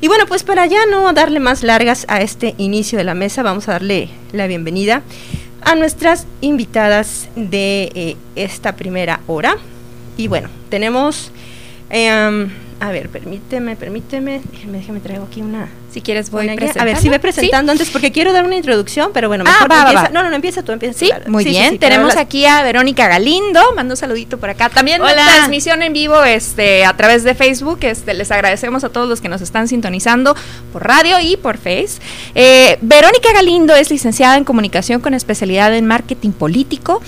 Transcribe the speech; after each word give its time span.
Y 0.00 0.08
bueno, 0.08 0.26
pues 0.26 0.42
para 0.42 0.66
ya 0.66 0.86
no 0.86 1.12
darle 1.12 1.40
más 1.40 1.62
largas 1.62 2.06
a 2.08 2.20
este 2.20 2.54
inicio 2.58 2.98
de 2.98 3.04
la 3.04 3.14
mesa, 3.14 3.42
vamos 3.42 3.68
a 3.68 3.72
darle 3.72 4.08
la 4.32 4.46
bienvenida 4.46 5.02
a 5.62 5.74
nuestras 5.74 6.26
invitadas 6.40 7.28
de 7.36 7.92
eh, 7.94 8.16
esta 8.34 8.76
primera 8.76 9.20
hora. 9.26 9.56
Y 10.16 10.28
bueno, 10.28 10.48
tenemos... 10.70 11.32
Eh, 11.90 12.48
a 12.80 12.90
ver, 12.90 13.10
permíteme, 13.10 13.76
permíteme, 13.76 14.40
déjeme, 14.52 14.78
déjeme 14.78 15.00
traigo 15.00 15.24
aquí 15.24 15.42
una. 15.42 15.68
Si 15.92 16.00
quieres 16.00 16.30
voy 16.30 16.48
A 16.48 16.84
ver, 16.84 16.96
si 16.96 17.10
voy 17.10 17.18
presentando 17.18 17.72
antes 17.72 17.90
porque 17.90 18.10
quiero 18.10 18.32
dar 18.32 18.46
una 18.46 18.56
introducción, 18.56 19.10
pero 19.12 19.28
bueno, 19.28 19.44
mejor 19.44 19.68
ah, 19.70 19.82
empieza. 19.86 20.08
No, 20.08 20.22
no, 20.22 20.30
no, 20.30 20.36
empieza 20.36 20.62
tú, 20.62 20.72
empieza 20.72 20.98
Sí, 20.98 21.10
muy 21.26 21.44
bien. 21.44 21.78
Tenemos 21.78 22.16
aquí 22.16 22.46
a 22.46 22.62
Verónica 22.62 23.06
Galindo, 23.06 23.60
mando 23.76 23.92
un 23.92 23.96
saludito 23.96 24.38
por 24.38 24.48
acá. 24.48 24.70
También 24.70 25.02
la 25.02 25.14
transmisión 25.14 25.82
en 25.82 25.92
vivo 25.92 26.24
este 26.24 26.86
a 26.86 26.96
través 26.96 27.22
de 27.22 27.34
Facebook. 27.34 27.80
Este 27.82 28.14
les 28.14 28.30
agradecemos 28.30 28.82
a 28.82 28.88
todos 28.88 29.08
los 29.08 29.20
que 29.20 29.28
nos 29.28 29.42
están 29.42 29.68
sintonizando 29.68 30.34
por 30.72 30.86
radio 30.86 31.20
y 31.20 31.36
por 31.36 31.58
Face. 31.58 32.00
Eh, 32.34 32.78
Verónica 32.80 33.32
Galindo 33.34 33.74
es 33.74 33.90
licenciada 33.90 34.38
en 34.38 34.44
comunicación 34.44 35.02
con 35.02 35.12
especialidad 35.12 35.74
en 35.76 35.86
marketing 35.86 36.30
político. 36.30 37.02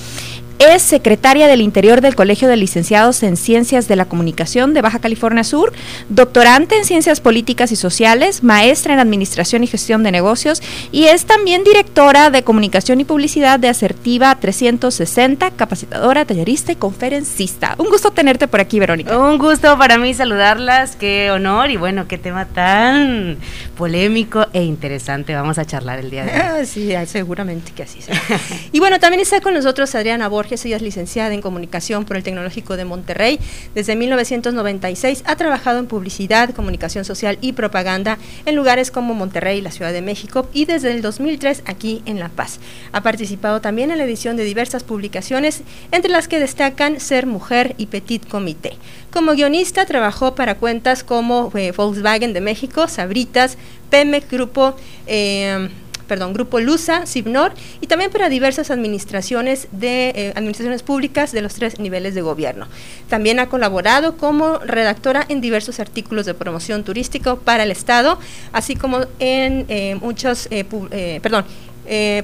Es 0.70 0.82
secretaria 0.82 1.48
del 1.48 1.60
Interior 1.60 2.00
del 2.00 2.14
Colegio 2.14 2.46
de 2.46 2.56
Licenciados 2.56 3.24
en 3.24 3.36
Ciencias 3.36 3.88
de 3.88 3.96
la 3.96 4.04
Comunicación 4.04 4.74
de 4.74 4.80
Baja 4.80 5.00
California 5.00 5.42
Sur, 5.42 5.72
doctorante 6.08 6.76
en 6.76 6.84
Ciencias 6.84 7.20
Políticas 7.20 7.72
y 7.72 7.76
Sociales, 7.76 8.44
maestra 8.44 8.94
en 8.94 9.00
Administración 9.00 9.64
y 9.64 9.66
Gestión 9.66 10.04
de 10.04 10.12
Negocios 10.12 10.62
y 10.92 11.06
es 11.06 11.24
también 11.24 11.64
directora 11.64 12.30
de 12.30 12.44
Comunicación 12.44 13.00
y 13.00 13.04
Publicidad 13.04 13.58
de 13.58 13.70
Asertiva 13.70 14.36
360, 14.38 15.50
capacitadora, 15.50 16.24
tallerista 16.24 16.70
y 16.70 16.76
conferencista. 16.76 17.74
Un 17.78 17.88
gusto 17.88 18.12
tenerte 18.12 18.46
por 18.46 18.60
aquí, 18.60 18.78
Verónica. 18.78 19.18
Un 19.18 19.38
gusto 19.38 19.76
para 19.76 19.98
mí 19.98 20.14
saludarlas, 20.14 20.94
qué 20.94 21.32
honor 21.32 21.72
y 21.72 21.76
bueno, 21.76 22.06
qué 22.06 22.18
tema 22.18 22.44
tan 22.46 23.36
polémico 23.76 24.46
e 24.52 24.62
interesante 24.62 25.34
vamos 25.34 25.58
a 25.58 25.64
charlar 25.64 25.98
el 25.98 26.10
día 26.10 26.24
de 26.24 26.60
hoy. 26.60 26.66
sí, 26.66 26.92
seguramente 27.06 27.72
que 27.72 27.82
así 27.82 28.00
sea. 28.00 28.14
y 28.72 28.78
bueno, 28.78 29.00
también 29.00 29.20
está 29.20 29.40
con 29.40 29.54
nosotros 29.54 29.92
Adriana 29.96 30.28
Borges 30.28 30.51
ella 30.52 30.76
es 30.76 30.82
licenciada 30.82 31.32
en 31.32 31.40
Comunicación 31.40 32.04
por 32.04 32.16
el 32.16 32.22
Tecnológico 32.22 32.76
de 32.76 32.84
Monterrey. 32.84 33.38
Desde 33.74 33.96
1996 33.96 35.22
ha 35.26 35.36
trabajado 35.36 35.78
en 35.78 35.86
publicidad, 35.86 36.50
comunicación 36.50 37.04
social 37.04 37.38
y 37.40 37.52
propaganda 37.52 38.18
en 38.46 38.54
lugares 38.54 38.90
como 38.90 39.14
Monterrey, 39.14 39.60
la 39.60 39.70
Ciudad 39.70 39.92
de 39.92 40.02
México 40.02 40.48
y 40.52 40.66
desde 40.66 40.92
el 40.92 41.02
2003 41.02 41.62
aquí 41.66 42.02
en 42.06 42.18
La 42.18 42.28
Paz. 42.28 42.60
Ha 42.92 43.02
participado 43.02 43.60
también 43.60 43.90
en 43.90 43.98
la 43.98 44.04
edición 44.04 44.36
de 44.36 44.44
diversas 44.44 44.84
publicaciones, 44.84 45.62
entre 45.90 46.10
las 46.10 46.28
que 46.28 46.40
destacan 46.40 47.00
Ser 47.00 47.26
Mujer 47.26 47.74
y 47.78 47.86
Petit 47.86 48.26
Comité. 48.28 48.76
Como 49.12 49.32
guionista 49.32 49.86
trabajó 49.86 50.34
para 50.34 50.56
cuentas 50.56 51.04
como 51.04 51.50
eh, 51.54 51.72
Volkswagen 51.72 52.32
de 52.32 52.40
México, 52.40 52.88
Sabritas, 52.88 53.56
Pemex 53.90 54.30
Grupo, 54.30 54.74
eh, 55.06 55.68
perdón, 56.06 56.32
Grupo 56.32 56.60
Lusa, 56.60 57.06
Cibnor 57.06 57.52
y 57.80 57.86
también 57.86 58.10
para 58.10 58.28
diversas 58.28 58.70
administraciones 58.70 59.68
de 59.72 60.10
eh, 60.10 60.32
administraciones 60.34 60.82
públicas 60.82 61.32
de 61.32 61.42
los 61.42 61.54
tres 61.54 61.78
niveles 61.78 62.14
de 62.14 62.22
gobierno. 62.22 62.66
También 63.08 63.38
ha 63.38 63.48
colaborado 63.48 64.16
como 64.16 64.58
redactora 64.58 65.24
en 65.28 65.40
diversos 65.40 65.80
artículos 65.80 66.26
de 66.26 66.34
promoción 66.34 66.84
turística 66.84 67.36
para 67.36 67.62
el 67.62 67.70
Estado, 67.70 68.18
así 68.52 68.76
como 68.76 69.00
en 69.18 69.66
eh, 69.68 69.96
muchos, 70.00 70.48
eh, 70.50 71.20
perdón, 71.22 71.44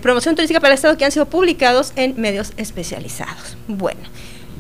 promoción 0.03 0.35
turística 0.35 0.61
para 0.61 0.73
el 0.73 0.77
Estado 0.77 0.97
que 0.97 1.05
han 1.05 1.13
sido 1.13 1.27
publicados 1.27 1.93
en 1.97 2.21
medios 2.21 2.53
especializados. 2.57 3.57
Bueno. 3.67 4.01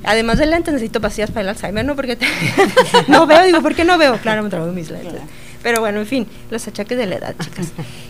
Además 0.04 0.38
de 0.38 0.46
lentes, 0.46 0.72
necesito 0.72 1.00
pastillas 1.00 1.30
para 1.30 1.42
el 1.42 1.48
Alzheimer, 1.48 1.84
¿no? 1.84 1.96
Porque 1.96 2.16
no 3.08 3.26
veo, 3.26 3.42
digo, 3.42 3.60
¿por 3.62 3.74
qué 3.74 3.84
no 3.84 3.98
veo? 3.98 4.16
Claro, 4.18 4.42
me 4.42 4.48
traigo 4.48 4.70
mis 4.72 4.90
lentes. 4.90 5.20
Pero 5.68 5.80
bueno, 5.80 6.00
en 6.00 6.06
fin, 6.06 6.26
los 6.50 6.66
achaques 6.66 6.96
de 6.96 7.04
la 7.04 7.16
edad, 7.16 7.34
chicas. 7.38 7.66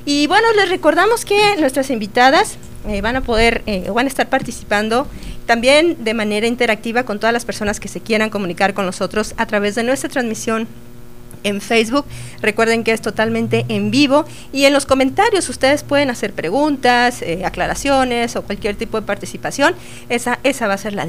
Y 0.07 0.29
bueno, 0.29 0.47
les 0.55 0.69
recordamos 0.69 1.25
que 1.25 1.57
nuestras 1.59 1.91
invitadas 1.91 2.57
eh, 2.87 3.01
van 3.01 3.17
a 3.17 3.21
poder, 3.21 3.63
eh, 3.67 3.91
van 3.93 4.07
a 4.07 4.09
estar 4.09 4.29
participando 4.29 5.09
también 5.45 6.05
de 6.05 6.15
manera 6.15 6.47
interactiva 6.47 7.03
con 7.03 7.19
todas 7.19 7.33
las 7.33 7.45
personas 7.45 7.81
que 7.81 7.89
se 7.89 8.01
quieran 8.01 8.31
comunicar 8.31 8.75
con 8.75 8.87
nosotros 8.87 9.35
a 9.39 9.47
través 9.47 9.75
de 9.75 9.83
nuestra 9.83 10.09
transmisión 10.09 10.69
en 11.45 11.61
Facebook. 11.61 12.05
Recuerden 12.41 12.85
que 12.85 12.93
es 12.93 13.01
totalmente 13.01 13.65
en 13.69 13.91
vivo 13.91 14.25
y 14.53 14.65
en 14.65 14.73
los 14.73 14.87
comentarios 14.87 15.49
ustedes 15.49 15.83
pueden 15.83 16.11
hacer 16.11 16.33
preguntas, 16.33 17.23
eh, 17.23 17.43
aclaraciones 17.45 18.37
o 18.37 18.43
cualquier 18.43 18.77
tipo 18.77 19.01
de 19.01 19.07
participación. 19.07 19.75
Esa, 20.09 20.39
esa 20.45 20.67
va 20.67 20.75
a 20.75 20.79
ser 20.79 20.95
la, 20.95 21.07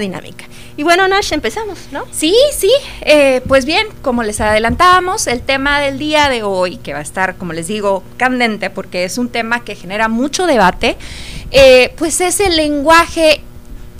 dinámica. 0.00 0.46
Y 0.76 0.82
bueno, 0.82 1.08
Nash, 1.08 1.32
empezamos, 1.32 1.78
¿no? 1.92 2.04
Sí, 2.12 2.34
sí. 2.56 2.70
Eh, 3.02 3.42
pues 3.48 3.64
bien, 3.64 3.86
como 4.02 4.22
les 4.22 4.40
adelantábamos, 4.40 5.26
el 5.26 5.42
tema 5.42 5.80
del 5.80 5.98
día 5.98 6.28
de 6.28 6.42
hoy, 6.42 6.76
que 6.76 6.92
va 6.92 7.00
a 7.00 7.02
estar, 7.02 7.36
como 7.36 7.52
les 7.52 7.66
digo, 7.66 8.02
candente, 8.16 8.70
porque 8.70 9.04
es 9.04 9.18
un 9.18 9.28
tema 9.28 9.64
que 9.64 9.74
genera 9.74 10.08
mucho 10.08 10.46
debate, 10.46 10.96
eh, 11.50 11.92
pues 11.96 12.20
es 12.20 12.40
el 12.40 12.56
lenguaje 12.56 13.42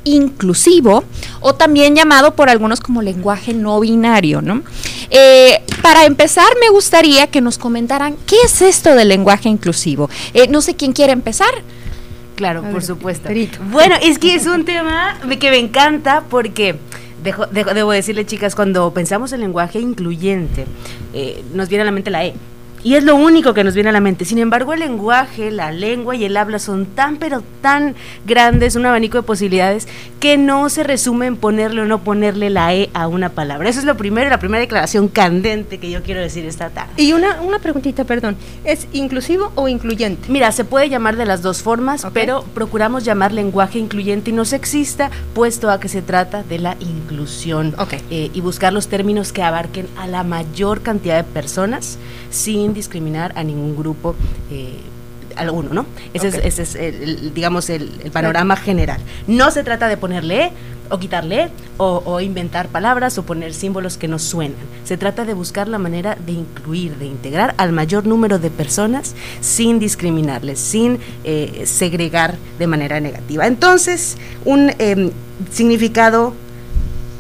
inclusivo 0.05 1.05
o 1.41 1.55
también 1.55 1.95
llamado 1.95 2.35
por 2.35 2.49
algunos 2.51 2.81
como 2.81 3.03
lenguaje 3.03 3.55
no 3.55 3.81
binario, 3.81 4.43
¿no? 4.43 4.63
Eh, 5.11 5.63
para 5.83 6.05
empezar, 6.05 6.47
me 6.61 6.69
gustaría 6.69 7.27
que 7.29 7.41
nos 7.41 7.59
comentaran 7.59 8.17
qué 8.27 8.37
es 8.45 8.63
esto 8.63 8.95
del 8.95 9.09
lenguaje 9.09 9.49
inclusivo. 9.49 10.09
Eh, 10.35 10.49
no 10.49 10.61
sé 10.61 10.75
quién 10.75 10.93
quiere 10.93 11.13
empezar. 11.13 11.51
Claro, 12.37 12.63
por 12.71 12.83
supuesto. 12.83 13.29
Bueno, 13.71 13.97
es 14.01 14.19
que 14.19 14.35
es 14.35 14.47
un 14.47 14.65
tema 14.65 15.19
que 15.39 15.51
me 15.51 15.59
encanta 15.59 16.25
porque... 16.31 16.77
debo 17.53 17.93
decirle, 17.93 18.25
chicas, 18.25 18.55
cuando 18.55 18.91
pensamos 18.95 19.33
en 19.33 19.41
lenguaje 19.41 19.79
incluyente, 19.79 20.65
eh, 21.13 21.45
nos 21.53 21.69
viene 21.69 21.83
a 21.83 21.85
la 21.85 21.93
mente 21.93 22.11
la 22.11 22.25
E. 22.25 22.35
Y 22.83 22.95
es 22.95 23.05
lo 23.05 23.15
único 23.15 23.53
que 23.53 23.63
nos 23.63 23.75
viene 23.75 23.91
a 23.91 23.93
la 23.93 24.01
mente. 24.01 24.25
Sin 24.25 24.39
embargo, 24.39 24.73
el 24.73 24.81
lenguaje, 24.81 25.51
la 25.51 25.71
lengua 25.71 26.17
y 26.17 26.25
el 26.25 26.37
habla 26.37 26.59
son 26.59 26.87
tan, 26.87 27.19
pero 27.19 27.43
tan 27.61 27.95
grandes, 28.25 28.75
un 28.75 28.87
abanico 28.87 29.19
de 29.19 29.23
posibilidades, 29.23 29.87
que 30.19 30.39
no 30.39 30.69
se 30.71 30.83
resume 30.83 31.27
en 31.27 31.37
ponerle 31.37 31.83
o 31.83 31.85
no 31.85 32.03
ponerle 32.03 32.49
la 32.49 32.75
E 32.75 32.89
a 32.95 33.07
una 33.07 33.29
palabra. 33.29 33.69
Eso 33.69 33.81
es 33.81 33.85
lo 33.85 33.97
primero, 33.97 34.31
la 34.31 34.39
primera 34.39 34.61
declaración 34.61 35.09
candente 35.09 35.79
que 35.79 35.91
yo 35.91 36.03
quiero 36.03 36.21
decir 36.21 36.47
esta 36.47 36.71
tarde. 36.71 36.93
Y 36.97 37.13
una, 37.13 37.43
una 37.43 37.59
preguntita, 37.59 38.05
perdón. 38.05 38.37
¿Es 38.65 38.87
inclusivo 38.93 39.53
o 39.57 39.69
incluyente? 39.69 40.31
Mira, 40.31 40.51
se 40.53 40.65
puede 40.65 40.89
llamar 40.89 41.17
de 41.17 41.27
las 41.27 41.43
dos 41.43 41.63
formas, 41.63 42.07
pero 42.15 42.45
procuramos 42.55 43.05
llamar 43.05 43.33
lenguaje 43.33 43.79
incluyente 43.79 44.31
y 44.31 44.33
no 44.33 44.47
sexista, 44.47 45.11
puesto 45.35 45.71
a 45.71 45.81
que 45.81 45.89
se 45.89 46.01
trata 46.01 46.43
de 46.43 46.59
la 46.59 46.77
inclusión. 46.81 47.75
Eh, 48.11 48.31
y 48.33 48.41
buscar 48.41 48.73
los 48.73 48.89
términos 48.89 49.33
que 49.33 49.43
abarquen 49.43 49.87
a 49.99 50.07
la 50.07 50.23
mayor 50.23 50.81
cantidad 50.81 51.17
de 51.17 51.25
personas 51.25 51.99
sin 52.31 52.70
discriminar 52.75 53.33
a 53.37 53.45
ningún 53.45 53.77
grupo. 53.77 54.15
Eh, 54.51 54.81
alguno, 55.37 55.73
¿no? 55.73 55.87
Ese 56.13 56.63
es, 56.63 56.75
el, 56.75 57.33
digamos, 57.35 57.71
el, 57.71 57.89
panorama 58.13 58.57
general. 58.57 59.01
No 59.27 59.51
se 59.51 59.63
trata 59.63 59.89
de 59.89 59.97
ponerle 59.97 60.47
e 60.47 60.53
o 60.91 60.99
quitarle 60.99 61.45
e, 61.45 61.51
o, 61.79 62.21
inventar 62.21 62.69
palabras 62.69 63.17
o 63.19 63.23
poner 63.23 63.55
símbolos 63.55 63.97
que 63.97 64.09
no 64.09 64.19
suenan. 64.19 64.59
Se 64.85 64.97
trata 64.97 65.25
de 65.25 65.35
buscar 65.35 65.69
la 65.69 65.79
manera 65.79 66.17
de 66.17 66.33
incluir, 66.33 66.97
de 66.97 67.07
integrar 67.07 67.55
al 67.59 67.73
mayor 67.73 68.07
número 68.07 68.39
de 68.39 68.51
personas 68.51 69.15
sin 69.41 69.79
discriminarles, 69.79 70.59
sin 70.59 70.99
eh, 71.25 71.63
segregar 71.65 72.37
de 72.59 72.67
manera 72.67 73.01
negativa. 73.01 73.47
Entonces, 73.47 74.17
un 74.45 74.73
em, 74.79 75.11
significado 75.51 76.35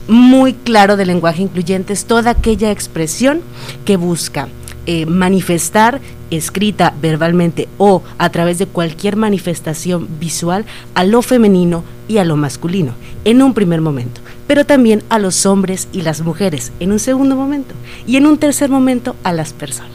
muy 0.08 0.54
claro 0.54 0.96
del 0.96 1.06
lenguaje 1.06 1.42
incluyente 1.42 1.92
es 1.92 2.04
toda 2.04 2.32
aquella 2.32 2.72
expresión 2.72 3.42
que 3.84 3.96
busca 3.96 4.48
eh, 4.86 5.06
manifestar 5.06 6.00
escrita 6.30 6.94
verbalmente 7.00 7.68
o 7.78 8.02
a 8.18 8.30
través 8.30 8.58
de 8.58 8.66
cualquier 8.66 9.16
manifestación 9.16 10.08
visual 10.20 10.64
a 10.94 11.04
lo 11.04 11.22
femenino 11.22 11.84
y 12.08 12.18
a 12.18 12.24
lo 12.24 12.36
masculino 12.36 12.92
en 13.24 13.42
un 13.42 13.54
primer 13.54 13.80
momento, 13.80 14.20
pero 14.46 14.64
también 14.64 15.02
a 15.08 15.18
los 15.18 15.46
hombres 15.46 15.88
y 15.92 16.02
las 16.02 16.22
mujeres 16.22 16.72
en 16.80 16.92
un 16.92 16.98
segundo 16.98 17.36
momento 17.36 17.74
y 18.06 18.16
en 18.16 18.26
un 18.26 18.38
tercer 18.38 18.70
momento 18.70 19.16
a 19.24 19.32
las 19.32 19.52
personas. 19.52 19.90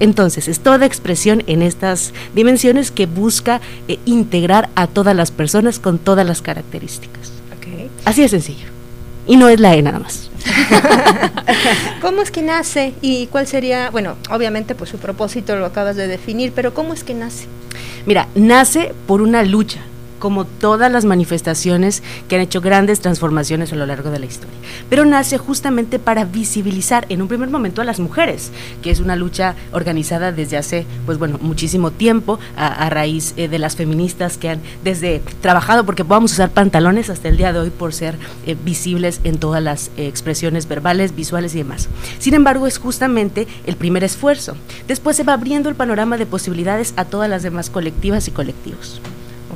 Entonces, 0.00 0.48
es 0.48 0.58
toda 0.58 0.86
expresión 0.86 1.44
en 1.46 1.62
estas 1.62 2.12
dimensiones 2.34 2.90
que 2.90 3.06
busca 3.06 3.60
eh, 3.86 4.00
integrar 4.04 4.68
a 4.74 4.88
todas 4.88 5.14
las 5.14 5.30
personas 5.30 5.78
con 5.78 5.98
todas 5.98 6.26
las 6.26 6.42
características. 6.42 7.30
Así 8.04 8.22
de 8.22 8.28
sencillo. 8.28 8.66
Y 9.28 9.36
no 9.36 9.48
es 9.48 9.60
la 9.60 9.76
E 9.76 9.82
nada 9.82 10.00
más. 10.00 10.31
¿Cómo 12.00 12.22
es 12.22 12.30
que 12.30 12.42
nace 12.42 12.94
y 13.00 13.26
cuál 13.28 13.46
sería, 13.46 13.90
bueno, 13.90 14.16
obviamente 14.30 14.74
pues 14.74 14.90
su 14.90 14.98
propósito 14.98 15.56
lo 15.56 15.66
acabas 15.66 15.96
de 15.96 16.06
definir, 16.06 16.52
pero 16.54 16.74
¿cómo 16.74 16.94
es 16.94 17.04
que 17.04 17.14
nace? 17.14 17.46
Mira, 18.06 18.28
nace 18.34 18.92
por 19.06 19.22
una 19.22 19.42
lucha 19.42 19.80
como 20.22 20.44
todas 20.44 20.92
las 20.92 21.04
manifestaciones 21.04 22.00
que 22.28 22.36
han 22.36 22.42
hecho 22.42 22.60
grandes 22.60 23.00
transformaciones 23.00 23.72
a 23.72 23.76
lo 23.76 23.86
largo 23.86 24.12
de 24.12 24.20
la 24.20 24.26
historia. 24.26 24.54
Pero 24.88 25.04
nace 25.04 25.36
justamente 25.36 25.98
para 25.98 26.24
visibilizar 26.24 27.06
en 27.08 27.22
un 27.22 27.26
primer 27.26 27.50
momento 27.50 27.82
a 27.82 27.84
las 27.84 27.98
mujeres, 27.98 28.52
que 28.82 28.92
es 28.92 29.00
una 29.00 29.16
lucha 29.16 29.56
organizada 29.72 30.30
desde 30.30 30.56
hace, 30.56 30.86
pues 31.06 31.18
bueno, 31.18 31.40
muchísimo 31.42 31.90
tiempo, 31.90 32.38
a, 32.56 32.88
raíz 32.88 33.34
eh, 33.36 33.48
de 33.48 33.58
las 33.58 33.74
feministas 33.74 34.38
que 34.38 34.50
han 34.50 34.60
desde 34.84 35.20
trabajado 35.40 35.84
porque 35.84 36.04
podamos 36.04 36.30
usar 36.34 36.50
pantalones 36.50 37.10
hasta 37.10 37.28
el 37.28 37.36
día 37.36 37.52
de 37.52 37.58
hoy 37.58 37.70
por 37.70 37.92
ser 37.92 38.16
eh, 38.46 38.54
visibles 38.64 39.20
en 39.24 39.38
todas 39.38 39.60
las 39.60 39.90
eh, 39.96 40.06
expresiones 40.06 40.68
verbales, 40.68 41.16
visuales 41.16 41.52
y 41.56 41.58
demás. 41.58 41.88
Sin 42.20 42.34
embargo, 42.34 42.68
es 42.68 42.78
justamente 42.78 43.48
el 43.66 43.74
primer 43.74 44.04
esfuerzo. 44.04 44.54
Después 44.86 45.16
se 45.16 45.24
va 45.24 45.32
abriendo 45.32 45.68
el 45.68 45.74
panorama 45.74 46.16
de 46.16 46.26
posibilidades 46.26 46.94
a 46.96 47.06
todas 47.06 47.28
las 47.28 47.42
demás 47.42 47.70
colectivas 47.70 48.28
y 48.28 48.30
colectivos. 48.30 49.00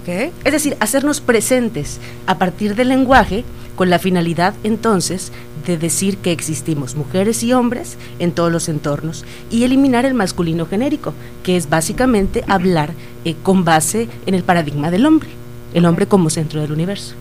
Es 0.06 0.52
decir, 0.52 0.76
hacernos 0.78 1.20
presentes 1.20 1.98
a 2.26 2.38
partir 2.38 2.76
del 2.76 2.88
lenguaje 2.88 3.44
con 3.74 3.90
la 3.90 3.98
finalidad 3.98 4.54
entonces 4.62 5.32
de 5.66 5.76
decir 5.76 6.18
que 6.18 6.30
existimos 6.30 6.94
mujeres 6.94 7.42
y 7.42 7.52
hombres 7.52 7.96
en 8.20 8.30
todos 8.30 8.52
los 8.52 8.68
entornos 8.68 9.24
y 9.50 9.64
eliminar 9.64 10.04
el 10.04 10.14
masculino 10.14 10.66
genérico, 10.66 11.12
que 11.42 11.56
es 11.56 11.68
básicamente 11.68 12.44
hablar 12.46 12.92
eh, 13.24 13.34
con 13.42 13.64
base 13.64 14.08
en 14.26 14.34
el 14.34 14.44
paradigma 14.44 14.92
del 14.92 15.06
hombre, 15.06 15.28
el 15.74 15.84
hombre 15.86 16.06
como 16.06 16.30
centro 16.30 16.60
del 16.60 16.70
universo. 16.70 17.16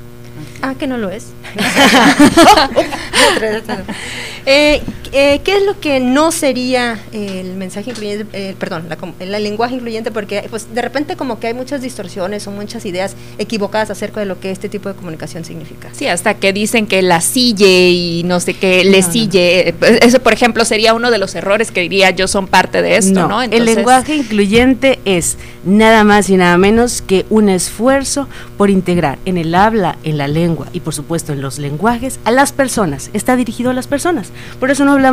Ah, 0.61 0.75
que 0.75 0.85
no 0.85 0.97
lo 0.97 1.09
es. 1.09 1.25
Eh, 4.45 4.81
eh, 5.17 5.39
¿Qué 5.45 5.55
es 5.55 5.63
lo 5.63 5.79
que 5.79 6.01
no 6.01 6.33
sería 6.33 6.99
el 7.13 7.55
mensaje 7.55 7.91
incluyente, 7.91 8.25
eh, 8.33 8.53
perdón, 8.59 8.89
el 9.21 9.31
lenguaje 9.31 9.75
incluyente? 9.75 10.11
Porque 10.11 10.45
pues 10.49 10.75
de 10.75 10.81
repente 10.81 11.15
como 11.15 11.39
que 11.39 11.47
hay 11.47 11.53
muchas 11.53 11.81
distorsiones 11.81 12.45
o 12.47 12.51
muchas 12.51 12.85
ideas 12.85 13.15
equivocadas 13.37 13.89
acerca 13.89 14.19
de 14.19 14.25
lo 14.25 14.41
que 14.41 14.51
este 14.51 14.67
tipo 14.67 14.89
de 14.89 14.95
comunicación 14.95 15.45
significa. 15.45 15.87
Sí, 15.93 16.07
hasta 16.07 16.33
que 16.33 16.51
dicen 16.51 16.85
que 16.85 17.01
la 17.01 17.21
sille 17.21 17.91
y 17.91 18.23
no 18.25 18.41
sé 18.41 18.55
qué, 18.55 18.83
le 18.83 19.03
sille. 19.03 19.73
Pues, 19.79 19.99
eso, 20.01 20.19
por 20.19 20.33
ejemplo, 20.33 20.65
sería 20.65 20.93
uno 20.93 21.09
de 21.09 21.17
los 21.17 21.33
errores 21.33 21.71
que 21.71 21.79
diría 21.79 22.09
yo 22.09 22.27
son 22.27 22.47
parte 22.47 22.81
de 22.81 22.97
esto, 22.97 23.25
¿no? 23.29 23.41
el 23.41 23.63
lenguaje 23.63 24.17
incluyente 24.17 24.99
es 25.05 25.37
nada 25.63 26.03
más 26.03 26.29
y 26.29 26.35
nada 26.35 26.57
menos 26.57 27.01
que 27.01 27.25
un 27.29 27.47
esfuerzo 27.47 28.27
por 28.57 28.69
integrar 28.69 29.17
en 29.23 29.37
el 29.37 29.55
habla, 29.55 29.97
en 30.03 30.17
la 30.17 30.27
lengua 30.27 30.67
y 30.73 30.81
por 30.81 30.93
supuesto 30.93 31.31
en 31.31 31.41
los 31.41 31.57
lenguajes 31.57 32.19
a 32.25 32.31
las 32.31 32.51
personas. 32.51 33.09
Está 33.13 33.37
dirigido 33.37 33.71
a 33.71 33.73
las 33.73 33.87
personas. 33.87 34.31
Por 34.59 34.71
eso 34.71 34.83
no 34.83 34.91
hablamos 34.91 35.04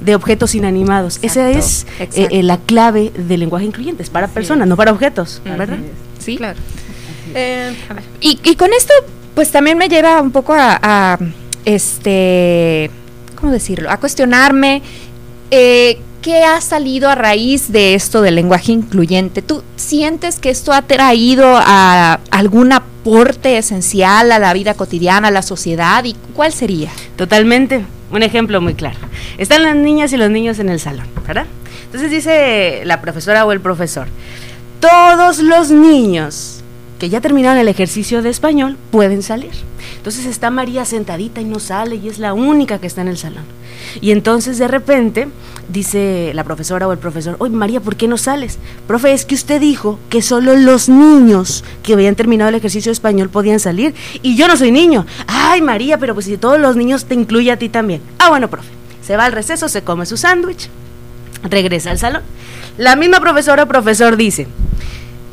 de 0.00 0.14
objetos 0.14 0.54
inanimados. 0.54 1.18
Esa 1.22 1.50
es 1.50 1.86
eh, 1.98 2.28
eh, 2.30 2.42
la 2.42 2.58
clave 2.58 3.12
del 3.16 3.40
lenguaje 3.40 3.64
incluyente. 3.64 4.02
Es 4.02 4.10
para 4.10 4.28
personas, 4.28 4.66
no 4.68 4.76
para 4.76 4.92
objetos, 4.92 5.40
¿verdad? 5.44 5.78
Sí, 6.18 6.36
claro. 6.36 6.58
Eh, 7.34 7.74
y, 8.20 8.56
con 8.56 8.72
esto, 8.72 8.92
pues 9.34 9.50
también 9.50 9.78
me 9.78 9.88
lleva 9.88 10.20
un 10.22 10.30
poco 10.30 10.54
a, 10.56 11.18
este, 11.64 12.90
¿cómo 13.34 13.52
decirlo? 13.52 13.90
A 13.90 13.98
cuestionarme 13.98 14.82
¿qué 16.26 16.42
ha 16.42 16.60
salido 16.60 17.08
a 17.08 17.14
raíz 17.14 17.70
de 17.70 17.94
esto 17.94 18.20
del 18.20 18.34
lenguaje 18.34 18.72
incluyente? 18.72 19.42
¿Tú 19.42 19.62
sientes 19.76 20.40
que 20.40 20.50
esto 20.50 20.72
ha 20.72 20.82
traído 20.82 21.46
a 21.56 22.18
algún 22.32 22.72
aporte 22.72 23.56
esencial 23.58 24.32
a 24.32 24.40
la 24.40 24.52
vida 24.52 24.74
cotidiana, 24.74 25.28
a 25.28 25.30
la 25.30 25.42
sociedad? 25.42 26.02
¿Y 26.02 26.16
cuál 26.34 26.52
sería? 26.52 26.90
Totalmente. 27.14 27.84
Un 28.16 28.22
ejemplo 28.22 28.62
muy 28.62 28.72
claro. 28.72 28.96
Están 29.36 29.62
las 29.62 29.76
niñas 29.76 30.10
y 30.10 30.16
los 30.16 30.30
niños 30.30 30.58
en 30.58 30.70
el 30.70 30.80
salón, 30.80 31.06
¿verdad? 31.26 31.44
Entonces 31.84 32.10
dice 32.10 32.80
la 32.86 33.02
profesora 33.02 33.44
o 33.44 33.52
el 33.52 33.60
profesor, 33.60 34.08
todos 34.80 35.40
los 35.40 35.70
niños 35.70 36.55
que 36.98 37.08
ya 37.08 37.20
terminaron 37.20 37.58
el 37.58 37.68
ejercicio 37.68 38.22
de 38.22 38.30
español 38.30 38.76
pueden 38.90 39.22
salir. 39.22 39.52
Entonces 39.96 40.26
está 40.26 40.50
María 40.50 40.84
sentadita 40.84 41.40
y 41.40 41.44
no 41.44 41.58
sale 41.58 41.96
y 41.96 42.08
es 42.08 42.18
la 42.18 42.32
única 42.32 42.78
que 42.78 42.86
está 42.86 43.02
en 43.02 43.08
el 43.08 43.16
salón. 43.16 43.44
Y 44.00 44.10
entonces 44.10 44.58
de 44.58 44.68
repente 44.68 45.28
dice 45.68 46.32
la 46.34 46.44
profesora 46.44 46.88
o 46.88 46.92
el 46.92 46.98
profesor, 46.98 47.36
oye 47.38 47.54
María, 47.54 47.80
¿por 47.80 47.96
qué 47.96 48.08
no 48.08 48.16
sales? 48.16 48.58
Profe, 48.86 49.12
es 49.12 49.24
que 49.24 49.34
usted 49.34 49.60
dijo 49.60 49.98
que 50.08 50.22
solo 50.22 50.54
los 50.56 50.88
niños 50.88 51.64
que 51.82 51.92
habían 51.92 52.14
terminado 52.14 52.48
el 52.48 52.54
ejercicio 52.54 52.90
de 52.90 52.94
español 52.94 53.28
podían 53.28 53.60
salir 53.60 53.94
y 54.22 54.36
yo 54.36 54.48
no 54.48 54.56
soy 54.56 54.72
niño. 54.72 55.06
Ay 55.26 55.60
María, 55.62 55.98
pero 55.98 56.14
pues 56.14 56.26
si 56.26 56.36
todos 56.36 56.58
los 56.58 56.76
niños 56.76 57.04
te 57.04 57.14
incluye 57.14 57.50
a 57.50 57.58
ti 57.58 57.68
también. 57.68 58.00
Ah, 58.18 58.28
bueno, 58.28 58.48
profe. 58.48 58.68
Se 59.02 59.16
va 59.16 59.26
al 59.26 59.32
receso, 59.32 59.68
se 59.68 59.82
come 59.82 60.04
su 60.04 60.16
sándwich, 60.16 60.68
regresa 61.44 61.90
al 61.90 61.98
salón. 61.98 62.22
La 62.76 62.96
misma 62.96 63.20
profesora 63.20 63.62
o 63.62 63.68
profesor 63.68 64.16
dice, 64.16 64.48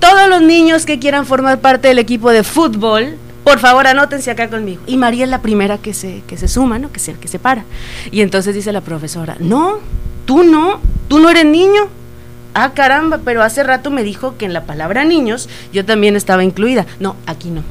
todos 0.04 0.28
los 0.28 0.42
niños 0.42 0.86
que 0.86 1.00
quieran 1.00 1.26
formar 1.26 1.60
parte 1.62 1.88
del 1.88 1.98
equipo 1.98 2.30
de 2.30 2.44
fútbol 2.44 3.16
por 3.46 3.60
favor 3.60 3.88
anótense 3.88 4.32
acá 4.32 4.50
conmigo. 4.50 4.82
Y 4.86 4.98
María 4.98 5.24
es 5.24 5.30
la 5.30 5.42
primera 5.42 5.78
que 5.78 5.94
se, 5.94 6.24
que 6.28 6.38
se 6.38 6.48
suma, 6.48 6.80
¿no? 6.80 6.92
Que 6.92 7.00
se, 7.00 7.14
que 7.14 7.28
se 7.28 7.40
para. 7.40 7.66
Y 8.12 8.22
entonces 8.22 8.56
dice 8.56 8.72
la 8.72 8.82
profesora, 8.82 9.36
no, 9.40 9.80
tú 10.26 10.44
no, 10.44 10.80
tú 11.08 11.20
no 11.20 11.30
eres 11.30 11.46
niño. 11.46 11.84
Ah, 12.54 12.74
caramba, 12.74 13.20
pero 13.24 13.44
hace 13.44 13.64
rato 13.64 13.92
me 13.92 14.04
dijo 14.04 14.38
que 14.38 14.46
en 14.46 14.54
la 14.54 14.64
palabra 14.64 15.04
niños 15.06 15.50
yo 15.74 15.84
también 15.86 16.16
estaba 16.16 16.44
incluida. 16.44 16.86
No, 17.00 17.16
aquí 17.26 17.50
no. 17.50 17.64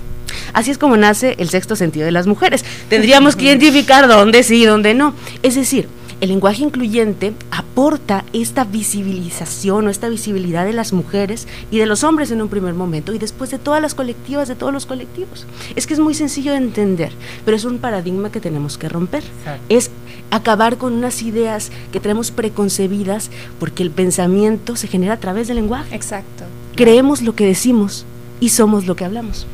Así 0.52 0.70
es 0.70 0.78
como 0.78 0.96
nace 0.96 1.36
el 1.38 1.48
sexto 1.48 1.76
sentido 1.76 2.04
de 2.06 2.12
las 2.12 2.26
mujeres. 2.26 2.64
Tendríamos 2.88 3.36
que 3.36 3.44
identificar 3.46 4.08
dónde 4.08 4.42
sí 4.42 4.62
y 4.62 4.66
dónde 4.66 4.94
no. 4.94 5.14
Es 5.42 5.54
decir, 5.54 5.88
el 6.22 6.28
lenguaje 6.28 6.62
incluyente 6.62 7.34
aporta 7.50 8.24
esta 8.32 8.62
visibilización 8.62 9.88
o 9.88 9.90
esta 9.90 10.08
visibilidad 10.08 10.64
de 10.64 10.72
las 10.72 10.92
mujeres 10.92 11.48
y 11.72 11.78
de 11.78 11.86
los 11.86 12.04
hombres 12.04 12.30
en 12.30 12.40
un 12.40 12.48
primer 12.48 12.74
momento 12.74 13.12
y 13.12 13.18
después 13.18 13.50
de 13.50 13.58
todas 13.58 13.82
las 13.82 13.96
colectivas, 13.96 14.46
de 14.46 14.54
todos 14.54 14.72
los 14.72 14.86
colectivos. 14.86 15.48
Es 15.74 15.88
que 15.88 15.94
es 15.94 15.98
muy 15.98 16.14
sencillo 16.14 16.52
de 16.52 16.58
entender, 16.58 17.10
pero 17.44 17.56
es 17.56 17.64
un 17.64 17.78
paradigma 17.78 18.30
que 18.30 18.38
tenemos 18.38 18.78
que 18.78 18.88
romper. 18.88 19.24
Es 19.68 19.90
acabar 20.30 20.76
con 20.76 20.92
unas 20.92 21.22
ideas 21.22 21.72
que 21.90 21.98
tenemos 21.98 22.30
preconcebidas 22.30 23.28
porque 23.58 23.82
el 23.82 23.90
pensamiento 23.90 24.76
se 24.76 24.86
genera 24.86 25.14
a 25.14 25.20
través 25.20 25.48
del 25.48 25.56
lenguaje. 25.56 25.92
Exacto. 25.92 26.44
Creemos 26.76 27.22
lo 27.22 27.34
que 27.34 27.46
decimos 27.46 28.06
y 28.38 28.50
somos 28.50 28.86
lo 28.86 28.94
que 28.94 29.04
hablamos. 29.04 29.44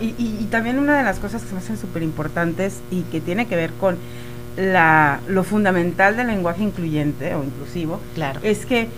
y, 0.00 0.44
también 0.50 0.78
una 0.78 0.96
de 0.96 1.04
las 1.04 1.18
cosas 1.18 1.42
que 1.42 1.48
se 1.48 1.54
me 1.54 1.60
hacen 1.60 1.76
súper 1.76 2.02
importantes 2.02 2.78
y 2.90 3.02
que 3.02 3.20
tiene 3.20 3.46
que 3.46 3.56
ver 3.56 3.72
con 3.74 3.98
la, 4.56 5.20
lo 5.28 5.44
fundamental 5.44 6.16
del 6.16 6.28
lenguaje 6.28 6.62
incluyente 6.62 7.34
o 7.34 7.44
inclusivo 7.44 8.00
claro. 8.14 8.40
es 8.42 8.66
que 8.66 8.88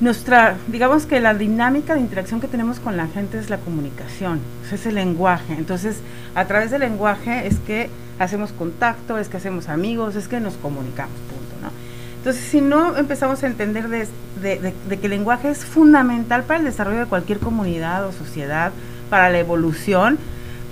nuestra, 0.00 0.56
digamos 0.68 1.06
que 1.06 1.20
la 1.20 1.34
dinámica 1.34 1.94
de 1.94 2.00
interacción 2.00 2.40
que 2.40 2.46
tenemos 2.46 2.78
con 2.78 2.96
la 2.96 3.08
gente 3.08 3.38
es 3.38 3.50
la 3.50 3.58
comunicación, 3.58 4.40
es 4.70 4.86
el 4.86 4.94
lenguaje. 4.94 5.54
Entonces, 5.54 5.98
a 6.36 6.44
través 6.44 6.70
del 6.70 6.82
lenguaje 6.82 7.48
es 7.48 7.58
que 7.58 7.90
hacemos 8.20 8.52
contacto, 8.52 9.18
es 9.18 9.28
que 9.28 9.38
hacemos 9.38 9.68
amigos, 9.68 10.14
es 10.14 10.28
que 10.28 10.38
nos 10.38 10.54
comunicamos, 10.54 11.16
punto, 11.28 11.54
¿no? 11.62 11.70
Entonces, 12.18 12.44
si 12.44 12.60
no 12.60 12.96
empezamos 12.96 13.42
a 13.42 13.48
entender 13.48 13.88
de, 13.88 14.06
de 14.40 14.98
que 14.98 15.06
el 15.06 15.10
lenguaje 15.10 15.50
es 15.50 15.64
fundamental 15.64 16.44
para 16.44 16.60
el 16.60 16.64
desarrollo 16.64 17.00
de 17.00 17.06
cualquier 17.06 17.38
comunidad 17.40 18.06
o 18.06 18.12
sociedad, 18.12 18.70
para 19.10 19.30
la 19.30 19.38
evolución, 19.38 20.18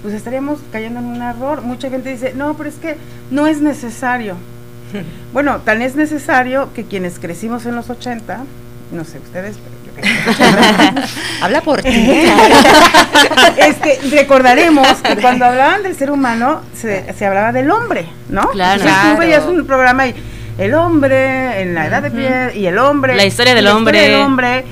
pues 0.03 0.15
estaríamos 0.15 0.59
cayendo 0.73 1.01
en 1.01 1.07
un 1.07 1.23
error. 1.23 1.63
Mucha 1.63 1.91
gente 1.91 2.11
dice, 2.11 2.33
no, 2.35 2.55
pero 2.55 2.69
es 2.69 2.77
que 2.77 2.97
no 3.31 3.47
es 3.47 3.61
necesario. 3.61 4.37
bueno, 5.33 5.59
tan 5.59 5.83
es 5.83 5.97
necesario 5.97 6.73
que 6.75 6.85
quienes 6.85 7.19
crecimos 7.19 7.67
en 7.67 7.75
los 7.77 7.91
80, 7.91 8.41
no 8.93 9.05
sé 9.05 9.19
ustedes, 9.19 9.57
pero 9.57 9.77
yo 9.85 9.93
Habla 11.43 11.61
por 11.63 11.83
ti. 11.83 11.89
este, 13.57 13.99
recordaremos 14.11 14.87
que 15.03 15.17
cuando 15.17 15.47
hablaban 15.47 15.83
del 15.83 15.97
ser 15.97 16.11
humano 16.11 16.61
se, 16.75 17.13
se 17.15 17.27
hablaba 17.27 17.53
del 17.53 17.71
hombre, 17.71 18.07
¿no? 18.29 18.49
Claro. 18.51 18.83
Entonces, 18.83 19.13
tú 19.13 19.19
veías 19.19 19.45
un 19.45 19.67
programa 19.67 20.07
y 20.07 20.15
el 20.59 20.75
hombre 20.75 21.63
en 21.63 21.75
la 21.75 21.87
edad 21.87 22.03
de 22.03 22.11
pie 22.11 22.53
y 22.55 22.67
el 22.67 22.79
hombre. 22.79 23.17
La 23.17 23.25
historia 23.25 23.55
del 23.55 23.65
la 23.65 23.77
hombre. 23.77 23.99
Historia 23.99 24.17
del 24.17 24.27
hombre 24.27 24.65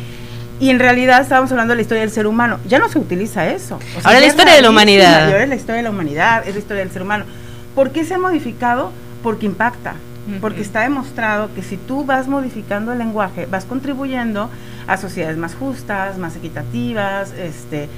y 0.64 0.71
en 0.71 0.78
realidad 0.78 1.21
estábamos 1.21 1.50
hablando 1.50 1.73
de 1.73 1.76
la 1.76 1.83
historia 1.83 2.00
del 2.00 2.11
ser 2.11 2.26
humano. 2.26 2.59
Ya 2.66 2.78
no 2.78 2.88
se 2.88 2.99
utiliza 2.99 3.47
eso. 3.49 3.78
Ahora 4.02 4.18
la 4.18 4.25
historia 4.25 4.54
de 4.54 4.62
la 4.62 4.71
humanidad. 4.71 5.26
Ahora 5.26 5.42
es 5.42 5.49
la 5.50 5.56
historia 5.56 5.76
de 5.76 5.83
la 5.83 5.90
humanidad, 5.90 6.49
es 6.49 6.54
la 6.54 6.59
historia 6.59 6.83
del 6.83 6.90
ser 6.90 7.02
humano. 7.02 7.26
¿Por 7.75 7.90
qué 7.90 8.02
se 8.06 8.14
ha 8.14 8.18
modificado? 8.18 8.90
Porque 9.23 9.44
impacta. 9.44 9.92
Porque 10.40 10.62
está 10.62 10.80
demostrado 10.80 11.50
que 11.54 11.62
si 11.62 11.76
tú 11.76 12.06
vas 12.06 12.28
modificando 12.28 12.92
el 12.92 12.99
lenguaje, 12.99 13.44
vas 13.44 13.66
contribuyendo 13.66 14.49
a 14.87 14.97
sociedades 14.97 15.37
más 15.37 15.54
justas, 15.54 16.16
más 16.16 16.35
equitativas, 16.35 17.33
este, 17.33 17.90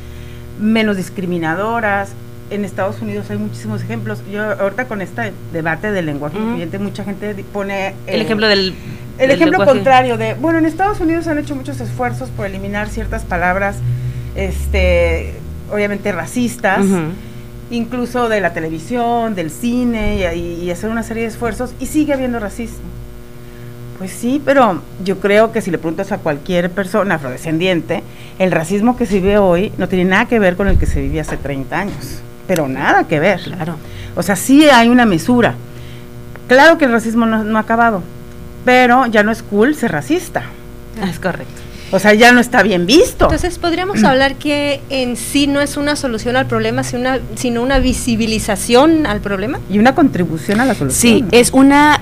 menos 0.59 0.97
discriminadoras. 0.97 2.15
En 2.51 2.65
Estados 2.65 3.01
Unidos 3.01 3.31
hay 3.31 3.39
muchísimos 3.39 3.83
ejemplos. 3.83 4.23
Yo 4.31 4.43
ahorita 4.43 4.87
con 4.87 5.03
este 5.03 5.33
debate 5.53 5.91
del 5.91 6.07
lenguaje 6.07 6.39
incluyente, 6.39 6.79
mucha 6.79 7.05
gente 7.05 7.35
pone... 7.53 7.95
el 8.07 8.23
ejemplo 8.23 8.47
del 8.47 8.75
el 9.19 9.31
ejemplo 9.31 9.65
contrario 9.65 10.19
de, 10.19 10.35
bueno, 10.35 10.59
en 10.59 10.67
Estados 10.67 11.01
Unidos 11.01 11.27
han 11.27 11.39
hecho 11.39 11.55
muchos 11.55 11.81
esfuerzos 11.81 12.29
por 12.31 12.47
eliminar 12.47 12.89
ciertas 12.89 13.25
palabras, 13.25 13.77
este, 14.35 15.35
obviamente 15.73 16.13
racistas, 16.13 16.85
incluso 17.71 18.29
de 18.29 18.41
la 18.41 18.53
televisión, 18.53 19.35
del 19.35 19.51
cine 19.51 20.35
y, 20.37 20.71
hacer 20.71 20.91
una 20.91 21.03
serie 21.03 21.23
de 21.23 21.31
esfuerzos 21.31 21.73
y 21.81 21.87
sigue 21.87 22.13
habiendo 22.13 22.39
racismo. 22.39 22.85
Pues 23.99 24.11
sí, 24.11 24.43
pero 24.45 24.83
yo 25.03 25.21
creo 25.21 25.53
que 25.53 25.63
si 25.63 25.71
le 25.71 25.79
preguntas 25.79 26.13
a 26.13 26.19
cualquier 26.19 26.71
persona 26.71 27.15
afrodescendiente, 27.15 28.03
el 28.39 28.53
racismo 28.53 28.99
que 28.99 29.07
se 29.07 29.15
vive 29.15 29.39
hoy 29.39 29.73
no 29.79 29.89
tiene 29.89 30.05
nada 30.05 30.27
que 30.27 30.39
ver 30.39 30.57
con 30.57 30.69
el 30.69 30.79
que 30.79 30.85
se 30.85 31.01
vivía 31.01 31.23
hace 31.23 31.39
30 31.39 31.79
años, 31.79 32.21
pero 32.47 32.69
nada 32.69 33.05
que 33.05 33.21
ver. 33.21 33.41
Claro. 33.43 33.77
O 34.15 34.23
sea, 34.23 34.37
sí 34.37 34.69
hay 34.69 34.89
una 34.89 35.07
mesura. 35.07 35.55
Claro 36.49 36.79
que 36.79 36.85
el 36.85 36.93
racismo 36.93 37.27
no, 37.27 37.57
ha 37.57 37.61
acabado, 37.61 38.03
pero 38.65 39.07
ya 39.07 39.23
no 39.23 39.33
es 39.33 39.43
cool 39.43 39.75
ser 39.75 39.93
racista. 39.93 40.45
Es 41.03 41.19
correcto. 41.19 41.63
O 41.93 41.99
sea, 41.99 42.15
ya 42.15 42.33
no 42.33 42.41
está 42.41 42.63
bien 42.63 42.87
visto. 42.87 43.27
Entonces, 43.27 43.59
podríamos 43.59 44.03
hablar 44.05 44.37
que 44.37 44.81
en 44.91 45.17
sí 45.17 45.47
no 45.47 45.61
es 45.61 45.77
una 45.77 45.97
solución 45.97 46.37
al 46.37 46.47
problema, 46.47 46.83
sino 46.83 47.01
una, 47.01 47.21
sino 47.35 47.63
una 47.63 47.79
visibilización 47.79 49.07
al 49.07 49.21
problema. 49.21 49.61
Y 49.71 49.79
una 49.79 49.95
contribución 49.95 50.61
a 50.61 50.65
la 50.65 50.75
solución. 50.75 51.01
Sí, 51.01 51.25
es 51.33 51.51
una 51.53 52.01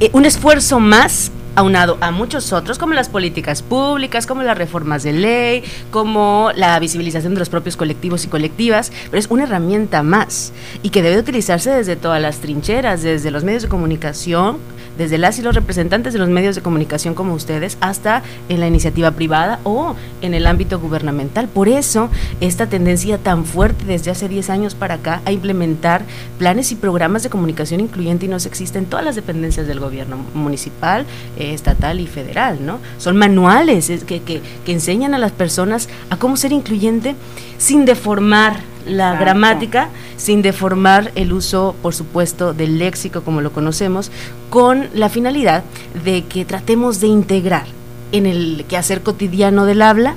eh, 0.00 0.10
un 0.12 0.24
esfuerzo 0.24 0.78
más 0.78 1.32
aunado 1.58 1.98
a 2.00 2.12
muchos 2.12 2.52
otros, 2.52 2.78
como 2.78 2.94
las 2.94 3.08
políticas 3.08 3.62
públicas, 3.62 4.28
como 4.28 4.44
las 4.44 4.56
reformas 4.56 5.02
de 5.02 5.12
ley, 5.12 5.64
como 5.90 6.52
la 6.54 6.78
visibilización 6.78 7.34
de 7.34 7.40
los 7.40 7.48
propios 7.48 7.76
colectivos 7.76 8.24
y 8.24 8.28
colectivas, 8.28 8.92
pero 9.10 9.18
es 9.18 9.26
una 9.28 9.42
herramienta 9.42 10.04
más 10.04 10.52
y 10.84 10.90
que 10.90 11.02
debe 11.02 11.18
utilizarse 11.18 11.70
desde 11.70 11.96
todas 11.96 12.22
las 12.22 12.38
trincheras, 12.38 13.02
desde 13.02 13.32
los 13.32 13.42
medios 13.42 13.64
de 13.64 13.68
comunicación, 13.68 14.58
desde 14.98 15.16
las 15.16 15.38
y 15.38 15.42
los 15.42 15.54
representantes 15.54 16.12
de 16.12 16.18
los 16.18 16.28
medios 16.28 16.56
de 16.56 16.62
comunicación 16.62 17.14
como 17.14 17.34
ustedes, 17.34 17.78
hasta 17.80 18.22
en 18.48 18.60
la 18.60 18.66
iniciativa 18.66 19.12
privada 19.12 19.60
o 19.64 19.94
en 20.20 20.34
el 20.34 20.46
ámbito 20.46 20.78
gubernamental. 20.80 21.48
Por 21.48 21.68
eso, 21.68 22.10
esta 22.40 22.66
tendencia 22.66 23.18
tan 23.18 23.44
fuerte 23.44 23.84
desde 23.84 24.10
hace 24.10 24.28
10 24.28 24.50
años 24.50 24.74
para 24.74 24.94
acá 24.94 25.22
a 25.24 25.32
implementar 25.32 26.02
planes 26.38 26.72
y 26.72 26.76
programas 26.76 27.22
de 27.22 27.30
comunicación 27.30 27.80
incluyente 27.80 28.26
y 28.26 28.28
no 28.28 28.36
existe 28.36 28.78
en 28.78 28.86
todas 28.86 29.04
las 29.04 29.14
dependencias 29.14 29.66
del 29.66 29.80
gobierno 29.80 30.18
municipal, 30.34 31.06
eh, 31.36 31.54
estatal 31.54 32.00
y 32.00 32.06
federal, 32.06 32.58
¿no? 32.64 32.78
Son 32.98 33.16
manuales 33.16 33.88
que, 34.06 34.22
que, 34.22 34.42
que 34.64 34.72
enseñan 34.72 35.14
a 35.14 35.18
las 35.18 35.32
personas 35.32 35.88
a 36.10 36.16
cómo 36.16 36.36
ser 36.36 36.52
incluyente 36.52 37.14
sin 37.58 37.84
deformar 37.84 38.60
la 38.88 39.16
gramática 39.16 39.88
sin 40.16 40.42
deformar 40.42 41.12
el 41.14 41.32
uso, 41.32 41.74
por 41.82 41.94
supuesto, 41.94 42.54
del 42.54 42.78
léxico 42.78 43.22
como 43.22 43.40
lo 43.40 43.52
conocemos, 43.52 44.10
con 44.50 44.88
la 44.94 45.08
finalidad 45.08 45.64
de 46.04 46.24
que 46.24 46.44
tratemos 46.44 47.00
de 47.00 47.06
integrar 47.08 47.66
en 48.12 48.26
el 48.26 48.64
quehacer 48.68 49.02
cotidiano 49.02 49.66
del 49.66 49.82
habla 49.82 50.14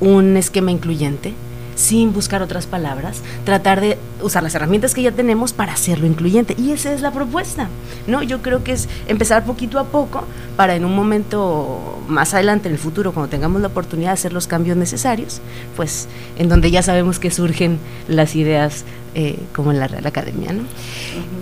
un 0.00 0.36
esquema 0.36 0.70
incluyente 0.70 1.32
sin 1.74 2.12
buscar 2.12 2.42
otras 2.42 2.66
palabras, 2.66 3.22
tratar 3.44 3.80
de 3.80 3.98
usar 4.22 4.42
las 4.42 4.54
herramientas 4.54 4.94
que 4.94 5.02
ya 5.02 5.12
tenemos 5.12 5.52
para 5.52 5.72
hacerlo 5.72 6.06
incluyente. 6.06 6.54
Y 6.58 6.72
esa 6.72 6.92
es 6.92 7.00
la 7.00 7.10
propuesta, 7.10 7.68
¿no? 8.06 8.22
Yo 8.22 8.42
creo 8.42 8.62
que 8.62 8.72
es 8.72 8.88
empezar 9.06 9.44
poquito 9.44 9.78
a 9.78 9.84
poco 9.84 10.24
para 10.56 10.74
en 10.74 10.84
un 10.84 10.94
momento 10.94 11.98
más 12.08 12.34
adelante, 12.34 12.68
en 12.68 12.74
el 12.74 12.78
futuro, 12.78 13.12
cuando 13.12 13.30
tengamos 13.30 13.60
la 13.60 13.68
oportunidad 13.68 14.10
de 14.10 14.14
hacer 14.14 14.32
los 14.32 14.46
cambios 14.46 14.76
necesarios, 14.76 15.40
pues 15.76 16.08
en 16.36 16.48
donde 16.48 16.70
ya 16.70 16.82
sabemos 16.82 17.18
que 17.18 17.30
surgen 17.30 17.78
las 18.08 18.36
ideas 18.36 18.84
eh, 19.14 19.38
como 19.54 19.72
en 19.72 19.78
la 19.78 19.88
Real 19.88 20.06
Academia, 20.06 20.52
¿no? 20.52 20.62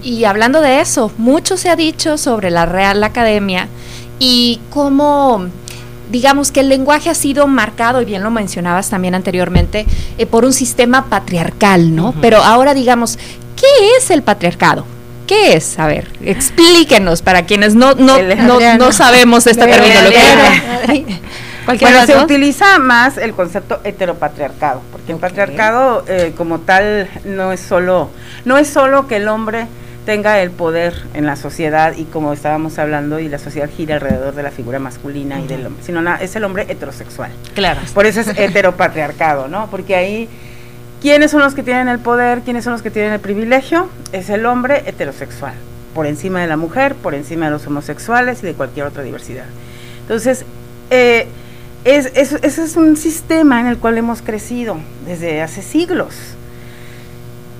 Y 0.02 0.24
hablando 0.24 0.60
de 0.60 0.80
eso, 0.80 1.12
mucho 1.18 1.56
se 1.56 1.68
ha 1.68 1.76
dicho 1.76 2.18
sobre 2.18 2.50
la 2.50 2.66
Real 2.66 3.02
Academia 3.04 3.68
y 4.18 4.60
cómo 4.70 5.46
digamos 6.10 6.50
que 6.52 6.60
el 6.60 6.68
lenguaje 6.68 7.10
ha 7.10 7.14
sido 7.14 7.46
marcado, 7.46 8.02
y 8.02 8.04
bien 8.04 8.22
lo 8.22 8.30
mencionabas 8.30 8.90
también 8.90 9.14
anteriormente, 9.14 9.86
eh, 10.18 10.26
por 10.26 10.44
un 10.44 10.52
sistema 10.52 11.06
patriarcal, 11.06 11.94
¿no? 11.94 12.14
Pero 12.20 12.38
ahora 12.38 12.74
digamos, 12.74 13.18
¿qué 13.56 13.96
es 13.96 14.10
el 14.10 14.22
patriarcado? 14.22 14.84
¿Qué 15.26 15.54
es? 15.54 15.78
A 15.78 15.86
ver, 15.86 16.08
explíquenos 16.24 17.22
para 17.22 17.46
quienes 17.46 17.76
no, 17.76 17.94
no, 17.94 18.18
no, 18.76 18.92
sabemos 18.92 19.46
esta 19.46 19.64
terminología. 19.64 20.80
bueno, 21.80 22.06
se 22.06 22.18
utiliza 22.18 22.80
más 22.80 23.16
el 23.16 23.32
concepto 23.32 23.80
heteropatriarcado, 23.84 24.82
porque 24.90 25.12
el 25.12 25.18
patriarcado 25.18 26.04
eh, 26.08 26.32
como 26.36 26.58
tal 26.58 27.08
no 27.24 27.52
es 27.52 27.60
solo, 27.60 28.10
no 28.44 28.58
es 28.58 28.68
solo 28.68 29.06
que 29.06 29.16
el 29.16 29.28
hombre 29.28 29.68
tenga 30.10 30.42
el 30.42 30.50
poder 30.50 30.92
en 31.14 31.24
la 31.24 31.36
sociedad 31.36 31.94
y 31.96 32.02
como 32.02 32.32
estábamos 32.32 32.80
hablando 32.80 33.20
y 33.20 33.28
la 33.28 33.38
sociedad 33.38 33.70
gira 33.70 33.94
alrededor 33.94 34.34
de 34.34 34.42
la 34.42 34.50
figura 34.50 34.80
masculina 34.80 35.38
y 35.38 35.46
del 35.46 35.64
hombre, 35.64 35.84
sino 35.84 36.02
es 36.16 36.34
el 36.34 36.42
hombre 36.42 36.66
heterosexual. 36.68 37.30
Claro. 37.54 37.80
Por 37.94 38.06
eso 38.06 38.18
es 38.18 38.26
heteropatriarcado, 38.36 39.46
¿no? 39.46 39.68
Porque 39.70 39.94
ahí 39.94 40.28
¿quiénes 41.00 41.30
son 41.30 41.42
los 41.42 41.54
que 41.54 41.62
tienen 41.62 41.86
el 41.86 42.00
poder? 42.00 42.40
¿Quiénes 42.40 42.64
son 42.64 42.72
los 42.72 42.82
que 42.82 42.90
tienen 42.90 43.12
el 43.12 43.20
privilegio? 43.20 43.88
Es 44.10 44.30
el 44.30 44.46
hombre 44.46 44.82
heterosexual, 44.84 45.54
por 45.94 46.08
encima 46.08 46.40
de 46.40 46.48
la 46.48 46.56
mujer, 46.56 46.96
por 46.96 47.14
encima 47.14 47.44
de 47.44 47.52
los 47.52 47.64
homosexuales 47.68 48.42
y 48.42 48.46
de 48.46 48.54
cualquier 48.54 48.86
otra 48.86 49.04
diversidad. 49.04 49.44
Entonces, 50.00 50.44
eh, 50.90 51.28
es, 51.84 52.06
ese 52.16 52.40
es 52.42 52.76
un 52.76 52.96
sistema 52.96 53.60
en 53.60 53.68
el 53.68 53.78
cual 53.78 53.96
hemos 53.96 54.22
crecido 54.22 54.76
desde 55.06 55.40
hace 55.40 55.62
siglos 55.62 56.34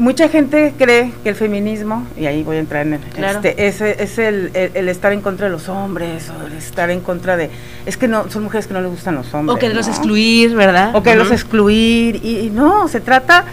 mucha 0.00 0.28
gente 0.28 0.74
cree 0.76 1.12
que 1.22 1.28
el 1.28 1.34
feminismo, 1.34 2.06
y 2.16 2.26
ahí 2.26 2.42
voy 2.42 2.56
a 2.56 2.60
entrar 2.60 2.86
en 2.86 2.94
el, 2.94 3.24
este, 3.24 3.66
es, 3.66 3.80
es 3.80 4.18
el, 4.18 4.50
estar 4.88 5.12
en 5.12 5.20
contra 5.20 5.46
de 5.46 5.52
los 5.52 5.68
hombres, 5.68 6.30
o 6.30 6.46
el 6.46 6.54
estar 6.54 6.90
en 6.90 7.00
contra 7.00 7.36
de, 7.36 7.50
es 7.86 7.96
que 7.96 8.08
no, 8.08 8.28
son 8.30 8.44
mujeres 8.44 8.66
que 8.66 8.74
no 8.74 8.80
les 8.80 8.90
gustan 8.90 9.14
los 9.14 9.32
hombres. 9.34 9.54
O 9.54 9.58
que 9.58 9.68
los 9.68 9.86
excluir, 9.88 10.56
¿verdad? 10.56 10.96
O 10.96 11.02
que 11.02 11.14
los 11.14 11.30
excluir, 11.30 12.16
y, 12.24 12.50
no, 12.50 12.88
se 12.88 13.00
trata, 13.00 13.44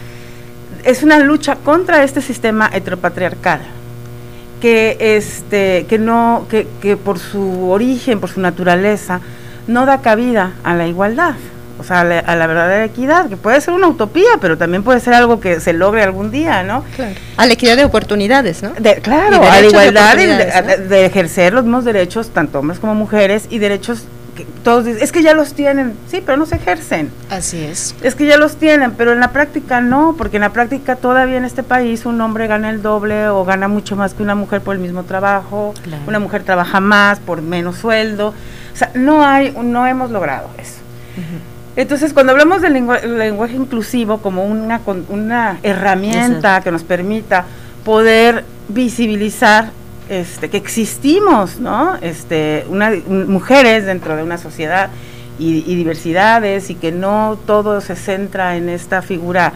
es 0.86 1.04
una 1.04 1.20
lucha 1.20 1.58
contra 1.58 2.04
este 2.04 2.22
sistema 2.22 2.70
heteropatriarcal, 2.74 3.60
que, 4.62 4.98
este, 5.00 5.86
que, 5.88 6.00
no, 6.00 6.48
que, 6.50 6.66
que 6.82 6.96
por 6.96 7.20
su 7.20 7.70
origen, 7.70 8.22
por 8.22 8.30
su 8.30 8.40
naturaleza, 8.40 9.20
no 9.68 9.86
da 9.86 10.02
cabida 10.02 10.54
a 10.64 10.74
la 10.74 10.88
igualdad 10.88 11.36
o 11.80 11.84
sea, 11.84 12.02
a 12.02 12.36
la, 12.36 12.48
verdadera 12.48 12.86
equidad, 12.86 13.30
que 13.30 13.38
puede 13.38 13.62
ser 13.62 13.74
una 13.74 13.88
utopía, 13.88 14.38
pero 14.42 14.58
también 14.58 14.84
puede 14.84 15.00
ser 15.00 15.14
algo 15.14 15.40
que 15.40 15.60
se 15.60 15.74
logre 15.74 16.04
algún 16.04 16.32
día, 16.32 16.64
¿no? 16.64 16.84
Claro. 16.96 17.16
A 17.38 17.46
la 17.46 17.54
equidad 17.54 17.78
de 17.78 17.86
oportunidades, 17.86 18.64
¿no? 18.64 18.74
claro, 19.02 19.42
a 19.44 19.62
la 19.62 19.68
igualdad 19.68 20.16
de, 20.16 21.06
ejercer 21.06 21.54
los 21.54 21.64
mismos 21.64 21.86
derechos, 21.86 22.30
tanto 22.30 22.60
hombres 22.60 22.80
como 22.80 22.96
mujeres, 22.96 23.48
y 23.50 23.60
derechos 23.60 24.04
que 24.36 24.46
todos 24.64 24.86
dicen, 24.86 25.02
es 25.02 25.12
que 25.12 25.24
ya 25.24 25.34
los 25.34 25.54
tienen, 25.54 25.96
sí, 26.10 26.22
pero 26.24 26.38
no 26.38 26.46
se 26.46 26.56
ejercen. 26.56 27.12
Así 27.30 27.64
es. 27.64 27.96
Es 28.04 28.14
que 28.14 28.26
ya 28.26 28.38
los 28.38 28.58
tienen, 28.58 28.92
pero 28.92 29.12
en 29.14 29.20
la 29.20 29.32
práctica 29.32 29.82
no, 29.82 30.16
porque 30.16 30.38
en 30.38 30.42
la 30.42 30.52
práctica 30.52 30.96
todavía 30.96 31.38
en 31.38 31.46
este 31.46 31.64
país 31.64 32.06
un 32.06 32.22
hombre 32.22 32.46
gana 32.46 32.70
el 32.70 32.84
doble 32.84 33.30
o 33.30 33.46
gana 33.46 33.68
mucho 33.68 33.96
más 33.96 34.14
que 34.14 34.22
una 34.22 34.36
mujer 34.36 34.62
por 34.62 34.76
el 34.76 34.82
mismo 34.82 35.04
trabajo, 35.04 35.74
una 36.06 36.20
mujer 36.20 36.44
trabaja 36.44 36.80
más 36.80 37.20
por 37.20 37.42
menos 37.42 37.78
sueldo, 37.78 38.34
o 38.74 38.78
sea, 38.78 38.92
no 38.94 39.26
hay, 39.26 39.56
no 39.60 39.88
hemos 39.88 40.12
logrado 40.12 40.50
eso. 40.60 40.78
Entonces, 41.78 42.12
cuando 42.12 42.32
hablamos 42.32 42.64
del 42.64 42.74
lenguaje 42.74 43.56
inclusivo 43.56 44.18
como 44.18 44.44
una, 44.46 44.82
una 45.10 45.60
herramienta 45.62 46.60
que 46.62 46.72
nos 46.72 46.84
permita 46.84 47.46
poder 47.86 48.44
visibilizar 48.68 49.70
este, 50.10 50.50
que 50.50 50.58
existimos, 50.58 51.60
¿no? 51.60 51.96
Este, 52.02 52.66
una, 52.68 52.92
mujeres 53.08 53.86
dentro 53.86 54.16
de 54.16 54.24
una 54.24 54.40
sociedad 54.40 54.90
y, 55.38 55.62
diversidades 55.62 56.72
y 56.72 56.76
que 56.76 56.92
no 56.92 57.38
todo 57.46 57.80
se 57.80 57.96
centra 57.96 58.58
en 58.58 58.70
esta 58.70 59.04
figura 59.04 59.54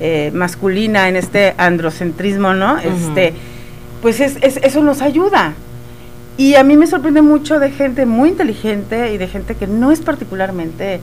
eh, 0.00 0.32
masculina, 0.34 1.08
en 1.08 1.14
este 1.14 1.54
androcentrismo, 1.58 2.54
¿no? 2.54 2.78
Este, 2.78 3.34
pues 4.02 4.18
es, 4.18 4.36
eso 4.42 4.82
nos 4.82 5.00
ayuda. 5.00 5.52
Y 6.36 6.56
a 6.56 6.64
mí 6.64 6.76
me 6.76 6.88
sorprende 6.88 7.22
mucho 7.22 7.60
de 7.60 7.70
gente 7.70 8.04
muy 8.04 8.30
inteligente 8.30 9.12
y 9.12 9.18
de 9.18 9.28
gente 9.28 9.54
que 9.54 9.68
no 9.68 9.92
es 9.92 10.00
particularmente 10.00 10.98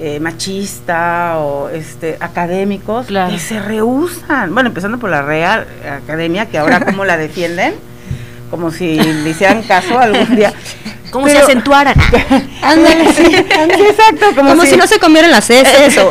eh, 0.00 0.20
machista 0.20 1.38
o 1.38 1.68
este 1.70 2.16
académicos 2.20 3.06
que 3.06 3.38
se 3.38 3.60
rehusan. 3.60 4.54
Bueno, 4.54 4.68
empezando 4.68 4.98
por 4.98 5.10
la 5.10 5.22
Real 5.22 5.66
Academia, 6.04 6.46
que 6.46 6.58
ahora 6.58 6.84
como 6.84 7.04
la 7.04 7.16
defienden, 7.16 7.74
como 8.50 8.70
si 8.70 8.96
le 8.96 9.30
hicieran 9.30 9.62
caso 9.62 9.98
algún 9.98 10.36
día. 10.36 10.52
Como 11.10 11.26
si 11.26 11.38
acentuaran. 11.38 11.94
Ándale, 12.62 13.10
sí, 13.14 13.34
exacto. 13.34 14.26
Como, 14.36 14.66
si, 14.66 14.76
no 14.76 14.86
se 14.86 14.98
comieran 14.98 15.30
las 15.30 15.48
heces. 15.48 15.80
eso. 15.96 16.10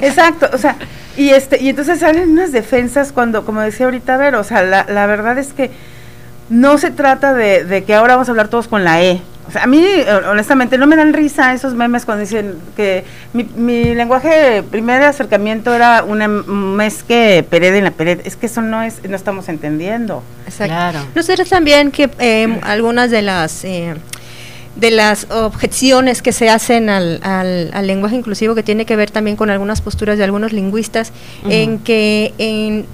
exacto, 0.00 0.48
o 0.52 0.58
sea, 0.58 0.76
y 1.16 1.30
este 1.30 1.60
y 1.60 1.68
entonces 1.68 1.98
salen 1.98 2.30
unas 2.30 2.52
defensas 2.52 3.10
cuando, 3.10 3.44
como 3.44 3.60
decía 3.60 3.86
ahorita 3.86 4.16
Ver, 4.16 4.36
o 4.36 4.44
sea, 4.44 4.62
la, 4.62 4.86
la 4.88 5.06
verdad 5.06 5.36
es 5.36 5.52
que 5.52 5.72
no 6.48 6.78
se 6.78 6.92
trata 6.92 7.34
de, 7.34 7.64
de 7.64 7.82
que 7.82 7.92
ahora 7.92 8.14
vamos 8.14 8.28
a 8.28 8.30
hablar 8.30 8.46
todos 8.46 8.68
con 8.68 8.84
la 8.84 9.02
E, 9.02 9.20
o 9.48 9.50
sea, 9.50 9.62
a 9.62 9.66
mí, 9.66 9.82
honestamente, 10.28 10.76
no 10.76 10.86
me 10.86 10.94
dan 10.94 11.14
risa 11.14 11.54
esos 11.54 11.72
memes 11.72 12.04
cuando 12.04 12.20
dicen 12.20 12.56
que 12.76 13.02
mi, 13.32 13.44
mi 13.44 13.94
lenguaje, 13.94 14.62
primer 14.62 15.02
acercamiento 15.02 15.74
era 15.74 16.04
una 16.04 16.28
mezque 16.28 17.44
pered 17.48 17.74
en 17.74 17.84
la 17.84 17.90
pared. 17.90 18.20
Es 18.24 18.36
que 18.36 18.44
eso 18.46 18.60
no 18.60 18.82
es, 18.82 19.02
no 19.08 19.16
estamos 19.16 19.48
entendiendo. 19.48 20.22
Exacto. 20.44 20.74
Claro. 20.74 20.98
Nosotros 21.14 21.48
también 21.48 21.90
que 21.90 22.10
eh, 22.18 22.58
algunas 22.62 23.10
de 23.10 23.22
las 23.22 23.64
eh, 23.64 23.94
de 24.76 24.90
las 24.90 25.30
objeciones 25.30 26.20
que 26.20 26.32
se 26.32 26.50
hacen 26.50 26.90
al, 26.90 27.20
al, 27.22 27.86
lenguaje 27.86 28.16
inclusivo 28.16 28.54
que 28.54 28.62
tiene 28.62 28.84
que 28.84 28.96
ver 28.96 29.10
también 29.10 29.36
con 29.36 29.50
algunas 29.50 29.80
posturas 29.80 30.18
de 30.18 30.24
algunos 30.24 30.52
lingüistas 30.52 31.12
en 31.48 31.78
que 31.80 32.32
en 32.38 32.86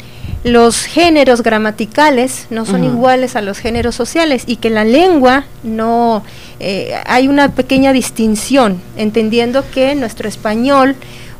los 0.44 0.84
géneros 0.84 1.42
gramaticales 1.42 2.46
no 2.50 2.66
son 2.66 2.84
iguales 2.84 3.34
a 3.34 3.40
los 3.40 3.58
géneros 3.58 3.94
sociales 3.94 4.44
y 4.46 4.56
que 4.56 4.68
la 4.68 4.84
lengua 4.84 5.46
no 5.62 6.22
eh, 6.60 6.94
hay 7.06 7.28
una 7.28 7.52
pequeña 7.52 7.94
distinción, 7.94 8.80
entendiendo 8.96 9.64
que 9.70 9.94
nuestro 9.94 10.28
español, 10.28 10.96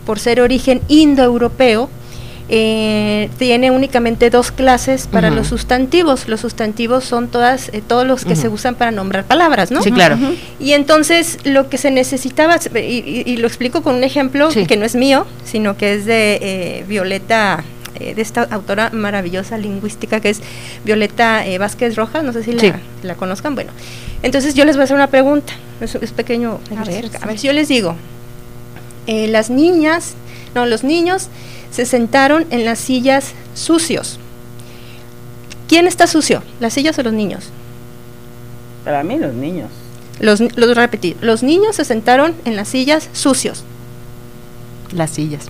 por 0.07 0.19
ser 0.19 0.41
origen 0.41 0.81
indoeuropeo, 0.89 1.91
eh, 2.51 3.31
tiene 3.39 3.71
únicamente 3.71 4.29
dos 4.29 4.51
clases 4.51 5.07
para 5.07 5.31
los 5.31 5.47
sustantivos. 5.47 6.29
Los 6.29 6.41
sustantivos 6.41 7.05
son 7.05 7.29
todas 7.29 7.71
eh, 7.73 7.83
todos 7.87 8.07
los 8.07 8.27
que 8.27 8.37
se 8.37 8.49
usan 8.49 8.75
para 8.75 8.91
nombrar 8.91 9.25
palabras, 9.25 9.71
¿no? 9.71 9.83
Sí, 9.83 9.91
claro. 9.91 10.19
Y 10.61 10.73
entonces 10.73 11.39
lo 11.45 11.71
que 11.71 11.79
se 11.79 11.91
necesitaba, 11.91 12.59
y, 12.75 13.37
lo 13.39 13.47
explico 13.47 13.83
con 13.83 13.95
un 13.95 14.05
ejemplo 14.05 14.51
que 14.51 14.77
no 14.77 14.85
es 14.85 14.95
mío, 14.95 15.27
sino 15.45 15.77
que 15.79 15.95
es 15.95 16.05
de 16.05 16.39
eh, 16.43 16.85
Violeta 16.87 17.65
de 17.99 18.21
esta 18.21 18.43
autora 18.43 18.91
maravillosa 18.91 19.59
lingüística 19.59 20.21
que 20.21 20.31
es 20.31 20.41
Violeta 20.85 21.45
Vázquez 21.59 21.97
Rojas, 21.97 22.25
no 22.25 22.33
sé 22.33 22.43
si 22.43 22.53
la, 23.03 23.15
conozcan. 23.15 23.55
Bueno, 23.55 23.71
entonces 24.23 24.55
yo 24.55 24.65
les 24.65 24.77
voy 24.77 24.83
a 24.83 24.85
hacer 24.85 24.97
una 24.97 25.09
pregunta, 25.09 25.53
es, 25.81 26.13
pequeño. 26.13 26.61
A 26.77 26.85
ver, 26.85 27.11
a 27.21 27.27
ver, 27.27 27.39
si 27.39 27.47
yo 27.47 27.53
les 27.53 27.69
digo, 27.69 27.97
las 29.07 29.51
niñas, 29.51 30.15
no, 30.55 30.67
los 30.67 30.85
niños 30.85 31.29
se 31.71 31.87
sentaron 31.87 32.47
en 32.51 32.65
las 32.65 32.79
sillas 32.79 33.33
sucios. 33.55 34.19
¿Quién 35.69 35.87
está 35.87 36.07
sucio? 36.07 36.43
¿Las 36.61 36.75
sillas 36.75 36.99
o 36.99 37.03
los 37.03 37.13
niños? 37.13 37.51
Para 38.85 39.03
mí 39.03 39.19
los 39.19 39.35
niños. 39.35 39.71
Los, 40.21 40.41
los 40.41 40.77
repetir, 40.77 41.17
los 41.21 41.43
niños 41.43 41.77
se 41.77 41.85
sentaron 41.85 42.35
en 42.45 42.55
las 42.55 42.69
sillas 42.69 43.09
sucios. 43.13 43.65
Las 44.93 45.11
sillas. 45.11 45.49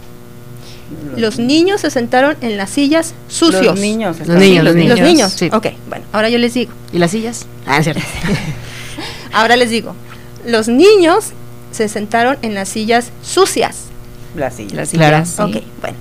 Los 1.16 1.38
niños 1.38 1.80
se 1.80 1.90
sentaron 1.90 2.36
en 2.40 2.56
las 2.56 2.70
sillas 2.70 3.14
sucios. 3.28 3.64
Los 3.64 3.80
niños. 3.80 4.18
Los 4.18 4.38
niños, 4.38 4.64
los 4.64 4.74
niños. 4.74 4.98
Los 4.98 5.08
niños. 5.08 5.32
Sí. 5.32 5.50
Ok, 5.52 5.68
bueno, 5.88 6.04
ahora 6.12 6.28
yo 6.28 6.38
les 6.38 6.54
digo. 6.54 6.72
¿Y 6.92 6.98
las 6.98 7.10
sillas? 7.10 7.46
Ah, 7.66 7.82
cierto. 7.82 8.02
ahora 9.32 9.56
les 9.56 9.70
digo. 9.70 9.94
Los 10.46 10.68
niños 10.68 11.26
se 11.72 11.88
sentaron 11.88 12.38
en 12.42 12.54
las 12.54 12.68
sillas 12.68 13.10
sucias. 13.22 13.84
Las 14.36 14.54
sillas. 14.54 14.72
Las 14.74 14.88
sillas. 14.88 15.40
Ok, 15.40 15.62
bueno. 15.80 15.96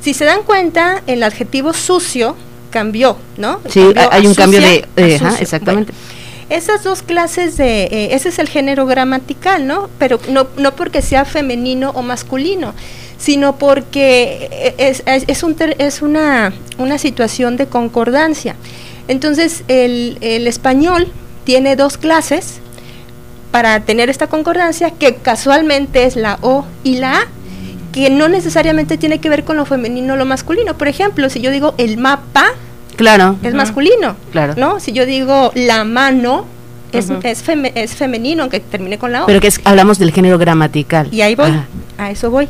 Si 0.00 0.14
se 0.14 0.24
dan 0.24 0.42
cuenta, 0.44 1.02
el 1.06 1.22
adjetivo 1.22 1.72
sucio 1.72 2.36
cambió, 2.70 3.16
¿no? 3.38 3.60
Sí, 3.68 3.82
hay 4.10 4.26
un 4.26 4.34
cambio 4.34 4.60
de... 4.60 4.84
exactamente. 5.40 5.92
esas 6.48 6.84
dos 6.84 7.02
clases 7.02 7.56
de... 7.56 7.84
Eh, 7.84 8.08
ese 8.12 8.28
es 8.28 8.38
el 8.38 8.48
género 8.48 8.86
gramatical, 8.86 9.66
¿no? 9.66 9.88
Pero 9.98 10.20
no, 10.28 10.46
no 10.58 10.76
porque 10.76 11.02
sea 11.02 11.24
femenino 11.24 11.90
o 11.90 12.02
masculino, 12.02 12.74
sino 13.18 13.56
porque 13.56 14.74
es, 14.78 15.02
es, 15.06 15.42
un 15.42 15.56
es 15.78 16.02
una, 16.02 16.52
una 16.78 16.98
situación 16.98 17.56
de 17.56 17.66
concordancia. 17.66 18.56
Entonces, 19.08 19.64
el, 19.68 20.18
el 20.20 20.46
español 20.46 21.08
tiene 21.44 21.76
dos 21.76 21.96
clases 21.96 22.60
para 23.50 23.80
tener 23.80 24.10
esta 24.10 24.26
concordancia, 24.26 24.90
que 24.90 25.14
casualmente 25.14 26.04
es 26.04 26.16
la 26.16 26.38
O 26.42 26.66
y 26.84 26.96
la 26.96 27.20
A, 27.20 27.26
que 27.92 28.10
no 28.10 28.28
necesariamente 28.28 28.98
tiene 28.98 29.20
que 29.20 29.30
ver 29.30 29.44
con 29.44 29.56
lo 29.56 29.64
femenino 29.64 30.14
o 30.14 30.16
lo 30.16 30.26
masculino. 30.26 30.76
Por 30.76 30.88
ejemplo, 30.88 31.30
si 31.30 31.40
yo 31.40 31.50
digo 31.50 31.74
el 31.78 31.96
mapa, 31.96 32.48
claro, 32.96 33.36
es 33.42 33.54
masculino, 33.54 34.16
claro. 34.32 34.54
¿no? 34.58 34.80
Si 34.80 34.92
yo 34.92 35.06
digo 35.06 35.52
la 35.54 35.84
mano, 35.84 36.44
es, 36.92 37.10
es, 37.22 37.94
femenino, 37.94 38.42
aunque 38.42 38.60
termine 38.60 38.98
con 38.98 39.12
la 39.12 39.24
O. 39.24 39.26
Pero 39.26 39.40
que 39.40 39.50
hablamos 39.64 39.98
del 39.98 40.12
género 40.12 40.36
gramatical. 40.36 41.08
Y 41.12 41.22
ahí 41.22 41.34
voy, 41.34 41.52
a 41.96 42.10
eso 42.10 42.30
voy. 42.30 42.48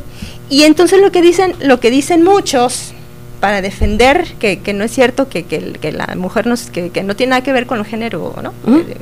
Y 0.49 0.63
entonces 0.63 1.01
lo 1.01 1.11
que 1.11 1.21
dicen, 1.21 1.55
lo 1.59 1.79
que 1.79 1.91
dicen 1.91 2.23
muchos 2.23 2.93
para 3.39 3.61
defender 3.61 4.25
que, 4.39 4.59
que 4.59 4.73
no 4.73 4.83
es 4.83 4.91
cierto 4.91 5.29
que, 5.29 5.43
que, 5.43 5.91
la 5.91 6.15
mujer 6.15 6.47
no, 6.47 6.55
que, 6.71 7.03
no 7.03 7.15
tiene 7.15 7.31
nada 7.31 7.43
que 7.43 7.53
ver 7.53 7.67
con 7.67 7.79
el 7.79 7.85
género, 7.85 8.33
¿no? 8.41 8.53
Eh, 8.73 8.97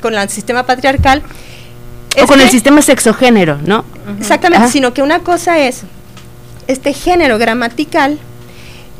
con 0.00 0.14
el 0.14 0.28
sistema 0.28 0.64
patriarcal, 0.64 1.22
o 2.22 2.26
con 2.26 2.40
el 2.40 2.48
sistema 2.48 2.82
sexogénero, 2.82 3.58
¿no? 3.64 3.84
Exactamente, 4.18 4.68
sino 4.68 4.94
que 4.94 5.02
una 5.02 5.20
cosa 5.20 5.58
es 5.58 5.82
este 6.66 6.92
género 6.92 7.38
gramatical 7.38 8.18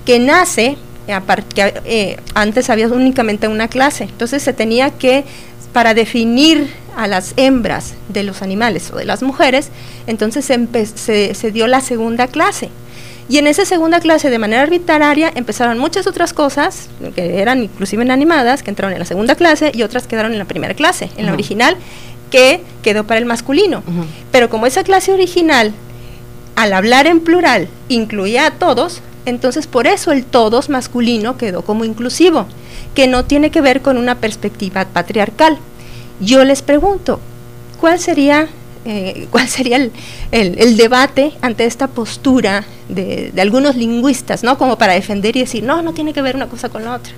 que 0.04 0.18
nace, 0.18 0.76
que, 1.54 1.74
eh, 1.84 2.16
antes 2.34 2.70
había 2.70 2.88
únicamente 2.88 3.48
una 3.48 3.68
clase, 3.68 4.04
entonces 4.04 4.42
se 4.42 4.52
tenía 4.52 4.90
que, 4.90 5.24
para 5.74 5.92
definir 5.92 6.72
a 6.96 7.06
las 7.06 7.34
hembras 7.36 7.94
de 8.08 8.22
los 8.22 8.40
animales 8.40 8.90
o 8.92 8.96
de 8.96 9.04
las 9.04 9.22
mujeres, 9.22 9.68
entonces 10.06 10.46
se, 10.46 11.34
se 11.34 11.52
dio 11.52 11.66
la 11.66 11.82
segunda 11.82 12.28
clase. 12.28 12.70
Y 13.28 13.38
en 13.38 13.46
esa 13.46 13.64
segunda 13.64 14.00
clase, 14.00 14.30
de 14.30 14.38
manera 14.38 14.62
arbitraria, 14.62 15.32
empezaron 15.34 15.78
muchas 15.78 16.06
otras 16.06 16.32
cosas, 16.32 16.88
que 17.14 17.40
eran 17.40 17.64
inclusive 17.64 18.10
animadas, 18.10 18.62
que 18.62 18.70
entraron 18.70 18.92
en 18.92 19.00
la 19.00 19.04
segunda 19.04 19.34
clase 19.34 19.72
y 19.74 19.82
otras 19.82 20.06
quedaron 20.06 20.32
en 20.32 20.38
la 20.38 20.44
primera 20.44 20.74
clase, 20.74 21.10
en 21.16 21.26
la 21.26 21.32
original, 21.32 21.76
que 22.30 22.60
quedó 22.82 23.04
para 23.04 23.18
el 23.18 23.26
masculino. 23.26 23.82
Pero 24.30 24.50
como 24.50 24.66
esa 24.66 24.84
clase 24.84 25.12
original, 25.12 25.72
al 26.54 26.72
hablar 26.72 27.06
en 27.06 27.20
plural, 27.20 27.68
incluía 27.88 28.46
a 28.46 28.50
todos, 28.52 29.00
entonces 29.26 29.66
por 29.66 29.86
eso 29.86 30.12
el 30.12 30.24
todos 30.24 30.68
masculino 30.68 31.36
quedó 31.36 31.62
como 31.62 31.84
inclusivo, 31.84 32.46
que 32.94 33.06
no 33.06 33.24
tiene 33.24 33.50
que 33.50 33.60
ver 33.60 33.82
con 33.82 33.96
una 33.96 34.16
perspectiva 34.16 34.84
patriarcal. 34.84 35.58
Yo 36.20 36.44
les 36.44 36.62
pregunto, 36.62 37.20
¿cuál 37.80 37.98
sería, 37.98 38.48
eh, 38.84 39.26
cuál 39.30 39.48
sería 39.48 39.88
el, 40.30 40.76
debate 40.76 41.32
ante 41.40 41.64
esta 41.64 41.88
postura 41.88 42.64
de, 42.88 43.30
de 43.32 43.42
algunos 43.42 43.76
lingüistas, 43.76 44.42
¿no? 44.42 44.58
Como 44.58 44.78
para 44.78 44.92
defender 44.92 45.36
y 45.36 45.40
decir, 45.40 45.64
no, 45.64 45.82
no 45.82 45.92
tiene 45.92 46.12
que 46.12 46.22
ver 46.22 46.36
una 46.36 46.46
cosa 46.48 46.68
con 46.68 46.84
la 46.84 46.94
otra 46.94 47.12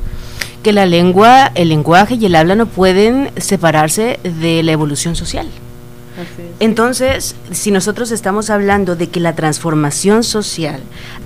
que 0.63 0.73
la 0.73 0.85
lengua, 0.85 1.53
el 1.55 1.69
lenguaje 1.69 2.17
y 2.17 2.27
el 2.27 2.35
habla 2.35 2.57
no 2.57 2.67
pueden 2.67 3.31
separarse 3.37 4.19
de 4.25 4.65
la 4.65 4.73
evolución 4.73 5.15
social. 5.15 5.47
Entonces, 6.61 7.37
si 7.51 7.71
nosotros 7.71 8.11
estamos 8.11 8.51
hablando 8.51 8.97
de 8.97 9.09
que 9.09 9.21
la 9.21 9.35
transformación 9.35 10.25
social 10.25 10.81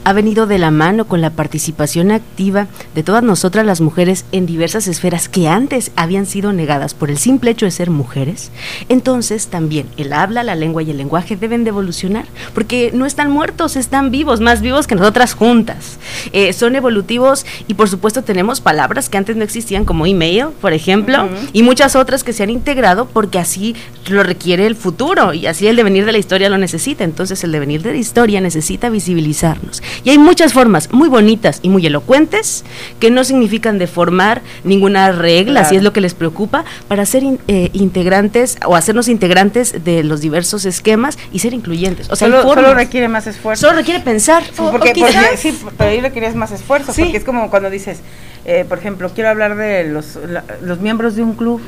ha 0.05 0.13
venido 0.13 0.47
de 0.47 0.59
la 0.59 0.71
mano 0.71 1.07
con 1.07 1.21
la 1.21 1.31
participación 1.31 2.11
activa 2.11 2.67
de 2.95 3.03
todas 3.03 3.23
nosotras 3.23 3.67
las 3.67 3.81
mujeres 3.81 4.25
en 4.33 4.47
diversas 4.47 4.89
esferas 4.89 5.29
que 5.29 5.49
antes 5.49 5.93
habían 5.97 6.27
sido 6.27 6.53
negadas 6.53 6.95
por 6.95 7.11
el 7.11 7.19
simple 7.19 7.51
hecho 7.51 7.67
de 7.67 7.71
ser 7.71 7.91
mujeres, 7.91 8.51
entonces 8.89 9.49
también 9.49 9.87
el 9.97 10.13
habla, 10.13 10.43
la 10.43 10.55
lengua 10.55 10.83
y 10.83 10.91
el 10.91 10.97
lenguaje 10.97 11.37
deben 11.37 11.65
de 11.65 11.71
evolucionar, 11.71 12.25
porque 12.55 12.91
no 12.95 13.07
están 13.07 13.31
muertos, 13.31 13.77
están 13.77 14.11
vivos, 14.11 14.41
más 14.41 14.61
vivos 14.61 14.87
que 14.87 14.95
nosotras 14.95 15.35
juntas. 15.35 15.99
Eh, 16.33 16.53
son 16.53 16.77
evolutivos 16.77 17.47
y 17.69 17.75
por 17.75 17.89
supuesto 17.89 18.23
tenemos 18.23 18.61
palabras 18.61 19.09
que 19.09 19.19
antes 19.19 19.37
no 19.37 19.45
existían 19.45 19.85
como 19.85 20.07
email, 20.07 20.47
por 20.61 20.73
ejemplo, 20.73 21.29
y 21.53 21.63
muchas 21.63 21.97
otras 21.97 22.25
que 22.25 22.33
se 22.33 22.43
han 22.43 22.51
integrado 22.51 23.07
porque 23.07 23.39
así 23.39 23.77
lo 24.09 24.23
requiere 24.23 24.67
el 24.67 24.77
futuro 24.81 25.33
y 25.33 25.47
así 25.47 25.67
el 25.67 25.77
devenir 25.77 26.05
de 26.05 26.13
la 26.13 26.19
historia 26.19 26.49
lo 26.49 26.59
necesita. 26.59 27.05
Entonces 27.05 27.45
el 27.45 27.53
devenir 27.53 27.83
de 27.83 27.93
la 27.93 27.99
historia 27.99 28.41
necesita 28.41 28.89
visibilizarnos. 28.91 29.83
Y 30.05 30.11
hay 30.11 30.19
muchas 30.19 30.53
formas 30.53 30.93
muy 30.93 31.09
bonitas 31.09 31.61
y 31.63 31.69
muy 31.69 31.87
elocuentes 31.87 32.65
que 32.99 33.11
no 33.11 33.25
significan 33.25 33.79
deformar 33.79 34.43
ninguna 34.65 35.13
regla, 35.13 35.65
si 35.65 35.77
es 35.77 35.83
lo 35.83 35.93
que 35.93 36.01
les 36.01 36.15
preocupa, 36.15 36.65
para 36.89 37.07
ser 37.07 37.23
eh, 37.49 37.71
integrantes 37.73 38.59
o 38.67 38.77
hacernos 38.77 39.09
integrantes 39.09 39.85
de 39.85 40.03
los 40.03 40.21
diversos 40.21 40.65
esquemas 40.65 41.19
y 41.33 41.41
ser 41.41 41.55
incluyentes. 41.55 42.11
O 42.11 42.17
sea, 42.17 42.29
solo, 42.29 42.75
requiere 42.75 43.09
más 43.09 43.27
esfuerzo. 43.27 43.67
Solo 43.67 43.79
requiere 43.79 44.01
pensar. 44.01 44.43
porque, 44.57 44.93
sí, 45.37 45.57
pero 45.77 45.91
ahí 45.91 46.01
requieres 46.01 46.35
más 46.35 46.53
esfuerzo, 46.53 46.93
porque 46.97 47.17
es 47.17 47.25
como 47.25 47.51
cuando 47.51 47.71
dices, 47.71 48.01
eh, 48.45 48.65
por 48.69 48.79
ejemplo, 48.79 49.11
quiero 49.15 49.31
hablar 49.31 49.57
de 49.57 49.85
los, 49.85 50.19
los 50.63 50.81
miembros 50.81 51.15
de 51.15 51.23
un 51.23 51.35
club, 51.35 51.61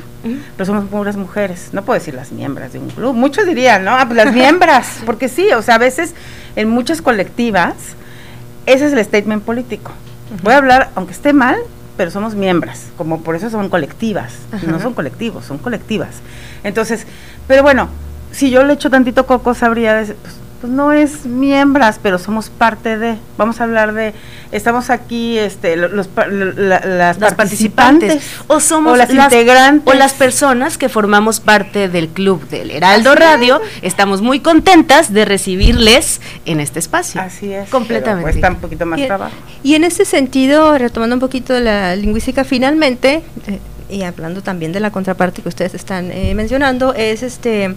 pero 0.57 0.65
somos 0.65 0.85
puras 0.85 1.15
mujeres. 1.15 1.69
No 1.71 1.83
puedo 1.83 1.99
decir 1.99 2.13
las 2.13 2.31
miembros 2.31 2.73
de 2.73 2.79
un 2.79 2.89
club. 2.89 3.02
Muchos 3.11 3.45
dirían, 3.45 3.83
¿no? 3.83 3.91
Ah, 3.91 4.05
pues 4.05 4.15
las 4.15 4.33
miembros, 4.41 4.85
porque 5.05 5.27
sí, 5.27 5.51
o 5.51 5.61
sea, 5.61 5.75
a 5.75 5.79
veces 5.79 6.13
en 6.55 6.69
muchas 6.69 7.01
colectivas, 7.01 7.73
ese 8.65 8.85
es 8.85 8.93
el 8.93 9.03
statement 9.03 9.43
político. 9.43 9.91
Voy 10.41 10.53
a 10.53 10.57
hablar, 10.57 10.91
aunque 10.95 11.11
esté 11.11 11.33
mal, 11.33 11.57
pero 11.97 12.09
somos 12.11 12.35
miembros, 12.35 12.79
como 12.97 13.21
por 13.21 13.35
eso 13.35 13.49
son 13.49 13.69
colectivas, 13.69 14.33
no 14.65 14.79
son 14.79 14.93
colectivos, 14.93 15.45
son 15.45 15.57
colectivas. 15.57 16.21
Entonces, 16.63 17.05
pero 17.47 17.61
bueno, 17.61 17.89
si 18.31 18.49
yo 18.49 18.63
le 18.63 18.73
echo 18.73 18.89
tantito 18.89 19.25
coco, 19.25 19.53
sabría, 19.53 19.97
pues, 19.97 20.15
pues 20.63 20.71
no 20.71 20.93
es 20.93 21.25
miembros, 21.25 21.97
pero 22.01 22.17
somos 22.17 22.49
parte 22.49 22.97
de. 22.97 23.17
Vamos 23.37 23.59
a 23.59 23.65
hablar 23.65 23.93
de, 23.93 24.13
estamos 24.53 24.89
aquí, 24.89 25.37
este, 25.37 25.75
los, 25.75 26.07
las, 26.07 27.33
participantes, 27.33 28.23
o 28.47 28.61
somos 28.61 28.97
las, 28.97 29.09
integrantes 29.09 29.93
o 29.93 29.97
las 29.97 30.13
personas 30.13 30.77
que 30.77 30.87
formamos 30.87 31.41
parte 31.41 31.89
del 31.89 32.07
club 32.07 32.47
del 32.47 32.71
Heraldo 32.71 33.13
Radio. 33.13 33.59
Estamos 33.81 34.21
muy 34.21 34.39
contentas 34.39 35.11
de 35.11 35.25
recibirles 35.25 36.21
en 36.45 36.61
este 36.61 36.79
espacio. 36.79 37.19
Así 37.19 37.51
es. 37.51 37.69
Completamente. 37.69 38.31
Cuesta 38.31 38.49
un 38.51 38.61
poquito 38.61 38.85
más 38.85 39.05
trabajo. 39.05 39.35
Y 39.63 39.75
en 39.75 39.83
ese 39.83 40.05
sentido, 40.05 40.77
retomando 40.77 41.17
un 41.17 41.19
poquito 41.19 41.59
la 41.59 41.97
lingüística, 41.97 42.45
finalmente, 42.45 43.21
eh, 43.47 43.59
y 43.89 44.03
hablando 44.03 44.41
también 44.41 44.71
de 44.71 44.79
la 44.79 44.91
contraparte 44.91 45.41
que 45.41 45.49
ustedes 45.49 45.73
están 45.73 46.09
eh, 46.13 46.33
mencionando, 46.35 46.93
es 46.93 47.21
este 47.21 47.75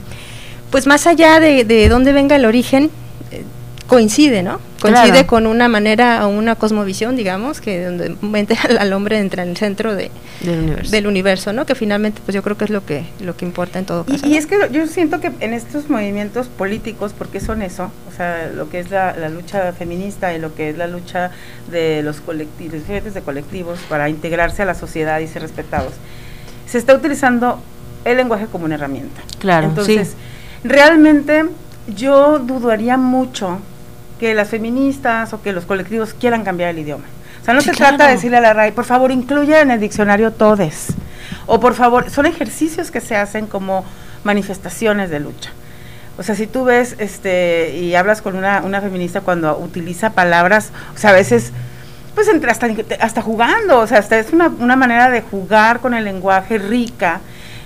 pues 0.71 0.87
más 0.87 1.07
allá 1.07 1.41
de, 1.41 1.65
de 1.65 1.89
dónde 1.89 2.13
venga 2.13 2.37
el 2.37 2.45
origen, 2.45 2.91
eh, 3.31 3.45
coincide, 3.87 4.43
¿no? 4.43 4.61
Coincide 4.81 5.27
con 5.27 5.47
una 5.47 5.69
manera 5.69 6.27
o 6.27 6.29
una 6.29 6.55
cosmovisión, 6.57 7.17
digamos, 7.17 7.61
que 7.61 7.85
donde 7.85 8.17
mente 8.21 8.57
al 8.79 8.93
hombre 8.93 9.19
entra 9.19 9.43
en 9.43 9.51
el 9.51 9.57
centro 9.57 9.95
de, 9.95 10.11
del, 10.91 11.07
universo. 11.07 11.53
¿no? 11.53 11.67
Que 11.67 11.75
finalmente, 11.75 12.21
pues 12.25 12.35
yo 12.35 12.43
creo 12.43 12.57
que 12.57 12.65
es 12.65 12.71
lo 12.71 12.85
que 12.85 13.05
lo 13.21 13.37
que 13.37 13.45
importa 13.45 13.79
en 13.79 13.87
todo 13.87 14.05
caso. 14.05 14.27
Y, 14.27 14.37
es 14.37 14.47
que 14.47 14.57
yo 14.71 14.87
siento 14.87 15.21
que 15.21 15.33
en 15.41 15.55
estos 15.55 15.89
movimientos 15.89 16.49
políticos, 16.49 17.15
porque 17.17 17.41
son 17.41 17.63
eso, 17.63 17.91
o 18.13 18.17
sea, 18.17 18.51
lo 18.55 18.69
que 18.69 18.81
es 18.81 18.91
la, 18.91 19.15
lucha 19.29 19.73
feminista 19.73 20.35
y 20.35 20.39
lo 20.39 20.55
que 20.55 20.71
es 20.71 20.77
la 20.77 20.87
lucha 20.87 21.31
de 21.71 22.03
los 22.03 22.21
colectivos, 22.21 22.87
de 22.87 23.23
colectivos 23.23 23.79
para 23.89 24.09
integrarse 24.09 24.63
a 24.63 24.67
la 24.67 24.75
sociedad 24.75 25.21
y 25.21 25.27
ser 25.27 25.43
respetados, 25.43 25.93
se 26.67 26.79
está 26.79 26.95
utilizando 26.95 27.61
el 28.05 28.17
lenguaje 28.17 28.47
como 28.47 28.65
una 28.67 28.75
herramienta. 28.75 29.21
Claro. 29.39 29.69
Entonces, 29.69 30.15
realmente 30.65 31.47
yo 31.87 32.39
dudaría 32.39 32.97
mucho 32.97 33.61
que 34.19 34.35
las 34.35 34.49
feministas 34.49 35.33
o 35.33 35.43
que 35.43 35.53
los 35.53 35.65
colectivos 35.65 36.15
quieran 36.15 36.45
cambiar 36.45 36.71
el 36.71 36.79
idioma. 36.79 37.05
O 37.43 37.45
sea, 37.45 37.55
no 37.55 37.61
se 37.61 37.73
trata 37.73 38.07
de 38.07 38.15
decirle 38.15 38.39
a 38.39 38.41
la 38.41 38.53
RAI, 38.53 38.73
por 38.73 38.85
favor, 38.85 39.13
incluya 39.13 39.61
en 39.61 39.71
el 39.71 39.79
diccionario 39.79 40.33
todes. 40.33 40.89
O 41.47 41.61
por 41.61 41.75
favor, 41.75 42.11
son 42.11 42.27
ejercicios 42.27 42.91
que 42.91 43.01
se 43.01 43.17
hacen 43.17 43.47
como 43.47 43.85
manifestaciones 44.25 45.11
de 45.11 45.21
lucha. 45.21 45.51
O 46.19 46.23
sea, 46.23 46.35
si 46.35 46.47
tú 46.47 46.65
ves 46.65 46.97
este 46.99 47.77
y 47.77 47.95
hablas 47.95 48.23
con 48.23 48.37
una, 48.37 48.63
una 48.63 48.81
feminista 48.81 49.21
cuando 49.21 49.57
utiliza 49.59 50.11
palabras, 50.11 50.73
o 50.95 50.99
sea, 50.99 51.11
a 51.11 51.13
veces, 51.13 51.53
pues 52.15 52.27
entre 52.29 52.51
hasta, 52.51 52.69
hasta 53.01 53.23
jugando, 53.23 53.81
o 53.81 53.87
sea, 53.87 53.99
hasta 53.99 54.19
es 54.19 54.33
una, 54.33 54.49
una 54.49 54.77
manera 54.77 55.11
de 55.11 55.21
jugar 55.21 55.81
con 55.81 55.95
el 55.95 56.05
lenguaje 56.05 56.59
rica, 56.59 57.21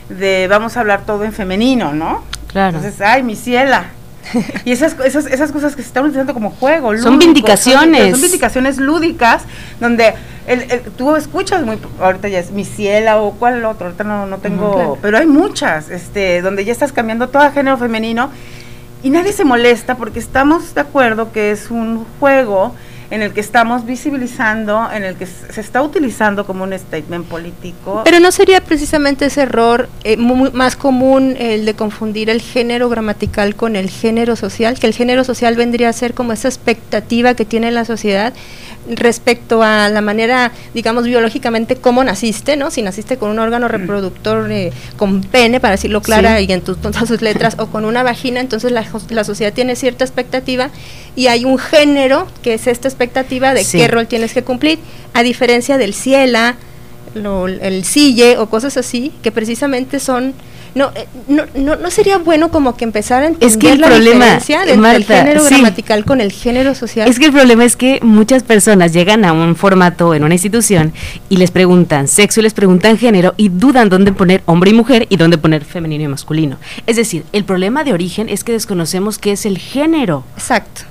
de 0.08 0.48
vamos 0.48 0.76
a 0.76 0.80
hablar 0.80 1.06
todo 1.06 1.24
en 1.24 1.32
femenino, 1.32 1.92
¿no? 1.92 2.24
Claro. 2.52 2.78
Entonces, 2.78 3.00
ay, 3.00 3.22
mi 3.22 3.36
ciela, 3.36 3.86
y 4.64 4.72
esas, 4.72 4.96
esas, 5.04 5.26
esas 5.26 5.52
cosas 5.52 5.74
que 5.74 5.82
se 5.82 5.88
están 5.88 6.04
utilizando 6.04 6.34
como 6.34 6.50
juego. 6.50 6.96
son 6.98 7.18
vindicaciones. 7.18 8.12
Son, 8.12 8.20
vindicaciones 8.20 8.78
lúdicas, 8.78 9.42
donde 9.80 10.14
el, 10.46 10.82
tú 10.96 11.16
escuchas 11.16 11.64
muy, 11.64 11.78
ahorita 12.00 12.28
ya 12.28 12.38
es 12.38 12.50
mi 12.50 12.64
ciela 12.64 13.20
o 13.20 13.32
cuál 13.32 13.64
otro, 13.64 13.86
ahorita 13.86 14.04
no, 14.04 14.26
no 14.26 14.38
tengo, 14.38 14.98
pero 15.02 15.18
hay 15.18 15.26
muchas, 15.26 15.90
este, 15.90 16.42
donde 16.42 16.64
ya 16.64 16.72
estás 16.72 16.92
cambiando 16.92 17.28
todo 17.28 17.42
a 17.42 17.50
género 17.50 17.76
femenino 17.76 18.30
y 19.02 19.10
nadie 19.10 19.32
se 19.32 19.44
molesta 19.44 19.96
porque 19.96 20.18
estamos 20.18 20.74
de 20.74 20.82
acuerdo 20.82 21.32
que 21.32 21.50
es 21.50 21.70
un 21.70 22.04
juego 22.18 22.74
en 23.10 23.22
el 23.22 23.32
que 23.32 23.40
estamos 23.40 23.84
visibilizando, 23.84 24.88
en 24.92 25.04
el 25.04 25.16
que 25.16 25.26
se 25.26 25.60
está 25.60 25.82
utilizando 25.82 26.46
como 26.46 26.64
un 26.64 26.72
statement 26.78 27.26
político. 27.26 28.02
Pero 28.04 28.20
no 28.20 28.30
sería 28.30 28.60
precisamente 28.60 29.26
ese 29.26 29.42
error 29.42 29.88
eh, 30.04 30.16
más 30.16 30.76
común 30.76 31.36
el 31.38 31.64
de 31.64 31.74
confundir 31.74 32.30
el 32.30 32.40
género 32.40 32.88
gramatical 32.88 33.56
con 33.56 33.74
el 33.74 33.90
género 33.90 34.36
social, 34.36 34.78
que 34.78 34.86
el 34.86 34.94
género 34.94 35.24
social 35.24 35.56
vendría 35.56 35.88
a 35.88 35.92
ser 35.92 36.14
como 36.14 36.32
esa 36.32 36.48
expectativa 36.48 37.34
que 37.34 37.44
tiene 37.44 37.70
la 37.72 37.84
sociedad 37.84 38.32
respecto 38.88 39.62
a 39.62 39.88
la 39.88 40.00
manera, 40.00 40.52
digamos, 40.74 41.04
biológicamente 41.04 41.76
cómo 41.76 42.02
naciste, 42.02 42.56
¿no? 42.56 42.70
Si 42.70 42.82
naciste 42.82 43.18
con 43.18 43.30
un 43.30 43.38
órgano 43.38 43.66
mm. 43.66 43.70
reproductor 43.70 44.50
eh, 44.50 44.72
con 44.96 45.22
pene, 45.22 45.60
para 45.60 45.72
decirlo 45.72 46.00
clara 46.00 46.40
y 46.40 46.50
en 46.50 46.60
todas 46.62 47.08
sus 47.08 47.22
letras, 47.22 47.56
o 47.58 47.66
con 47.66 47.84
una 47.84 48.02
vagina, 48.02 48.40
entonces 48.40 48.72
la, 48.72 48.84
la, 49.10 49.24
sociedad 49.24 49.52
tiene 49.52 49.76
cierta 49.76 50.04
expectativa 50.04 50.70
y 51.14 51.26
hay 51.26 51.44
un 51.44 51.58
género 51.58 52.26
que 52.42 52.54
es 52.54 52.66
esta 52.66 52.88
expectativa 52.88 53.54
de 53.54 53.64
qué 53.64 53.86
rol 53.88 54.06
tienes 54.06 54.32
que 54.32 54.42
cumplir, 54.42 54.78
a 55.14 55.22
diferencia 55.22 55.78
del 55.78 55.94
ciela, 55.94 56.56
el 57.14 57.84
sille 57.84 58.38
o 58.38 58.48
cosas 58.48 58.76
así, 58.76 59.12
que 59.22 59.32
precisamente 59.32 60.00
son 60.00 60.34
no, 60.74 60.90
eh, 60.94 61.06
no, 61.28 61.44
no, 61.54 61.76
no, 61.76 61.90
sería 61.90 62.18
bueno 62.18 62.50
como 62.50 62.76
que 62.76 62.84
empezar 62.84 63.22
a 63.22 63.26
entender 63.26 63.48
es 63.48 63.56
que 63.56 63.72
el 63.72 63.80
la 63.80 63.88
problema, 63.88 64.24
diferencia 64.24 64.60
del 64.64 65.04
género 65.04 65.44
gramatical 65.44 66.04
con 66.04 66.20
el 66.20 66.32
género 66.32 66.74
social. 66.74 67.08
Es 67.08 67.18
que 67.18 67.26
el 67.26 67.32
problema 67.32 67.64
es 67.64 67.76
que 67.76 67.98
muchas 68.02 68.42
personas 68.42 68.92
llegan 68.92 69.24
a 69.24 69.32
un 69.32 69.56
formato 69.56 70.14
en 70.14 70.24
una 70.24 70.34
institución 70.34 70.92
y 71.28 71.36
les 71.36 71.50
preguntan 71.50 72.08
sexo 72.08 72.40
y 72.40 72.42
les 72.44 72.54
preguntan 72.54 72.98
género 72.98 73.34
y 73.36 73.48
dudan 73.48 73.88
dónde 73.88 74.12
poner 74.12 74.42
hombre 74.46 74.70
y 74.70 74.74
mujer 74.74 75.06
y 75.08 75.16
dónde 75.16 75.38
poner 75.38 75.64
femenino 75.64 76.04
y 76.04 76.08
masculino. 76.08 76.58
Es 76.86 76.96
decir, 76.96 77.24
el 77.32 77.44
problema 77.44 77.84
de 77.84 77.92
origen 77.92 78.28
es 78.28 78.44
que 78.44 78.52
desconocemos 78.52 79.18
qué 79.18 79.32
es 79.32 79.46
el 79.46 79.58
género. 79.58 80.24
Exacto. 80.36 80.82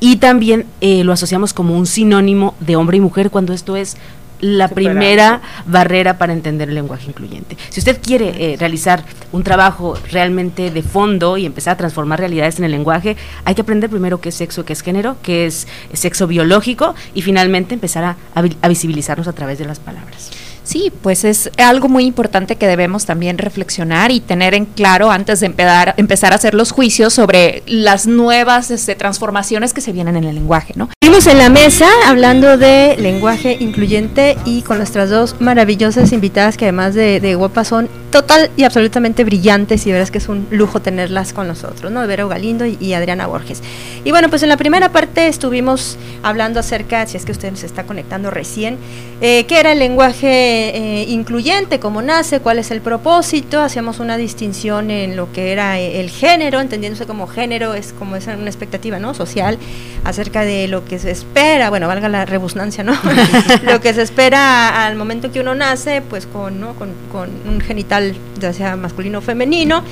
Y 0.00 0.16
también 0.16 0.66
eh, 0.80 1.04
lo 1.04 1.12
asociamos 1.12 1.52
como 1.52 1.76
un 1.76 1.86
sinónimo 1.86 2.56
de 2.58 2.74
hombre 2.74 2.96
y 2.96 3.00
mujer 3.00 3.30
cuando 3.30 3.52
esto 3.52 3.76
es 3.76 3.96
la 4.42 4.68
primera 4.68 5.40
barrera 5.66 6.18
para 6.18 6.34
entender 6.34 6.68
el 6.68 6.74
lenguaje 6.74 7.06
incluyente. 7.06 7.56
Si 7.70 7.80
usted 7.80 8.00
quiere 8.02 8.52
eh, 8.52 8.56
realizar 8.58 9.04
un 9.30 9.44
trabajo 9.44 9.96
realmente 10.10 10.70
de 10.70 10.82
fondo 10.82 11.38
y 11.38 11.46
empezar 11.46 11.74
a 11.74 11.76
transformar 11.76 12.18
realidades 12.18 12.58
en 12.58 12.64
el 12.64 12.72
lenguaje, 12.72 13.16
hay 13.44 13.54
que 13.54 13.62
aprender 13.62 13.88
primero 13.88 14.20
qué 14.20 14.28
es 14.28 14.34
sexo, 14.34 14.64
qué 14.64 14.74
es 14.74 14.82
género, 14.82 15.16
qué 15.22 15.46
es 15.46 15.68
sexo 15.94 16.26
biológico 16.26 16.94
y 17.14 17.22
finalmente 17.22 17.72
empezar 17.72 18.04
a, 18.04 18.16
a 18.34 18.68
visibilizarnos 18.68 19.28
a 19.28 19.32
través 19.32 19.58
de 19.58 19.64
las 19.64 19.78
palabras. 19.78 20.32
Sí, 20.64 20.92
pues 21.02 21.24
es 21.24 21.50
algo 21.58 21.88
muy 21.88 22.04
importante 22.04 22.56
que 22.56 22.66
debemos 22.66 23.04
también 23.04 23.38
reflexionar 23.38 24.12
y 24.12 24.20
tener 24.20 24.54
en 24.54 24.64
claro 24.64 25.10
antes 25.10 25.40
de 25.40 25.46
empezar, 25.46 25.94
empezar 25.96 26.32
a 26.32 26.36
hacer 26.36 26.54
los 26.54 26.70
juicios 26.70 27.12
sobre 27.12 27.62
las 27.66 28.06
nuevas 28.06 28.70
este, 28.70 28.94
transformaciones 28.94 29.72
que 29.72 29.80
se 29.80 29.92
vienen 29.92 30.16
en 30.16 30.24
el 30.24 30.36
lenguaje, 30.36 30.74
¿no? 30.76 30.88
Estamos 31.12 31.30
en 31.30 31.38
la 31.40 31.50
mesa 31.50 31.90
hablando 32.06 32.56
de 32.56 32.96
lenguaje 32.98 33.58
incluyente 33.60 34.38
y 34.46 34.62
con 34.62 34.78
nuestras 34.78 35.10
dos 35.10 35.36
maravillosas 35.40 36.10
invitadas 36.10 36.56
que 36.56 36.64
además 36.64 36.94
de, 36.94 37.20
de 37.20 37.34
guapas 37.34 37.68
son 37.68 37.90
total 38.12 38.50
y 38.56 38.62
absolutamente 38.62 39.24
brillantes 39.24 39.84
y 39.86 39.90
verás 39.90 40.12
que 40.12 40.18
es 40.18 40.28
un 40.28 40.46
lujo 40.52 40.80
tenerlas 40.80 41.32
con 41.32 41.48
nosotros, 41.48 41.90
¿no? 41.90 42.06
Vero 42.06 42.28
Galindo 42.28 42.64
y, 42.64 42.94
Adriana 42.94 43.26
Borges. 43.26 43.60
Y 44.04 44.10
bueno, 44.12 44.28
pues 44.28 44.44
en 44.44 44.50
la 44.50 44.56
primera 44.56 44.92
parte 44.92 45.26
estuvimos 45.26 45.96
hablando 46.22 46.60
acerca, 46.60 47.04
si 47.06 47.16
es 47.16 47.24
que 47.24 47.32
usted 47.32 47.54
se 47.56 47.66
está 47.66 47.84
conectando 47.84 48.30
recién, 48.30 48.78
eh, 49.20 49.46
qué 49.46 49.58
era 49.58 49.72
el 49.72 49.78
lenguaje 49.78 50.28
eh, 50.28 51.04
incluyente, 51.08 51.80
cómo 51.80 52.02
nace, 52.02 52.40
cuál 52.40 52.58
es 52.58 52.70
el 52.70 52.82
propósito, 52.82 53.60
hacíamos 53.60 53.98
una 53.98 54.16
distinción 54.16 54.90
en 54.90 55.16
lo 55.16 55.32
que 55.32 55.50
era 55.50 55.80
eh, 55.80 56.00
el 56.00 56.10
género, 56.10 56.60
entendiéndose 56.60 57.06
como 57.06 57.26
género 57.26 57.74
es 57.74 57.92
como 57.98 58.16
es 58.16 58.26
una 58.26 58.46
expectativa, 58.46 58.98
¿no? 58.98 59.14
Social, 59.14 59.58
acerca 60.04 60.42
de 60.42 60.68
lo 60.68 60.84
que 60.84 60.98
se 60.98 61.10
espera, 61.10 61.70
bueno, 61.70 61.88
valga 61.88 62.08
la 62.08 62.26
rebusnancia, 62.26 62.84
¿no? 62.84 62.92
lo 63.62 63.80
que 63.80 63.94
se 63.94 64.02
espera 64.02 64.86
al 64.86 64.96
momento 64.96 65.32
que 65.32 65.40
uno 65.40 65.54
nace, 65.54 66.02
pues 66.02 66.26
con, 66.26 66.60
¿no? 66.60 66.74
con, 66.74 66.90
con 67.10 67.30
un 67.48 67.60
genital 67.60 68.01
ya 68.38 68.52
sea 68.52 68.76
masculino 68.76 69.18
o 69.18 69.20
femenino. 69.20 69.82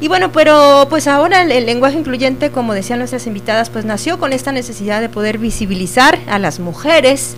Y 0.00 0.08
bueno, 0.08 0.32
pero 0.32 0.86
pues 0.90 1.06
ahora 1.06 1.42
el, 1.42 1.66
lenguaje 1.66 1.98
incluyente, 1.98 2.50
como 2.50 2.74
decían 2.74 2.98
nuestras 2.98 3.26
invitadas, 3.26 3.70
pues 3.70 3.84
nació 3.84 4.18
con 4.18 4.32
esta 4.32 4.52
necesidad 4.52 5.00
de 5.00 5.08
poder 5.08 5.38
visibilizar 5.38 6.18
a 6.28 6.38
las 6.38 6.60
mujeres 6.60 7.36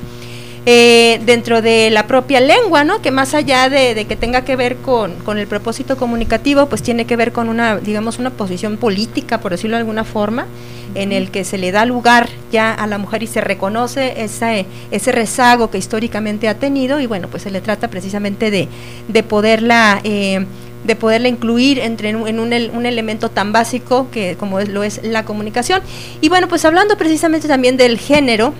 eh, 0.68 1.20
dentro 1.24 1.62
de 1.62 1.90
la 1.90 2.08
propia 2.08 2.40
lengua, 2.40 2.82
¿no? 2.82 3.00
Que 3.00 3.12
más 3.12 3.34
allá 3.34 3.68
de, 3.68 4.04
que 4.08 4.16
tenga 4.16 4.42
que 4.42 4.56
ver 4.56 4.78
con, 4.78 5.14
el 5.38 5.46
propósito 5.46 5.96
comunicativo, 5.96 6.66
pues 6.66 6.82
tiene 6.82 7.04
que 7.04 7.14
ver 7.14 7.30
con 7.30 7.48
una, 7.48 7.76
digamos, 7.76 8.18
una 8.18 8.30
posición 8.30 8.76
política, 8.76 9.38
por 9.38 9.52
decirlo 9.52 9.76
de 9.76 9.82
alguna 9.82 10.02
forma, 10.02 10.46
en 10.96 11.12
el 11.12 11.30
que 11.30 11.44
se 11.44 11.56
le 11.56 11.70
da 11.70 11.86
lugar 11.86 12.28
ya 12.50 12.74
a 12.74 12.88
la 12.88 12.98
mujer 12.98 13.22
y 13.22 13.28
se 13.28 13.40
reconoce 13.40 14.24
ese, 14.24 14.66
ese 14.90 15.12
rezago 15.12 15.70
que 15.70 15.78
históricamente 15.78 16.48
ha 16.48 16.58
tenido 16.58 16.98
y 16.98 17.06
bueno, 17.06 17.28
pues 17.28 17.44
se 17.44 17.52
le 17.52 17.60
trata 17.60 17.86
precisamente 17.88 18.50
de, 18.50 18.68
de 19.06 19.22
poderla... 19.22 20.00
Eh, 20.02 20.44
de 20.84 20.94
poderla 20.94 21.26
incluir 21.26 21.80
entre 21.80 22.10
en, 22.10 22.16
un, 22.16 22.52
un, 22.52 22.86
elemento 22.86 23.28
tan 23.28 23.50
básico 23.50 24.06
que 24.12 24.36
como 24.36 24.60
es, 24.60 24.68
lo 24.68 24.84
es 24.84 25.00
la 25.02 25.24
comunicación. 25.24 25.82
Y 26.20 26.28
bueno, 26.28 26.46
pues 26.46 26.64
hablando 26.64 26.96
precisamente 26.96 27.48
también 27.48 27.76
del 27.76 27.98
género, 27.98 28.54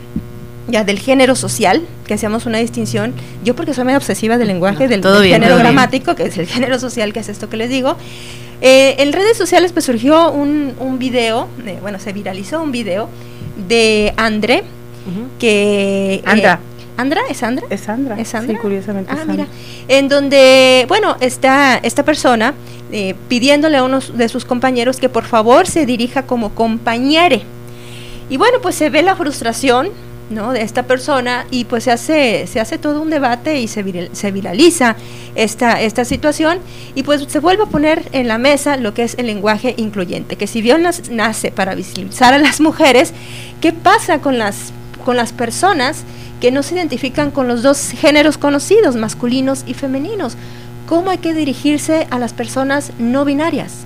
ya 0.68 0.84
del 0.84 0.98
género 0.98 1.36
social, 1.36 1.82
que 2.06 2.14
hacemos 2.14 2.46
una 2.46 2.58
distinción, 2.58 3.14
yo 3.44 3.54
porque 3.54 3.74
soy 3.74 3.84
muy 3.84 3.94
obsesiva 3.94 4.38
del 4.38 4.48
lenguaje, 4.48 4.88
del, 4.88 5.02
género 5.02 5.58
gramático, 5.58 6.14
que 6.14 6.24
es 6.24 6.38
el 6.38 6.46
género 6.46 6.78
social, 6.78 7.12
que 7.12 7.20
es 7.20 7.28
esto 7.28 7.48
que 7.48 7.56
les 7.56 7.70
digo, 7.70 7.96
eh, 8.60 8.96
en 8.98 9.12
redes 9.12 9.36
sociales 9.36 9.72
pues 9.72 9.84
surgió 9.84 10.30
un, 10.30 10.74
un 10.80 10.98
video, 10.98 11.48
bueno, 11.82 11.98
se 11.98 12.12
viralizó 12.12 12.62
un 12.62 12.72
video 12.72 13.08
de 13.68 14.12
André, 14.16 14.64
que... 15.38 16.22
Andra. 16.24 16.60
Eh, 16.62 16.76
¿Andra? 16.98 17.20
¿Es 17.28 17.42
Andra? 17.42 17.66
Es 17.68 17.88
Andra. 17.88 18.18
¿Es 18.18 18.34
Andra? 18.34 18.54
Sí, 18.54 18.60
curiosamente. 18.60 19.12
Ah, 19.14 19.24
mira. 19.26 19.46
En 19.86 20.08
donde, 20.08 20.86
bueno, 20.88 21.16
está 21.20 21.76
esta 21.82 22.04
persona 22.04 22.54
eh, 22.90 23.14
pidiéndole 23.28 23.76
a 23.76 23.84
uno 23.84 24.00
de 24.00 24.28
sus 24.30 24.46
compañeros 24.46 24.96
que 24.96 25.10
por 25.10 25.24
favor 25.24 25.66
se 25.66 25.84
dirija 25.84 26.22
como 26.22 26.54
compañere. 26.54 27.42
Y 28.30 28.38
bueno, 28.38 28.58
pues 28.62 28.76
se 28.76 28.88
ve 28.88 29.02
la 29.02 29.14
frustración 29.14 29.90
¿no? 30.30 30.52
de 30.52 30.62
esta 30.62 30.84
persona 30.84 31.46
y 31.50 31.64
pues 31.64 31.84
se 31.84 31.92
hace, 31.92 32.46
se 32.46 32.60
hace 32.60 32.78
todo 32.78 33.00
un 33.00 33.10
debate 33.10 33.60
y 33.60 33.68
se, 33.68 34.10
se 34.12 34.32
viraliza 34.32 34.96
esta, 35.34 35.80
esta 35.80 36.04
situación 36.04 36.58
y 36.94 37.02
pues 37.02 37.24
se 37.28 37.38
vuelve 37.38 37.64
a 37.64 37.66
poner 37.66 38.08
en 38.12 38.28
la 38.28 38.38
mesa 38.38 38.76
lo 38.76 38.94
que 38.94 39.04
es 39.04 39.14
el 39.18 39.26
lenguaje 39.26 39.74
incluyente, 39.76 40.36
que 40.36 40.46
si 40.46 40.62
bien 40.62 40.86
nace 41.10 41.50
para 41.50 41.74
visibilizar 41.74 42.34
a 42.34 42.38
las 42.38 42.60
mujeres, 42.60 43.12
¿qué 43.60 43.72
pasa 43.72 44.20
con 44.20 44.38
las, 44.38 44.72
con 45.04 45.16
las 45.16 45.32
personas 45.32 46.02
que 46.40 46.50
no 46.50 46.62
se 46.62 46.74
identifican 46.74 47.30
con 47.30 47.48
los 47.48 47.62
dos 47.62 47.90
géneros 47.90 48.38
conocidos, 48.38 48.96
masculinos 48.96 49.64
y 49.66 49.74
femeninos? 49.74 50.36
¿Cómo 50.86 51.10
hay 51.10 51.18
que 51.18 51.34
dirigirse 51.34 52.06
a 52.10 52.18
las 52.18 52.32
personas 52.32 52.92
no 52.98 53.24
binarias? 53.24 53.85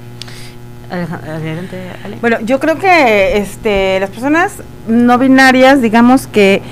Bueno, 2.20 2.38
yo 2.40 2.59
creo 2.59 2.79
que 2.79 3.37
este, 3.38 4.00
las 4.00 4.11
personas 4.11 4.55
no 4.88 5.18
binarias, 5.18 5.81
digamos 5.81 6.26
que 6.26 6.62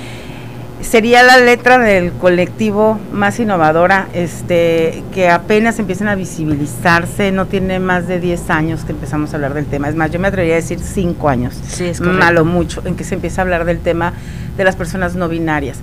sería 0.81 1.23
la 1.23 1.39
letra 1.39 1.79
del 1.79 2.13
colectivo 2.13 2.99
más 3.13 3.39
innovadora, 3.41 4.09
este, 4.13 5.03
que 5.13 5.29
apenas 5.29 5.79
empiezan 5.79 6.09
a 6.09 6.15
visibilizarse, 6.15 7.33
no 7.33 7.47
tiene 7.47 7.79
más 7.81 8.07
de 8.07 8.21
10 8.21 8.51
años 8.51 8.85
que 8.85 8.93
empezamos 8.93 9.33
a 9.33 9.37
hablar 9.37 9.55
del 9.55 9.67
tema, 9.67 9.89
es 9.89 9.97
más, 9.97 10.11
yo 10.11 10.21
me 10.21 10.29
atrevería 10.29 10.55
a 10.55 10.57
decir 10.57 10.79
5 10.79 11.29
años, 11.29 11.55
sí, 11.67 11.87
es 11.87 12.01
malo 12.01 12.45
mucho, 12.45 12.83
en 12.85 12.95
que 12.97 13.05
se 13.05 13.15
empieza 13.15 13.41
a 13.41 13.45
hablar 13.45 13.65
del 13.65 13.81
tema 13.81 14.13
de 14.57 14.65
las 14.65 14.77
personas 14.77 15.15
no 15.15 15.29
binarias. 15.29 15.79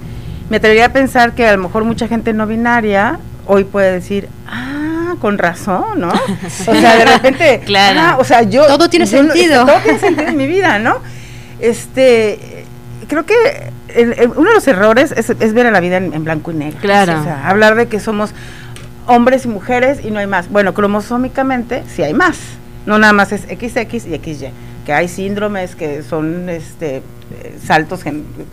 Me 0.49 0.57
atrevería 0.57 0.85
a 0.85 0.93
pensar 0.93 1.33
que 1.33 1.45
a 1.45 1.55
lo 1.55 1.63
mejor 1.63 1.83
mucha 1.83 2.07
gente 2.07 2.33
no 2.33 2.47
binaria 2.47 3.19
hoy 3.47 3.63
puede 3.63 3.91
decir, 3.91 4.29
ah, 4.47 4.74
con 5.17 5.37
razón, 5.37 5.99
¿no? 5.99 6.09
O 6.67 6.73
sea, 6.73 6.97
de 6.97 7.05
repente, 7.05 7.61
claro. 7.65 7.99
Ah, 8.01 8.17
o 8.19 8.23
sea, 8.23 8.43
yo... 8.43 8.65
Todo 8.67 8.89
tiene 8.89 9.05
sentido. 9.05 9.65
todo 9.65 9.79
tiene 9.79 9.99
sentido 9.99 10.29
en 10.29 10.37
mi 10.37 10.47
vida, 10.47 10.79
¿no? 10.79 10.97
Este, 11.59 12.65
creo 13.07 13.25
que 13.25 13.35
uno 14.35 14.49
de 14.49 14.55
los 14.55 14.67
errores 14.67 15.11
es, 15.11 15.53
ver 15.53 15.67
a 15.67 15.71
la 15.71 15.79
vida 15.79 15.97
en, 15.97 16.23
blanco 16.23 16.51
y 16.51 16.55
negro. 16.55 16.79
Claro. 16.81 17.19
O 17.19 17.23
sea, 17.23 17.47
hablar 17.47 17.75
de 17.75 17.87
que 17.87 17.99
somos 17.99 18.31
hombres 19.07 19.45
y 19.45 19.47
mujeres 19.47 19.99
y 20.03 20.11
no 20.11 20.19
hay 20.19 20.27
más. 20.27 20.49
Bueno, 20.49 20.73
cromosómicamente 20.73 21.83
sí 21.87 22.03
hay 22.03 22.13
más. 22.13 22.37
No 22.85 22.97
nada 22.99 23.13
más 23.13 23.31
es 23.31 23.41
XX 23.41 24.05
y 24.05 24.19
XY, 24.19 24.49
que 24.85 24.93
hay 24.93 25.07
síndromes 25.07 25.75
que 25.75 26.03
son 26.03 26.49
este 26.49 27.01
saltos 27.65 28.01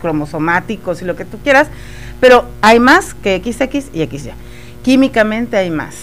cromosomáticos 0.01 1.01
y 1.03 1.05
lo 1.05 1.15
que 1.15 1.25
tú 1.25 1.37
quieras, 1.39 1.67
pero 2.19 2.45
hay 2.61 2.79
más 2.79 3.13
que 3.13 3.37
XX 3.37 3.89
y 3.93 4.05
XY. 4.05 4.31
Químicamente 4.83 5.57
hay 5.57 5.69
más. 5.69 5.95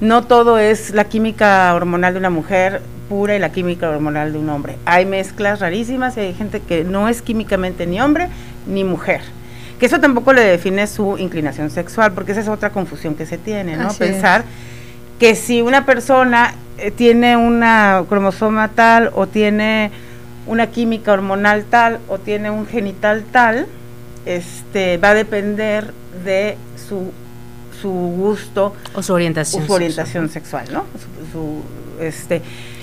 No 0.00 0.24
todo 0.24 0.58
es 0.58 0.90
la 0.90 1.04
química 1.04 1.74
hormonal 1.74 2.12
de 2.12 2.18
una 2.18 2.30
mujer 2.30 2.82
pura 3.08 3.36
y 3.36 3.38
la 3.38 3.50
química 3.50 3.88
hormonal 3.88 4.32
de 4.32 4.38
un 4.38 4.50
hombre. 4.50 4.76
Hay 4.84 5.06
mezclas 5.06 5.60
rarísimas 5.60 6.16
y 6.16 6.20
hay 6.20 6.34
gente 6.34 6.60
que 6.60 6.84
no 6.84 7.08
es 7.08 7.22
químicamente 7.22 7.86
ni 7.86 8.00
hombre 8.00 8.28
ni 8.66 8.84
mujer. 8.84 9.22
Que 9.78 9.86
eso 9.86 10.00
tampoco 10.00 10.32
le 10.32 10.42
define 10.42 10.86
su 10.86 11.16
inclinación 11.18 11.70
sexual, 11.70 12.12
porque 12.12 12.32
esa 12.32 12.40
es 12.40 12.48
otra 12.48 12.70
confusión 12.70 13.14
que 13.14 13.26
se 13.26 13.38
tiene, 13.38 13.76
¿no? 13.76 13.92
Pensar 13.94 14.44
que 15.18 15.34
si 15.34 15.62
una 15.62 15.86
persona 15.86 16.54
eh, 16.78 16.90
tiene 16.90 17.36
una 17.36 18.04
cromosoma 18.08 18.68
tal 18.68 19.10
o 19.14 19.26
tiene 19.26 19.90
una 20.46 20.68
química 20.68 21.12
hormonal 21.12 21.64
tal 21.64 21.98
o 22.08 22.18
tiene 22.18 22.50
un 22.50 22.66
genital 22.66 23.24
tal, 23.30 23.66
este 24.24 24.98
va 24.98 25.10
a 25.10 25.14
depender 25.14 25.92
de 26.24 26.56
su 26.88 27.12
su 27.80 27.90
gusto 27.90 28.74
o 28.94 29.02
su 29.02 29.12
orientación, 29.12 29.62
o 29.62 29.66
su 29.66 29.72
orientación 29.72 30.28
sexual, 30.28 30.66
¿no? 30.72 30.84
Su, 31.32 31.62
este, 32.02 32.42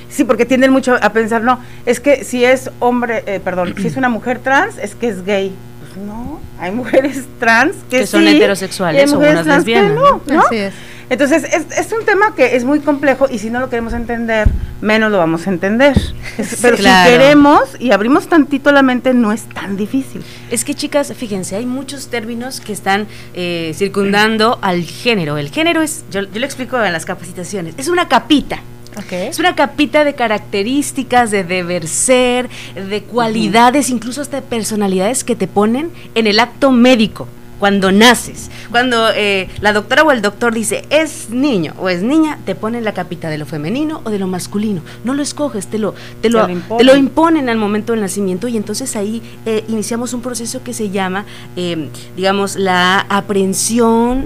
sí, 0.09 0.23
porque 0.23 0.45
tienden 0.45 0.71
mucho 0.71 0.97
a 1.01 1.11
pensar, 1.11 1.41
no, 1.41 1.59
es 1.85 1.99
que 1.99 2.23
si 2.23 2.45
es 2.45 2.69
hombre, 2.79 3.23
eh, 3.25 3.39
perdón, 3.43 3.75
si 3.79 3.87
es 3.87 3.97
una 3.97 4.09
mujer 4.09 4.39
trans, 4.39 4.77
es 4.77 4.95
que 4.95 5.07
es 5.09 5.25
gay. 5.25 5.53
Pues 5.79 6.05
no, 6.05 6.39
hay 6.59 6.71
mujeres 6.71 7.23
trans 7.39 7.75
que, 7.89 8.07
son 8.07 8.27
heterosexuales 8.27 9.11
o 9.13 9.19
unas 9.19 9.45
lesbianas. 9.45 9.95
no, 9.95 10.21
¿no? 10.25 10.43
es. 10.51 10.73
Entonces, 11.09 11.43
es, 11.43 11.91
un 11.91 12.05
tema 12.05 12.35
que 12.35 12.55
es 12.55 12.63
muy 12.63 12.79
complejo 12.79 13.27
y 13.29 13.39
si 13.39 13.49
no 13.49 13.59
lo 13.59 13.69
queremos 13.69 13.93
entender, 13.93 14.47
menos 14.81 15.11
lo 15.11 15.17
vamos 15.17 15.47
a 15.47 15.49
entender. 15.49 15.95
pero 16.61 16.77
si 16.77 16.83
queremos 16.83 17.61
y 17.79 17.91
abrimos 17.91 18.27
tantito 18.27 18.71
la 18.71 18.81
mente, 18.81 19.13
no 19.13 19.31
es 19.31 19.43
tan 19.43 19.77
difícil. 19.77 20.23
Es 20.49 20.63
que, 20.63 20.73
chicas, 20.73 21.13
fíjense, 21.13 21.55
hay 21.55 21.65
muchos 21.65 22.07
términos 22.07 22.61
que 22.61 22.73
están 22.73 23.07
eh, 23.33 23.73
circundando 23.75 24.59
al 24.61 24.83
género. 24.83 25.37
El 25.37 25.49
género 25.49 25.81
es, 25.81 26.05
yo, 26.11 26.21
yo 26.21 26.39
lo 26.39 26.45
explico 26.45 26.81
en 26.83 26.93
las 26.93 27.05
capacitaciones, 27.05 27.75
es 27.77 27.87
una 27.87 28.07
capita. 28.07 28.61
Es 29.09 29.39
una 29.39 29.55
capita 29.55 30.03
de 30.03 30.13
características, 30.13 31.31
de 31.31 31.43
deber 31.43 31.87
ser, 31.87 32.49
de 32.75 33.01
cualidades, 33.01 33.89
incluso 33.89 34.21
hasta 34.21 34.37
de 34.37 34.43
personalidades 34.43 35.23
que 35.23 35.35
te 35.35 35.47
ponen 35.47 35.91
en 36.15 36.27
el 36.27 36.39
acto 36.39 36.71
médico 36.71 37.27
cuando 37.63 37.93
naces, 37.93 38.51
cuando 38.71 39.07
eh, 39.15 39.47
la 39.61 39.71
doctora 39.71 40.03
o 40.03 40.11
el 40.11 40.21
doctor 40.21 40.53
dice 40.53 40.83
es 40.89 41.29
niño 41.29 41.73
o 41.79 41.87
es 41.87 42.03
niña, 42.03 42.37
te 42.45 42.55
ponen 42.55 42.83
la 42.83 42.93
capita 42.93 43.29
de 43.29 43.37
lo 43.37 43.45
femenino 43.45 44.01
o 44.03 44.09
de 44.09 44.19
lo 44.19 44.27
masculino. 44.27 44.81
No 45.05 45.13
lo 45.13 45.23
escoges, 45.23 45.67
te 45.67 45.79
lo, 45.79 45.95
te 46.21 46.29
lo, 46.29 46.45
te 46.45 46.83
lo 46.83 46.97
imponen 46.97 47.47
al 47.47 47.55
momento 47.57 47.93
del 47.93 48.01
nacimiento 48.01 48.49
y 48.49 48.57
entonces 48.57 48.97
ahí 48.97 49.21
eh, 49.45 49.63
iniciamos 49.69 50.13
un 50.13 50.21
proceso 50.21 50.61
que 50.61 50.73
se 50.73 50.89
llama, 50.89 51.23
eh, 51.55 51.87
digamos, 52.17 52.57
la 52.57 52.99
aprehensión 53.07 54.25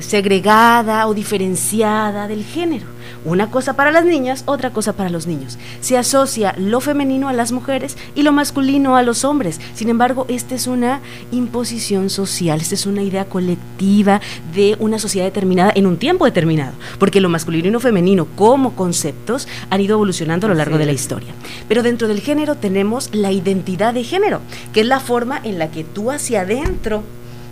segregada 0.00 1.06
o 1.06 1.14
diferenciada 1.14 2.28
del 2.28 2.44
género. 2.44 2.86
Una 3.24 3.50
cosa 3.50 3.74
para 3.74 3.90
las 3.90 4.04
niñas, 4.04 4.44
otra 4.46 4.70
cosa 4.70 4.92
para 4.92 5.10
los 5.10 5.26
niños. 5.26 5.58
Se 5.80 5.98
asocia 5.98 6.54
lo 6.56 6.80
femenino 6.80 7.28
a 7.28 7.32
las 7.32 7.52
mujeres 7.52 7.96
y 8.14 8.22
lo 8.22 8.32
masculino 8.32 8.96
a 8.96 9.02
los 9.02 9.24
hombres. 9.24 9.60
Sin 9.74 9.88
embargo, 9.88 10.24
esta 10.28 10.54
es 10.54 10.66
una 10.66 11.00
imposición 11.32 12.10
social, 12.10 12.60
esta 12.60 12.74
es 12.74 12.86
una 12.86 13.02
idea 13.02 13.24
colectiva 13.24 14.20
de 14.54 14.76
una 14.78 14.98
sociedad 14.98 15.26
determinada 15.26 15.72
en 15.74 15.86
un 15.86 15.96
tiempo 15.98 16.24
determinado, 16.24 16.72
porque 16.98 17.20
lo 17.20 17.28
masculino 17.28 17.68
y 17.68 17.72
lo 17.72 17.80
femenino 17.80 18.26
como 18.36 18.74
conceptos 18.76 19.48
han 19.68 19.80
ido 19.80 19.96
evolucionando 19.96 20.46
a 20.46 20.50
lo 20.50 20.54
largo 20.54 20.78
de 20.78 20.86
la 20.86 20.92
historia. 20.92 21.34
Pero 21.68 21.82
dentro 21.82 22.08
del 22.08 22.20
género 22.20 22.54
tenemos 22.54 23.14
la 23.14 23.32
identidad 23.32 23.94
de 23.94 24.04
género, 24.04 24.40
que 24.72 24.80
es 24.80 24.86
la 24.86 25.00
forma 25.00 25.40
en 25.42 25.58
la 25.58 25.70
que 25.70 25.84
tú 25.84 26.10
hacia 26.10 26.42
adentro 26.42 27.02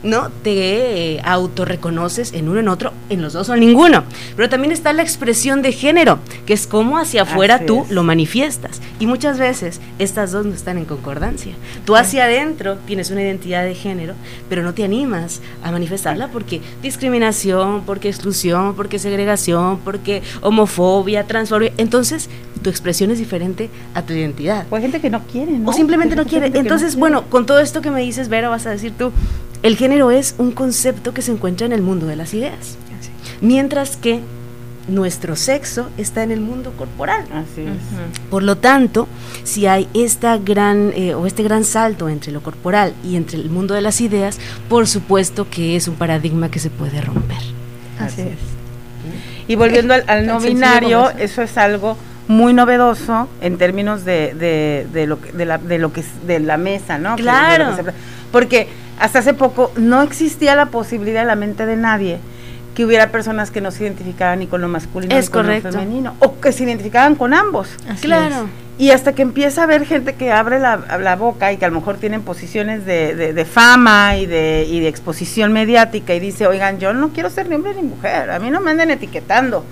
¿no? 0.06 0.30
Te 0.42 1.16
eh, 1.16 1.20
autorreconoces 1.24 2.32
en 2.32 2.48
uno 2.48 2.60
en 2.60 2.68
otro, 2.68 2.92
en 3.10 3.22
los 3.22 3.32
dos 3.32 3.48
o 3.48 3.54
en 3.54 3.60
ninguno. 3.60 4.04
Pero 4.36 4.48
también 4.48 4.72
está 4.72 4.92
la 4.92 5.02
expresión 5.02 5.62
de 5.62 5.72
género, 5.72 6.18
que 6.46 6.54
es 6.54 6.66
cómo 6.66 6.98
hacia 6.98 7.22
afuera 7.22 7.66
tú 7.66 7.86
lo 7.90 8.02
manifiestas. 8.02 8.80
Y 8.98 9.06
muchas 9.06 9.38
veces 9.38 9.80
estas 9.98 10.32
dos 10.32 10.46
no 10.46 10.54
están 10.54 10.78
en 10.78 10.84
concordancia. 10.84 11.54
Tú 11.84 11.96
hacia 11.96 12.24
adentro 12.24 12.76
tienes 12.86 13.10
una 13.10 13.22
identidad 13.22 13.64
de 13.64 13.74
género, 13.74 14.14
pero 14.48 14.62
no 14.62 14.74
te 14.74 14.84
animas 14.84 15.40
a 15.62 15.70
manifestarla 15.70 16.28
porque 16.28 16.60
discriminación, 16.82 17.82
porque 17.84 18.08
exclusión, 18.08 18.74
porque 18.74 18.98
segregación, 18.98 19.78
porque 19.78 20.22
homofobia, 20.40 21.26
transfobia. 21.26 21.72
Entonces, 21.76 22.28
tu 22.62 22.70
expresión 22.70 23.10
es 23.10 23.18
diferente 23.18 23.70
a 23.94 24.02
tu 24.02 24.12
identidad. 24.12 24.66
O 24.70 24.76
hay 24.76 24.82
gente 24.82 25.00
que 25.00 25.10
no 25.10 25.22
quiere, 25.24 25.52
¿no? 25.52 25.70
O 25.70 25.72
simplemente 25.72 26.16
no 26.16 26.24
quiere. 26.24 26.46
Entonces, 26.58 26.96
bueno, 26.96 27.24
con 27.28 27.46
todo 27.46 27.60
esto 27.60 27.80
que 27.80 27.90
me 27.90 28.00
dices, 28.00 28.28
Vera, 28.28 28.48
vas 28.48 28.66
a 28.66 28.70
decir 28.70 28.92
tú, 28.96 29.12
el 29.62 29.76
género 29.76 30.10
es 30.10 30.34
un 30.38 30.52
concepto 30.52 31.14
que 31.14 31.22
se 31.22 31.32
encuentra 31.32 31.66
en 31.66 31.72
el 31.72 31.82
mundo 31.82 32.06
de 32.06 32.16
las 32.16 32.34
ideas, 32.34 32.76
mientras 33.40 33.96
que 33.96 34.20
nuestro 34.88 35.34
sexo 35.34 35.88
está 35.98 36.22
en 36.22 36.30
el 36.30 36.40
mundo 36.40 36.72
corporal. 36.72 37.24
Así 37.32 37.62
es. 37.62 38.20
Por 38.30 38.42
lo 38.42 38.56
tanto, 38.56 39.08
si 39.42 39.66
hay 39.66 39.88
esta 39.94 40.38
gran 40.38 40.92
eh, 40.94 41.14
o 41.14 41.26
este 41.26 41.42
gran 41.42 41.64
salto 41.64 42.08
entre 42.08 42.32
lo 42.32 42.42
corporal 42.42 42.94
y 43.04 43.16
entre 43.16 43.38
el 43.38 43.50
mundo 43.50 43.74
de 43.74 43.80
las 43.80 44.00
ideas, 44.00 44.38
por 44.68 44.86
supuesto 44.86 45.48
que 45.50 45.76
es 45.76 45.88
un 45.88 45.96
paradigma 45.96 46.50
que 46.50 46.60
se 46.60 46.70
puede 46.70 47.00
romper. 47.00 47.38
Así, 47.98 48.22
es. 48.22 48.38
Y 49.48 49.54
volviendo 49.54 49.94
al, 49.94 50.26
no 50.26 50.40
binario, 50.40 51.10
eso 51.10 51.42
es 51.42 51.56
algo 51.56 51.96
muy 52.28 52.52
novedoso 52.52 53.28
en 53.40 53.56
términos 53.58 54.04
de, 54.04 54.34
de, 54.92 55.06
lo, 55.06 55.16
de, 55.16 55.44
la, 55.44 55.58
de 55.58 55.78
lo 55.78 55.92
que 55.92 56.00
es 56.00 56.26
de 56.26 56.40
la 56.40 56.56
mesa, 56.56 56.98
¿no? 56.98 57.14
Claro. 57.16 57.76
porque 58.32 58.68
hasta 58.98 59.20
hace 59.20 59.34
poco 59.34 59.72
no 59.76 60.02
existía 60.02 60.54
la 60.54 60.66
posibilidad 60.66 61.22
en 61.22 61.28
la 61.28 61.36
mente 61.36 61.66
de 61.66 61.76
nadie 61.76 62.18
que 62.74 62.84
hubiera 62.84 63.10
personas 63.10 63.50
que 63.50 63.62
no 63.62 63.70
se 63.70 63.84
identificaban 63.84 64.38
ni 64.38 64.46
con 64.46 64.60
lo 64.60 64.68
masculino 64.68 65.18
ni 65.18 65.26
con 65.28 65.46
lo 65.46 65.60
femenino, 65.62 66.14
o 66.18 66.38
que 66.40 66.52
se 66.52 66.64
identificaban 66.64 67.14
con 67.14 67.32
ambos. 67.32 67.68
claro. 68.02 68.48
Y 68.78 68.90
hasta 68.90 69.14
que 69.14 69.22
empieza 69.22 69.62
a 69.62 69.64
haber 69.64 69.86
gente 69.86 70.16
que 70.16 70.30
abre 70.30 70.58
la, 70.60 71.16
boca 71.18 71.50
y 71.50 71.56
que 71.56 71.64
a 71.64 71.68
lo 71.68 71.76
mejor 71.76 71.96
tienen 71.96 72.20
posiciones 72.20 72.84
de, 72.84 73.32
de, 73.32 73.44
fama 73.46 74.18
y 74.18 74.26
de, 74.26 74.66
y 74.68 74.80
de 74.80 74.88
exposición 74.88 75.54
mediática 75.54 76.14
y 76.14 76.20
dice, 76.20 76.46
oigan, 76.46 76.78
yo 76.78 76.92
no 76.92 77.08
quiero 77.08 77.30
ser 77.30 77.48
ni 77.48 77.54
hombre 77.54 77.72
ni 77.74 77.80
mujer, 77.80 78.30
a 78.30 78.38
mí 78.38 78.50
no 78.50 78.60
me 78.60 78.72
anden 78.72 78.90
etiquetando 78.90 79.64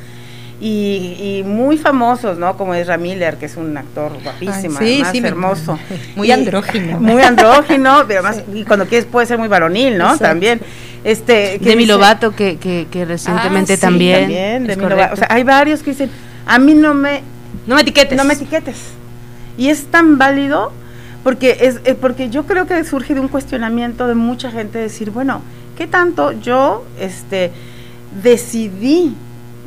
y, 0.66 1.42
muy 1.44 1.77
famosos, 1.77 2.38
¿no? 2.38 2.57
Como 2.57 2.74
es 2.74 2.88
Miller, 2.98 3.37
que 3.37 3.46
es 3.46 3.57
un 3.57 3.77
actor 3.77 4.12
guapísimo, 4.22 4.79
sí, 4.79 5.03
hermoso. 5.22 5.79
Muy 6.16 6.31
andrógino. 6.31 6.98
Muy 7.00 7.20
andrógino, 7.20 8.05
pero 8.09 8.20
además, 8.20 8.42
y 8.53 8.64
cuando 8.64 8.87
quieres 8.87 9.05
puede 9.05 9.27
ser 9.27 9.38
muy 9.38 9.48
varonil, 9.48 9.98
¿no? 9.98 10.16
También. 10.16 10.61
Este, 11.03 11.59
Demi 11.59 11.85
Lovato, 11.85 12.35
que, 12.35 12.57
que, 12.57 12.87
que 12.90 13.05
recientemente 13.05 13.74
ah, 13.74 13.79
también. 13.79 14.20
también 14.20 14.66
Demi 14.66 14.87
Lovato. 14.87 15.14
O 15.14 15.16
sea, 15.16 15.29
hay 15.31 15.42
varios 15.42 15.83
que 15.83 15.90
dicen, 15.90 16.11
a 16.46 16.59
mí 16.59 16.72
no 16.72 16.94
me... 16.94 17.22
No 17.66 17.74
me 17.74 17.83
etiquetes. 17.83 18.16
No 18.16 18.24
me 18.24 18.33
etiquetes. 18.33 18.77
Y 19.59 19.68
es 19.68 19.87
tan 19.87 20.16
válido 20.16 20.72
porque, 21.22 21.59
es, 21.61 21.81
eh, 21.85 21.94
porque 21.94 22.31
yo 22.31 22.46
creo 22.46 22.66
que 22.66 22.83
surge 22.85 23.14
de 23.14 23.20
un 23.20 23.29
cuestionamiento 23.29 24.07
de 24.07 24.14
mucha 24.14 24.50
gente 24.50 24.79
decir, 24.79 25.11
bueno, 25.11 25.42
¿qué 25.77 25.87
tanto 25.87 26.33
yo 26.33 26.87
este, 26.98 27.50
decidí 28.22 29.14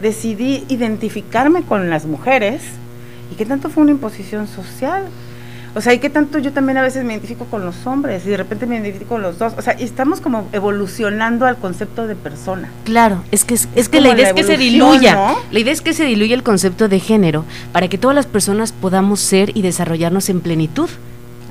decidí 0.01 0.63
identificarme 0.69 1.63
con 1.63 1.89
las 1.89 2.05
mujeres 2.05 2.61
y 3.31 3.35
qué 3.35 3.45
tanto 3.45 3.69
fue 3.69 3.83
una 3.83 3.91
imposición 3.91 4.47
social. 4.47 5.03
O 5.75 5.81
sea, 5.81 5.93
¿y 5.93 5.99
qué 5.99 6.09
tanto 6.09 6.39
yo 6.39 6.53
también 6.53 6.77
a 6.77 6.81
veces 6.81 7.03
me 7.03 7.13
identifico 7.13 7.45
con 7.45 7.63
los 7.63 7.85
hombres 7.85 8.25
y 8.25 8.29
de 8.29 8.37
repente 8.37 8.65
me 8.65 8.77
identifico 8.77 9.09
con 9.09 9.21
los 9.21 9.37
dos? 9.37 9.53
O 9.57 9.61
sea, 9.61 9.73
estamos 9.73 10.21
como 10.21 10.47
evolucionando 10.51 11.45
al 11.45 11.57
concepto 11.57 12.07
de 12.07 12.15
persona. 12.15 12.69
Claro, 12.83 13.23
es 13.31 13.45
que, 13.45 13.53
es, 13.53 13.67
que 13.89 14.01
la 14.01 14.09
idea 14.09 14.29
es 14.29 14.33
que 14.33 14.43
se 14.43 14.57
diluya. 14.57 15.35
La 15.51 15.59
idea 15.59 15.73
es 15.73 15.81
que 15.81 15.93
se 15.93 16.05
diluya 16.05 16.33
el 16.33 16.41
concepto 16.41 16.87
de 16.87 16.99
género 16.99 17.45
para 17.73 17.89
que 17.89 17.99
todas 17.99 18.15
las 18.15 18.25
personas 18.25 18.71
podamos 18.71 19.19
ser 19.19 19.55
y 19.55 19.61
desarrollarnos 19.61 20.29
en 20.29 20.41
plenitud. 20.41 20.89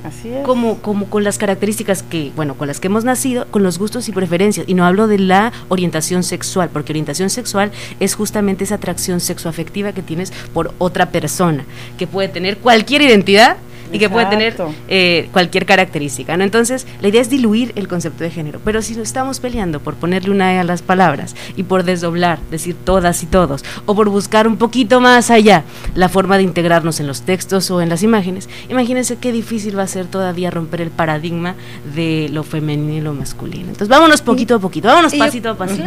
Así 0.03 0.29
es. 0.29 0.45
Como, 0.45 0.79
como 0.79 1.09
con 1.09 1.23
las 1.23 1.37
características 1.37 2.03
que, 2.03 2.31
bueno, 2.35 2.55
con 2.55 2.67
las 2.67 2.79
que 2.79 2.87
hemos 2.87 3.03
nacido, 3.03 3.47
con 3.51 3.63
los 3.63 3.79
gustos 3.79 4.07
y 4.09 4.11
preferencias. 4.11 4.67
Y 4.67 4.73
no 4.73 4.85
hablo 4.85 5.07
de 5.07 5.19
la 5.19 5.51
orientación 5.69 6.23
sexual, 6.23 6.69
porque 6.71 6.91
orientación 6.91 7.29
sexual 7.29 7.71
es 7.99 8.15
justamente 8.15 8.63
esa 8.63 8.75
atracción 8.75 9.19
sexoafectiva 9.19 9.93
que 9.93 10.01
tienes 10.01 10.31
por 10.53 10.73
otra 10.77 11.11
persona, 11.11 11.65
que 11.97 12.07
puede 12.07 12.29
tener 12.29 12.57
cualquier 12.57 13.01
identidad 13.01 13.57
y 13.91 13.99
que 13.99 14.09
puede 14.09 14.25
tener 14.27 14.55
eh, 14.87 15.29
cualquier 15.31 15.65
característica. 15.65 16.37
¿no? 16.37 16.43
Entonces, 16.43 16.85
la 17.01 17.07
idea 17.07 17.21
es 17.21 17.29
diluir 17.29 17.73
el 17.75 17.87
concepto 17.87 18.23
de 18.23 18.31
género, 18.31 18.59
pero 18.63 18.81
si 18.81 18.95
nos 18.95 19.07
estamos 19.07 19.39
peleando 19.39 19.79
por 19.79 19.95
ponerle 19.95 20.31
una 20.31 20.53
E 20.53 20.59
a 20.59 20.63
las 20.63 20.81
palabras 20.81 21.35
y 21.55 21.63
por 21.63 21.83
desdoblar, 21.83 22.39
decir 22.51 22.75
todas 22.83 23.23
y 23.23 23.25
todos, 23.25 23.63
o 23.85 23.95
por 23.95 24.09
buscar 24.09 24.47
un 24.47 24.57
poquito 24.57 24.99
más 24.99 25.31
allá 25.31 25.63
la 25.95 26.09
forma 26.09 26.37
de 26.37 26.43
integrarnos 26.43 26.99
en 26.99 27.07
los 27.07 27.21
textos 27.21 27.69
o 27.71 27.81
en 27.81 27.89
las 27.89 28.03
imágenes, 28.03 28.49
imagínense 28.69 29.17
qué 29.17 29.31
difícil 29.31 29.77
va 29.77 29.83
a 29.83 29.87
ser 29.87 30.05
todavía 30.05 30.51
romper 30.51 30.81
el 30.81 30.89
paradigma 30.89 31.55
de 31.95 32.29
lo 32.31 32.43
femenino 32.43 32.93
y 32.93 33.01
lo 33.01 33.13
masculino. 33.13 33.65
Entonces, 33.67 33.87
vámonos 33.87 34.21
poquito 34.21 34.55
a 34.55 34.59
poquito, 34.59 34.87
vámonos 34.87 35.13
pasito 35.15 35.49
a 35.49 35.57
pasito. 35.57 35.83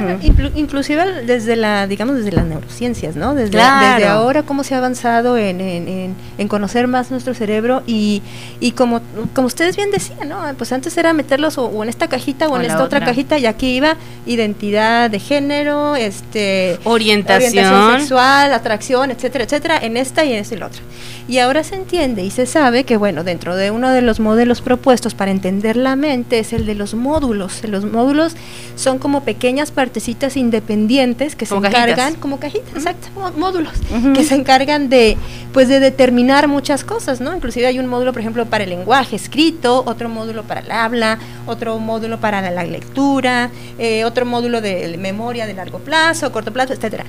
inclusive 0.55 1.23
desde 1.25 1.57
la, 1.57 1.87
digamos, 1.87 2.17
desde 2.17 2.33
las 2.33 2.47
neurociencias, 2.47 3.17
¿no? 3.17 3.35
Desde, 3.35 3.59
desde 3.59 4.07
ahora 4.07 4.43
cómo 4.43 4.65
se 4.65 4.75
ha 4.75 4.79
avanzado 4.79 5.37
en, 5.37 5.61
en, 5.61 6.15
en 6.39 6.49
conocer 6.49 6.89
más 6.89 7.11
nuestro 7.11 7.35
cerebro 7.35 7.83
y, 7.91 8.23
y 8.61 8.73
como, 8.73 9.01
como 9.35 9.47
ustedes 9.47 9.77
bien 9.77 9.91
decían, 9.91 10.29
¿no? 10.29 10.41
Pues 10.57 10.73
antes 10.73 10.97
era 10.97 11.13
meterlos 11.13 11.59
o, 11.59 11.83
en 11.83 11.89
esta 11.89 12.09
cajita 12.09 12.49
o, 12.49 12.57
en 12.57 12.63
esta 12.63 12.83
otra. 12.83 13.01
cajita 13.05 13.39
y 13.39 13.47
aquí 13.47 13.75
iba 13.77 13.97
identidad 14.27 15.11
de 15.11 15.19
género, 15.19 15.97
este 15.97 16.79
orientación. 16.85 17.99
sexual, 17.99 18.53
atracción, 18.53 19.11
etcétera, 19.11 19.45
etcétera, 19.45 19.79
en 19.79 19.97
esta 19.97 20.25
y 20.25 20.33
en 20.33 20.39
esta 20.39 20.55
y 20.55 20.59
la 20.59 20.67
otra. 20.67 20.83
Y 21.31 21.39
ahora 21.39 21.63
se 21.63 21.77
entiende 21.77 22.25
y 22.25 22.31
se 22.33 22.45
sabe 22.45 22.83
que, 22.83 22.97
bueno, 22.97 23.23
dentro 23.23 23.55
de 23.55 23.71
uno 23.71 23.91
de 23.91 24.03
los 24.03 24.19
modelos 24.19 24.63
propuestos 24.63 25.15
para 25.15 25.31
entender 25.31 25.77
la 25.77 25.95
mente 25.95 26.41
es 26.41 26.53
el 26.53 26.67
de 26.67 26.75
los 26.75 26.95
módulos. 26.95 27.63
Los 27.63 27.85
módulos 27.85 28.35
son 28.75 28.99
como 28.99 29.23
pequeñas 29.23 29.71
partecitas 29.71 30.37
independientes 30.37 31.37
que 31.37 31.47
se 31.47 31.55
encargan, 31.55 32.17
como 32.17 32.41
cajitas, 32.41 32.75
exacto, 32.75 33.11
módulos, 33.39 33.75
que 34.13 34.25
se 34.25 34.35
encargan 34.35 34.89
de, 34.89 35.17
pues, 35.53 35.69
de 35.69 35.79
determinar 35.79 36.49
muchas 36.49 36.83
cosas, 36.83 37.21
¿no? 37.21 37.33
Inclusive 37.33 37.69
hay 37.69 37.79
un 37.79 37.87
módulo, 37.87 38.13
por 38.13 38.23
ejemplo, 38.23 38.47
para 38.47 38.65
el 38.65 38.71
lenguaje 38.71 39.15
escrito, 39.15 39.85
otro 39.87 40.09
módulo 40.09 40.43
para 40.43 40.63
el 40.63 40.73
habla, 40.73 41.21
otro 41.47 41.79
módulo 41.79 42.19
para 42.19 42.51
la, 42.51 42.65
lectura, 42.65 43.53
eh, 43.79 44.05
otro 44.05 44.27
módulo 44.27 44.61
de 44.61 44.99
memoria 44.99 45.47
de 45.47 45.55
largo 45.55 45.79
plazo, 45.79 46.33
corto 46.33 46.53
plazo, 46.53 46.73
etcétera. 46.73 47.05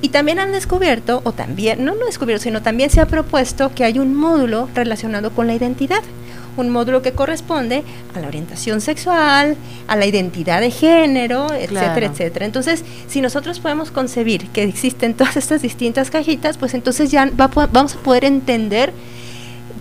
Y 0.00 0.10
también 0.10 0.38
han 0.38 0.52
descubierto, 0.52 1.20
o 1.24 1.32
también, 1.32 1.84
no 1.84 1.94
lo 1.94 2.06
descubierto, 2.06 2.44
sino 2.44 2.62
también 2.62 2.90
se 2.90 3.00
ha 3.00 3.06
propuesto 3.06 3.72
que 3.74 3.84
hay 3.84 3.98
un 3.98 4.14
módulo 4.14 4.68
relacionado 4.74 5.30
con 5.30 5.46
la 5.48 5.54
identidad. 5.54 6.02
Un 6.56 6.70
módulo 6.70 7.02
que 7.02 7.12
corresponde 7.12 7.84
a 8.14 8.20
la 8.20 8.28
orientación 8.28 8.80
sexual, 8.80 9.56
a 9.86 9.96
la 9.96 10.06
identidad 10.06 10.60
de 10.60 10.70
género, 10.70 11.52
etcétera, 11.52 12.06
etcétera. 12.06 12.46
Entonces, 12.46 12.84
si 13.08 13.20
nosotros 13.20 13.60
podemos 13.60 13.90
concebir 13.90 14.48
que 14.48 14.64
existen 14.64 15.14
todas 15.14 15.36
estas 15.36 15.62
distintas 15.62 16.10
cajitas, 16.10 16.58
pues 16.58 16.74
entonces 16.74 17.10
ya 17.10 17.30
vamos 17.34 17.94
a 17.94 17.98
poder 17.98 18.24
entender 18.24 18.92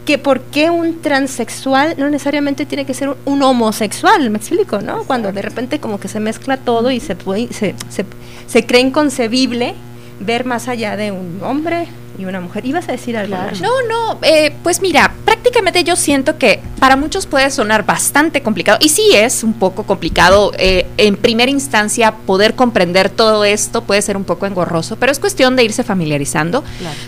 que 0.06 0.18
por 0.18 0.42
qué 0.42 0.70
un 0.70 1.02
transexual 1.02 1.96
no 1.98 2.10
necesariamente 2.10 2.66
tiene 2.66 2.86
que 2.86 2.94
ser 2.94 3.16
un, 3.26 3.44
homosexual, 3.44 4.30
me 4.30 4.38
explico, 4.38 4.80
¿no? 4.82 5.04
Cuando 5.04 5.34
de 5.34 5.42
repente 5.42 5.80
como 5.80 6.00
que 6.00 6.08
se 6.08 6.20
mezcla 6.22 6.58
todo 6.58 6.92
y 6.92 7.02
se, 7.02 7.16
puede, 7.16 7.52
se, 7.52 7.76
se, 7.90 8.06
se 8.48 8.66
cree 8.66 8.82
inconcebible 8.82 9.76
ver 10.20 10.46
más 10.46 10.68
allá 10.68 10.96
de 10.96 11.12
un 11.12 11.40
hombre 11.44 11.88
y 12.18 12.26
una 12.26 12.42
mujer. 12.42 12.66
¿Ibas 12.66 12.90
a 12.90 12.92
decir 12.92 13.16
algo? 13.16 13.38
No, 13.62 13.82
no, 13.88 14.20
eh, 14.24 14.54
pues 14.64 14.82
mira, 14.82 15.14
prácticamente 15.26 15.84
yo 15.84 15.96
siento 15.96 16.38
que 16.38 16.60
para 16.80 16.96
muchos 16.96 17.26
puede 17.26 17.50
sonar 17.52 17.86
bastante 17.86 18.42
complicado, 18.42 18.78
y 18.82 18.90
sí 18.90 19.12
es 19.14 19.44
un 19.44 19.54
poco 19.54 19.84
complicado 19.84 20.52
eh, 20.58 20.88
en 20.98 21.16
primera 21.16 21.52
instancia 21.52 22.12
poder 22.12 22.56
comprender 22.56 23.10
todo 23.10 23.46
esto, 23.46 23.84
puede 23.84 24.02
ser 24.02 24.18
un 24.18 24.24
poco 24.24 24.46
engorroso, 24.46 24.96
pero 24.98 25.12
es 25.12 25.20
cuestión 25.20 25.56
de 25.56 25.64
irse 25.64 25.84
familiarizando. 25.84 26.64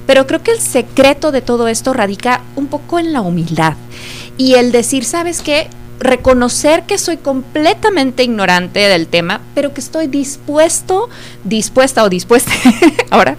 Pero 0.05 0.27
creo 0.27 0.43
que 0.43 0.51
el 0.51 0.59
secreto 0.59 1.31
de 1.31 1.41
todo 1.41 1.67
esto 1.67 1.93
radica 1.93 2.41
un 2.55 2.67
poco 2.67 2.99
en 2.99 3.13
la 3.13 3.21
humildad 3.21 3.73
y 4.37 4.55
el 4.55 4.71
decir, 4.71 5.05
¿sabes 5.05 5.41
qué? 5.41 5.67
Reconocer 5.99 6.83
que 6.83 6.97
soy 6.97 7.17
completamente 7.17 8.23
ignorante 8.23 8.79
del 8.79 9.07
tema, 9.07 9.41
pero 9.53 9.73
que 9.73 9.81
estoy 9.81 10.07
dispuesto, 10.07 11.09
dispuesta 11.43 12.03
o 12.03 12.09
dispuesta 12.09 12.51
ahora. 13.09 13.35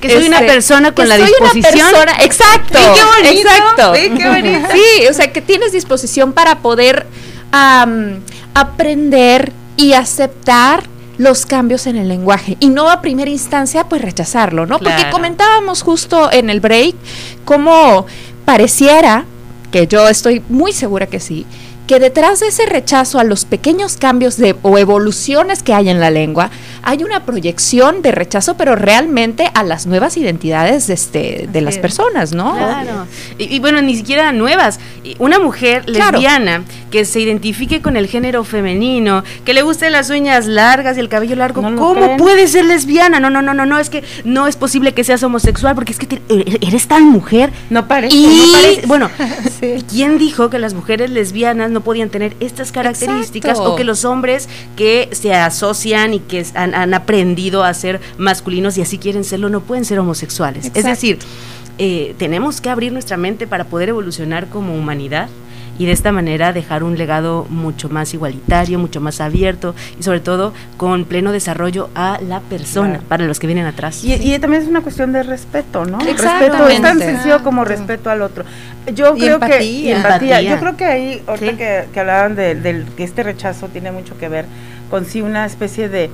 Que 0.00 0.10
soy 0.10 0.26
una 0.26 0.38
este, 0.38 0.52
persona 0.52 0.92
con 0.92 1.08
la 1.08 1.16
disposición. 1.16 1.88
exacto. 2.20 2.78
Exacto. 3.22 3.94
Sí, 3.94 5.06
o 5.08 5.12
sea, 5.12 5.30
que 5.32 5.42
tienes 5.42 5.72
disposición 5.72 6.32
para 6.32 6.60
poder 6.60 7.06
aprender 8.54 9.52
y 9.76 9.92
aceptar 9.92 10.84
los 11.18 11.44
cambios 11.44 11.86
en 11.86 11.96
el 11.96 12.08
lenguaje 12.08 12.56
y 12.60 12.70
no 12.70 12.88
a 12.90 13.02
primera 13.02 13.30
instancia 13.30 13.84
pues 13.84 14.00
rechazarlo, 14.00 14.64
¿no? 14.64 14.78
Porque 14.78 15.10
comentábamos 15.10 15.82
justo 15.82 16.32
en 16.32 16.48
el 16.48 16.60
break 16.60 16.94
cómo 17.44 18.06
pareciera 18.46 19.26
que 19.70 19.86
yo 19.86 20.08
estoy 20.08 20.42
muy 20.48 20.72
segura 20.72 21.06
que 21.06 21.20
sí, 21.20 21.44
que 21.90 21.98
detrás 21.98 22.38
de 22.38 22.46
ese 22.46 22.66
rechazo 22.66 23.18
a 23.18 23.24
los 23.24 23.44
pequeños 23.44 23.96
cambios 23.96 24.36
de, 24.36 24.54
o 24.62 24.78
evoluciones 24.78 25.64
que 25.64 25.74
hay 25.74 25.88
en 25.88 25.98
la 25.98 26.12
lengua, 26.12 26.48
hay 26.84 27.02
una 27.02 27.26
proyección 27.26 28.00
de 28.00 28.12
rechazo, 28.12 28.56
pero 28.56 28.76
realmente 28.76 29.50
a 29.54 29.64
las 29.64 29.88
nuevas 29.88 30.16
identidades 30.16 30.86
de, 30.86 30.94
este, 30.94 31.48
de 31.52 31.60
las 31.60 31.78
personas, 31.78 32.32
¿no? 32.32 32.54
Claro. 32.54 33.08
Y, 33.38 33.58
bueno, 33.58 33.82
ni 33.82 33.96
siquiera 33.96 34.30
nuevas. 34.30 34.78
Una 35.18 35.40
mujer 35.40 35.88
lesbiana 35.88 36.62
que 36.92 37.04
se 37.04 37.20
identifique 37.20 37.82
con 37.82 37.96
el 37.96 38.06
género 38.06 38.44
femenino, 38.44 39.24
que 39.44 39.52
le 39.52 39.62
gusten 39.62 39.90
las 39.90 40.10
uñas 40.10 40.46
largas 40.46 40.96
y 40.96 41.00
el 41.00 41.08
cabello 41.08 41.36
largo, 41.36 41.60
¿cómo 41.60 42.16
puede 42.16 42.46
ser 42.46 42.66
lesbiana? 42.66 43.18
No, 43.18 43.30
no, 43.30 43.42
no, 43.42 43.52
no, 43.52 43.66
no, 43.66 43.78
es 43.78 43.90
que 43.90 44.04
no 44.24 44.46
es 44.46 44.56
posible 44.56 44.92
que 44.92 45.02
seas 45.02 45.22
homosexual 45.22 45.74
porque 45.74 45.92
es 45.92 45.98
que 45.98 46.20
e, 46.28 46.58
eres 46.60 46.86
tan 46.86 47.04
mujer. 47.08 47.52
No 47.68 47.88
parece. 47.88 48.16
Y, 48.16 48.80
bueno, 48.86 49.10
¿quién 49.90 50.18
dijo 50.18 50.50
que 50.50 50.58
las 50.58 50.74
mujeres 50.74 51.10
lesbianas 51.10 51.70
no 51.70 51.79
podían 51.82 52.10
tener 52.10 52.36
estas 52.40 52.72
características 52.72 53.58
o 53.58 53.76
que 53.76 53.84
los 53.84 54.04
hombres 54.04 54.48
que 54.76 55.08
se 55.12 55.34
asocian 55.34 56.14
y 56.14 56.20
que 56.20 56.44
han, 56.54 56.94
aprendido 56.94 57.64
a 57.64 57.72
ser 57.74 58.00
masculinos 58.18 58.76
y 58.78 58.82
así 58.82 58.98
quieren 58.98 59.24
serlo 59.24 59.48
no 59.48 59.60
pueden 59.60 59.84
ser 59.84 59.98
homosexuales. 59.98 60.70
Es 60.74 60.84
decir, 60.84 61.18
eh, 61.78 62.14
tenemos 62.18 62.60
que 62.60 62.68
abrir 62.68 62.92
nuestra 62.92 63.16
mente 63.16 63.46
para 63.46 63.64
poder 63.64 63.90
evolucionar 63.90 64.48
como 64.48 64.74
humanidad 64.74 65.28
y 65.80 65.86
de 65.86 65.92
esta 65.92 66.12
manera 66.12 66.52
dejar 66.52 66.84
un 66.84 66.98
legado 66.98 67.46
mucho 67.48 67.88
más 67.88 68.12
igualitario, 68.12 68.78
mucho 68.78 69.00
más 69.00 69.18
abierto 69.22 69.74
y 69.98 70.02
sobre 70.02 70.20
todo 70.20 70.52
con 70.76 71.06
pleno 71.06 71.32
desarrollo 71.32 71.88
a 71.94 72.20
la 72.20 72.40
persona 72.40 73.00
para 73.08 73.24
los 73.24 73.38
que 73.38 73.46
vienen 73.46 73.64
atrás. 73.64 74.04
Y, 74.04 74.38
también 74.40 74.62
es 74.62 74.68
una 74.68 74.82
cuestión 74.82 75.10
de 75.12 75.22
respeto, 75.22 75.86
¿no? 75.86 75.98
Respeto 75.98 76.68
es 76.68 76.82
tan 76.82 76.98
sencillo 76.98 77.42
como 77.42 77.64
respeto 77.64 78.10
al 78.10 78.20
otro. 78.20 78.44
Yo 78.94 79.14
creo 79.14 79.40
que 79.40 79.90
empatía. 79.90 80.42
Yo 80.42 80.58
creo 80.58 80.76
que 80.76 80.84
ahí 80.84 81.22
ahorita 81.26 81.56
que, 81.90 81.98
hablaban 82.00 82.36
de, 82.36 82.84
que 82.94 83.02
este 83.02 83.22
rechazo 83.22 83.68
tiene 83.68 83.90
mucho 83.90 84.18
que 84.18 84.28
ver 84.28 84.44
con 84.90 85.06
sí 85.06 85.22
una 85.22 85.46
especie 85.46 85.88
de 85.88 86.10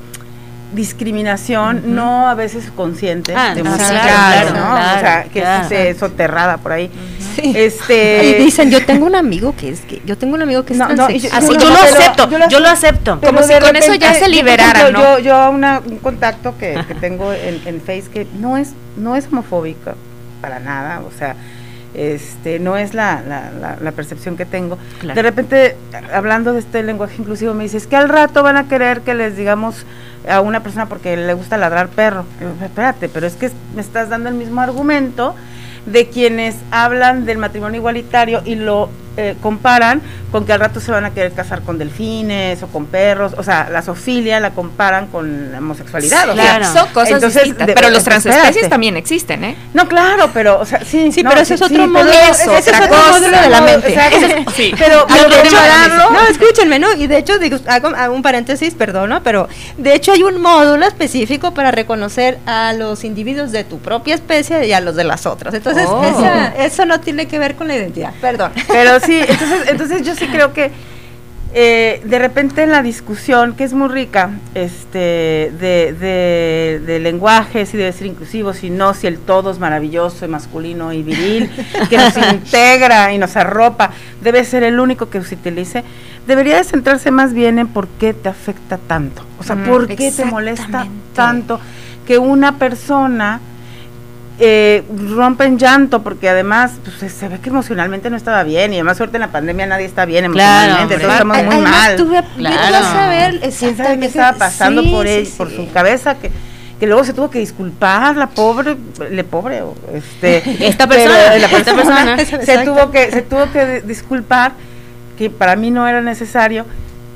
discriminación 0.72 1.94
no 1.94 2.28
a 2.28 2.34
veces 2.34 2.70
consciente 2.74 3.34
ah, 3.36 3.54
de 3.54 3.62
muchas 3.62 3.88
claro, 3.90 4.50
o 4.50 5.00
sea 5.00 5.24
que 5.32 5.90
es 5.90 5.98
soterrada 5.98 6.58
por 6.58 6.72
ahí. 6.72 6.90
Este 7.36 8.24
y 8.40 8.44
dicen 8.44 8.70
yo 8.70 8.84
tengo 8.84 9.06
un 9.06 9.14
amigo 9.14 9.54
que 9.56 9.68
es 9.68 9.80
que 9.82 10.02
yo 10.04 10.16
tengo 10.18 10.34
un 10.34 10.42
amigo 10.42 10.64
que 10.64 10.72
es 10.72 10.78
no, 10.78 10.86
así 10.86 11.28
yo, 11.28 11.68
lo 11.68 11.76
acepto 11.76 12.28
yo 12.48 12.60
lo 12.60 12.68
acepto. 12.68 13.20
como 13.20 13.42
si 13.42 13.54
con 13.58 13.76
eso 13.76 13.94
ya 13.94 14.14
se 14.14 14.28
liberara 14.28 14.90
¿no? 14.90 15.18
yo 15.18 15.18
yo 15.18 15.50
una, 15.50 15.80
un 15.84 15.98
contacto 15.98 16.56
que, 16.58 16.82
que 16.88 16.94
tengo 16.94 17.32
en, 17.32 17.60
en 17.66 17.80
Face 17.80 18.04
que 18.12 18.26
no 18.38 18.56
es 18.56 18.72
no 18.96 19.16
es 19.16 19.26
homofóbico 19.26 19.92
para 20.40 20.58
nada 20.58 21.00
o 21.00 21.16
sea 21.16 21.36
este, 21.96 22.58
no 22.58 22.76
es 22.76 22.94
la, 22.94 23.22
la, 23.22 23.76
la, 23.80 23.92
percepción 23.92 24.36
que 24.36 24.44
tengo. 24.44 24.78
De 25.02 25.22
repente, 25.22 25.76
hablando 26.12 26.52
de 26.52 26.58
este 26.58 26.82
lenguaje 26.82 27.16
inclusivo, 27.18 27.54
me 27.54 27.62
dices 27.64 27.86
que 27.86 27.96
al 27.96 28.08
rato 28.08 28.42
van 28.42 28.56
a 28.56 28.68
querer 28.68 29.00
que 29.00 29.14
les 29.14 29.36
digamos 29.36 29.86
a 30.28 30.40
una 30.40 30.62
persona 30.62 30.86
porque 30.86 31.16
le 31.16 31.32
gusta 31.34 31.56
ladrar 31.56 31.88
perro. 31.88 32.26
espérate, 32.62 33.08
pero 33.08 33.26
es 33.26 33.34
que 33.34 33.50
me 33.74 33.80
estás 33.80 34.10
dando 34.10 34.28
el 34.28 34.34
mismo 34.34 34.60
argumento 34.60 35.34
de 35.86 36.08
quienes 36.08 36.56
hablan 36.70 37.24
del 37.24 37.38
matrimonio 37.38 37.78
igualitario 37.78 38.42
y 38.44 38.56
lo 38.56 38.90
eh, 39.16 39.36
comparan 39.40 40.02
con 40.32 40.44
que 40.44 40.52
al 40.52 40.60
rato 40.60 40.80
se 40.80 40.90
van 40.90 41.04
a 41.04 41.10
querer 41.10 41.32
casar 41.32 41.62
con 41.62 41.78
delfines 41.78 42.62
o 42.62 42.66
con 42.66 42.86
perros, 42.86 43.34
o 43.38 43.42
sea, 43.42 43.68
la 43.70 43.80
zoofilia 43.82 44.40
la 44.40 44.50
comparan 44.50 45.06
con 45.06 45.52
la 45.52 45.58
homosexualidad. 45.58 46.32
claro. 46.32 46.66
son 46.66 46.88
cosas 46.88 47.22
distintas, 47.22 47.68
pero 47.74 47.90
los 47.90 48.04
transespecies 48.04 48.68
también 48.68 48.96
existen, 48.96 49.44
¿eh? 49.44 49.56
No, 49.72 49.88
claro, 49.88 50.30
pero, 50.34 50.60
o 50.60 50.66
sea, 50.66 50.84
sí. 50.84 51.10
Sí, 51.12 51.22
pero 51.22 51.40
ese 51.40 51.54
es 51.54 51.62
otro 51.62 51.86
módulo, 51.86 52.10
ese 52.30 52.58
es 52.58 52.68
otro 52.68 52.96
módulo 52.96 53.40
de 53.40 53.48
la 53.48 53.60
mente. 53.60 53.96
sí. 54.56 54.72
Pero, 54.76 55.06
pero 55.08 55.28
no, 56.12 56.26
escúchenme, 56.28 56.78
¿no? 56.78 56.92
Y 56.92 57.06
de 57.06 57.18
hecho, 57.18 57.38
digo, 57.38 57.58
hago, 57.66 58.12
un 58.12 58.22
paréntesis, 58.22 58.74
perdón, 58.74 59.10
¿no? 59.10 59.22
Pero 59.22 59.48
de 59.78 59.94
hecho 59.94 60.12
hay 60.12 60.22
un 60.22 60.40
módulo 60.40 60.86
específico 60.86 61.54
para 61.54 61.70
reconocer 61.70 62.38
a 62.46 62.72
los 62.72 63.04
individuos 63.04 63.52
de 63.52 63.64
tu 63.64 63.78
propia 63.78 64.14
especie 64.14 64.66
y 64.66 64.72
a 64.72 64.80
los 64.80 64.96
de 64.96 65.04
las 65.04 65.26
otras. 65.26 65.54
Entonces, 65.54 65.86
oh. 65.88 66.02
eso 66.58 66.84
no 66.84 67.00
tiene 67.00 67.26
que 67.26 67.38
ver 67.38 67.54
con 67.54 67.68
la 67.68 67.76
identidad, 67.76 68.12
perdón. 68.20 68.52
Pero 68.68 69.00
sí, 69.06 69.20
entonces, 69.20 69.68
entonces 69.68 70.02
yo 70.02 70.14
sí 70.14 70.26
creo 70.26 70.52
que 70.52 70.70
eh, 71.58 72.02
de 72.04 72.18
repente 72.18 72.62
en 72.62 72.70
la 72.70 72.82
discusión, 72.82 73.54
que 73.54 73.64
es 73.64 73.72
muy 73.72 73.88
rica, 73.88 74.30
este, 74.54 75.50
de, 75.58 76.82
de, 76.84 76.98
lenguaje, 76.98 77.64
si 77.64 77.78
debe 77.78 77.92
ser 77.92 78.08
inclusivo, 78.08 78.52
si 78.52 78.68
no, 78.68 78.92
si 78.92 79.06
el 79.06 79.18
todo 79.18 79.52
es 79.52 79.58
maravilloso 79.58 80.26
y 80.26 80.28
masculino 80.28 80.92
y 80.92 81.02
viril, 81.02 81.50
que 81.88 81.96
nos 81.96 82.14
integra 82.32 83.14
y 83.14 83.18
nos 83.18 83.36
arropa, 83.36 83.90
debe 84.20 84.44
ser 84.44 84.64
el 84.64 84.78
único 84.80 85.08
que 85.08 85.22
se 85.22 85.36
utilice, 85.36 85.82
debería 86.26 86.56
de 86.56 86.64
centrarse 86.64 87.10
más 87.10 87.32
bien 87.32 87.58
en 87.58 87.68
por 87.68 87.88
qué 87.88 88.12
te 88.12 88.28
afecta 88.28 88.76
tanto, 88.76 89.22
o 89.38 89.42
sea, 89.42 89.56
por 89.56 89.86
qué 89.86 90.12
te 90.12 90.26
molesta 90.26 90.86
tanto 91.14 91.58
que 92.06 92.18
una 92.18 92.58
persona 92.58 93.40
eh, 94.38 94.84
rompen 95.14 95.58
llanto 95.58 96.02
porque 96.02 96.28
además 96.28 96.72
pues, 96.84 97.12
se 97.12 97.28
ve 97.28 97.38
que 97.40 97.48
emocionalmente 97.48 98.10
no 98.10 98.16
estaba 98.16 98.42
bien 98.42 98.72
y 98.72 98.76
además 98.76 98.98
suerte 98.98 99.16
en 99.16 99.22
la 99.22 99.32
pandemia 99.32 99.66
nadie 99.66 99.86
está 99.86 100.04
bien 100.04 100.26
emocionalmente, 100.26 100.98
todos 100.98 101.12
estamos 101.12 101.42
muy 101.44 101.56
mal. 101.56 101.96
Tuve, 101.96 102.22
claro. 102.36 102.86
saber 102.86 103.40
qué 103.40 104.06
estaba 104.06 104.36
pasando 104.36 104.82
por 104.90 105.06
él, 105.06 105.26
por 105.36 105.50
su 105.50 105.70
cabeza 105.72 106.16
que 106.16 106.30
que 106.78 106.86
luego 106.86 107.04
se 107.04 107.14
tuvo 107.14 107.30
que 107.30 107.38
disculpar 107.38 108.16
la 108.16 108.28
pobre 108.28 108.76
le 109.10 109.24
pobre 109.24 109.62
este 109.94 110.42
esta 110.66 110.86
persona, 110.86 111.38
la, 111.38 111.48
persona 111.48 112.18
se 112.44 112.58
tuvo 112.64 112.90
que 112.90 113.10
se 113.10 113.22
tuvo 113.22 113.50
que 113.50 113.80
disculpar 113.80 114.52
que 115.16 115.30
para 115.30 115.56
mí 115.56 115.70
no 115.70 115.88
era 115.88 116.02
necesario 116.02 116.66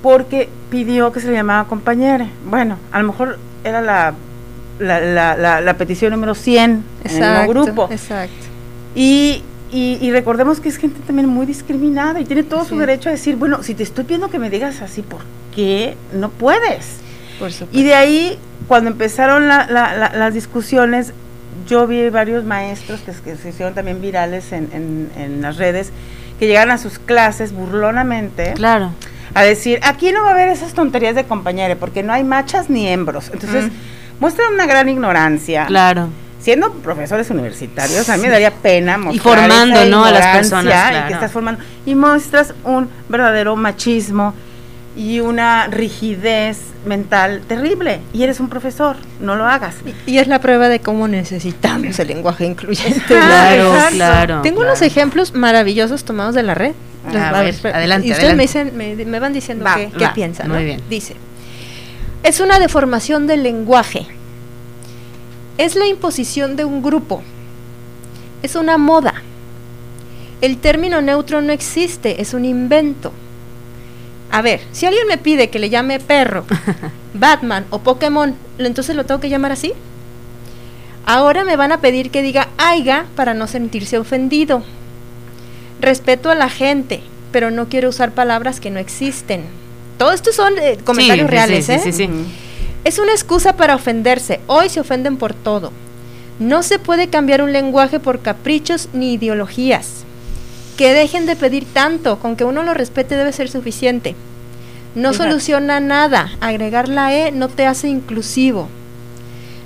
porque 0.03 0.49
pidió 0.71 1.13
que 1.13 1.21
se 1.21 1.27
le 1.27 1.35
llamaba 1.35 1.69
compañera. 1.69 2.27
Bueno 2.47 2.79
a 2.91 3.01
lo 3.01 3.07
mejor 3.09 3.39
era 3.65 3.83
la 3.83 4.15
la, 4.81 5.37
la, 5.37 5.61
la, 5.61 5.75
petición 5.77 6.13
número 6.13 6.35
100 6.35 6.85
en 7.05 7.23
el 7.23 7.49
grupo. 7.49 7.89
Exacto. 7.91 8.47
Y, 8.95 9.43
y, 9.73 10.11
recordemos 10.11 10.61
que 10.61 10.69
es 10.69 10.77
gente 10.77 11.01
también 11.07 11.29
muy 11.29 11.47
discriminada 11.47 12.21
y 12.21 12.25
tiene 12.25 12.43
todo 12.43 12.65
su 12.65 12.77
derecho 12.77 13.09
a 13.09 13.13
decir, 13.13 13.37
bueno, 13.37 13.63
si 13.63 13.75
te 13.75 13.85
estoy 13.85 14.05
pidiendo 14.05 14.29
que 14.29 14.39
me 14.39 14.51
digas 14.51 14.83
así, 14.83 15.03
¿por 15.03 15.21
qué 15.55 15.97
no 16.13 16.31
puedes? 16.31 16.97
Por 17.39 17.51
y 17.73 17.85
de 17.85 17.95
ahí, 17.95 18.39
cuando 18.67 18.91
empezaron 18.91 19.47
las 19.47 20.35
discusiones, 20.35 21.13
yo 21.69 21.87
vi 21.87 22.09
varios 22.11 22.45
maestros 22.45 23.01
que, 23.01 23.13
que 23.13 23.37
se 23.37 23.51
hicieron 23.51 23.75
también 23.75 24.01
virales 24.01 24.53
en, 24.53 24.69
en, 24.73 25.11
en, 25.17 25.43
las 25.43 25.57
redes, 25.57 25.93
que 26.41 26.47
llegaron 26.49 26.73
a 26.73 26.79
sus 26.79 26.99
clases 26.99 27.53
burlonamente. 27.53 28.55
Claro. 28.55 28.93
A 29.35 29.45
decir, 29.45 29.79
aquí 29.85 30.11
no 30.11 30.23
va 30.23 30.31
a 30.31 30.33
haber 30.33 30.49
esas 30.49 30.75
tonterías 30.75 31.15
de 31.15 31.25
compañero, 31.25 31.77
porque 31.79 32.03
no 32.03 32.13
hay 32.13 32.25
machas 32.25 32.69
ni 32.69 32.89
hembros. 32.89 33.31
Entonces, 33.33 33.71
muestran 34.21 34.55
una 34.55 34.67
gran 34.67 34.89
ignorancia. 34.89 35.67
Claro. 35.67 36.09
Siendo 36.41 36.73
profesores 36.73 37.29
universitarios, 37.31 38.09
a 38.09 38.17
mí 38.17 38.23
me 38.23 38.31
daría 38.31 38.51
pena 38.51 38.97
mostrar 38.97 39.15
Y 39.15 39.19
formando, 39.19 39.85
¿no? 39.87 40.05
A 40.05 40.11
las 40.11 40.37
personas. 40.37 41.05
Y 41.05 41.09
que 41.09 41.13
estás 41.15 41.33
formando. 41.33 41.63
Y 41.85 41.95
muestras 41.95 42.55
un 42.65 42.89
verdadero 43.09 43.57
machismo 43.57 44.33
y 44.97 45.21
una 45.21 45.67
rigidez 45.67 46.59
mental 46.87 47.43
terrible. 47.47 48.01
Y 48.13 48.23
eres 48.23 48.41
un 48.41 48.49
profesor, 48.49 48.97
no 49.21 49.37
lo 49.37 49.47
hagas. 49.47 49.77
Y, 50.07 50.19
es 50.19 50.29
la 50.29 50.41
prueba 50.41 50.69
de 50.69 50.81
cómo 50.81 51.09
necesitamos 51.09 51.99
el 51.99 52.09
lenguaje 52.09 52.47
incluyente. 52.47 53.03
claro, 53.07 53.75
claro. 53.91 54.43
Tengo 54.43 54.63
unos 54.63 54.83
ejemplos 54.83 55.35
maravillosos 55.35 56.05
tomados 56.05 56.35
de 56.35 56.43
la 56.43 56.55
red. 56.55 56.73
A, 57.07 57.43
ver, 57.43 57.55
adelante. 57.67 58.09
Y 58.09 58.13
ustedes 58.13 58.37
Me, 58.37 58.43
dicen, 58.43 58.73
me, 58.77 59.21
van 59.21 59.33
diciendo 59.33 59.65
qué, 59.75 60.09
piensan. 60.15 60.51
Muy 60.51 60.65
bien. 60.65 60.83
Dice. 60.89 61.17
Es 62.23 62.41
una 62.41 62.59
deformación 62.59 63.27
del 63.27 63.43
lenguaje. 63.43 64.07
Es 65.57 65.75
la 65.75 65.87
imposición 65.87 66.55
de 66.55 66.67
un 66.67 66.83
grupo. 66.83 67.23
Es 68.43 68.57
una 68.57 68.77
moda. 68.77 69.15
El 70.43 70.59
término 70.59 71.01
neutro 71.01 71.41
no 71.41 71.53
existe, 71.53 72.21
es 72.21 72.35
un 72.35 72.45
invento. 72.45 73.13
A 74.31 74.43
ver, 74.43 74.61
si 74.73 74.87
alguien 74.87 75.07
me 75.07 75.19
pide 75.19 75.51
que 75.51 75.59
le 75.59 75.71
llame 75.71 75.99
perro, 75.99 76.45
Batman 77.15 77.67
o 77.71 77.81
Pokémon, 77.81 78.35
entonces 78.59 78.97
lo 78.97 79.07
tengo 79.07 79.21
que 79.21 79.31
llamar 79.31 79.53
así. 79.53 79.73
Ahora 81.07 81.45
me 81.45 81.57
van 81.57 81.73
a 81.73 81.81
pedir 81.81 82.11
que 82.11 82.23
diga 82.23 82.49
aiga 82.59 83.07
para 83.17 83.35
no 83.35 83.47
sentirse 83.47 83.99
ofendido. 83.99 84.63
Respeto 85.81 86.31
a 86.31 86.35
la 86.35 86.51
gente, 86.51 87.01
pero 87.33 87.51
no 87.51 87.69
quiero 87.69 87.89
usar 87.89 88.13
palabras 88.13 88.61
que 88.61 88.71
no 88.71 88.79
existen. 88.79 89.60
Todo 90.01 90.13
esto 90.13 90.33
son 90.33 90.57
eh, 90.59 90.79
comentarios 90.83 91.29
reales, 91.29 91.69
¿eh? 91.69 91.79
Sí, 91.79 91.93
sí, 91.93 92.09
es 92.85 92.99
una 92.99 93.13
excusa 93.13 93.59
para 93.59 93.75
ofenderse. 93.75 94.41
Hoy 94.47 94.71
se 94.71 94.81
ofenden 94.81 95.19
por 95.19 95.35
todo. 95.35 95.73
No 96.39 96.63
se 96.63 96.79
puede 96.79 97.09
cambiar 97.09 97.43
un 97.43 97.53
lenguaje 97.53 98.01
por 98.01 98.21
caprichos 98.21 98.89
ni 98.95 99.13
ideologías. 99.13 100.05
Que 100.79 100.95
dejen 100.95 101.27
de 101.27 101.37
pedir 101.37 101.67
tanto, 101.67 102.19
con 102.19 102.35
que 102.37 102.45
uno 102.45 102.63
lo 102.63 102.73
respete 102.73 103.15
debe 103.15 103.35
ser 103.35 103.51
suficiente. 103.51 104.15
No 104.95 105.13
soluciona 105.13 105.81
nada. 105.81 106.33
Agregar 106.41 106.89
la 106.89 107.15
E 107.15 107.31
no 107.31 107.51
te 107.51 107.67
hace 107.67 107.89
inclusivo. 107.89 108.71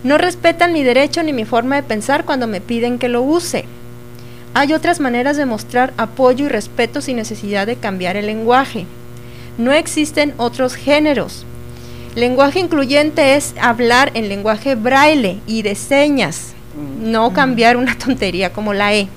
No 0.02 0.18
respetan 0.18 0.72
mi 0.72 0.82
derecho 0.82 1.22
ni 1.22 1.32
mi 1.32 1.44
forma 1.44 1.76
de 1.76 1.84
pensar 1.84 2.24
cuando 2.24 2.48
me 2.48 2.60
piden 2.60 2.98
que 2.98 3.08
lo 3.08 3.22
use. 3.22 3.66
Hay 4.52 4.72
otras 4.72 4.98
maneras 4.98 5.36
de 5.36 5.46
mostrar 5.46 5.94
apoyo 5.96 6.46
y 6.46 6.48
respeto 6.48 7.00
sin 7.02 7.18
necesidad 7.18 7.68
de 7.68 7.76
cambiar 7.76 8.16
el 8.16 8.26
lenguaje. 8.26 8.88
No 9.58 9.72
existen 9.72 10.34
otros 10.36 10.74
géneros. 10.74 11.44
Lenguaje 12.14 12.60
incluyente 12.60 13.36
es 13.36 13.54
hablar 13.60 14.10
en 14.14 14.28
lenguaje 14.28 14.76
braille 14.76 15.40
y 15.46 15.62
de 15.62 15.74
señas, 15.74 16.54
no 17.00 17.30
mm. 17.30 17.34
cambiar 17.34 17.76
una 17.76 17.96
tontería 17.98 18.52
como 18.52 18.72
la 18.72 18.94
E. 18.94 19.08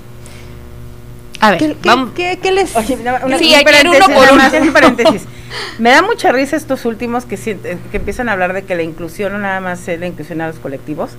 A 1.39 1.51
ver, 1.51 1.75
¿qué, 2.15 2.39
qué, 2.41 2.51
les...? 2.51 2.71
sí, 2.71 3.53
hay 3.53 3.63
que 3.63 3.87
uno 3.87 4.05
por 4.07 4.33
uno. 4.33 4.73
paréntesis. 4.73 5.23
Me 5.79 5.91
da 5.91 6.01
mucha 6.01 6.31
risa 6.31 6.55
estos 6.55 6.85
últimos 6.85 7.25
que, 7.25 7.37
que 7.37 7.97
empiezan 7.97 8.29
a 8.29 8.33
hablar 8.33 8.53
de 8.53 8.63
que 8.63 8.75
la 8.75 8.83
inclusión 8.83 9.33
no 9.33 9.39
nada 9.39 9.59
más 9.59 9.87
es 9.87 9.99
la 9.99 10.07
inclusión 10.07 10.41
a 10.41 10.47
los 10.47 10.57
colectivos, 10.57 11.11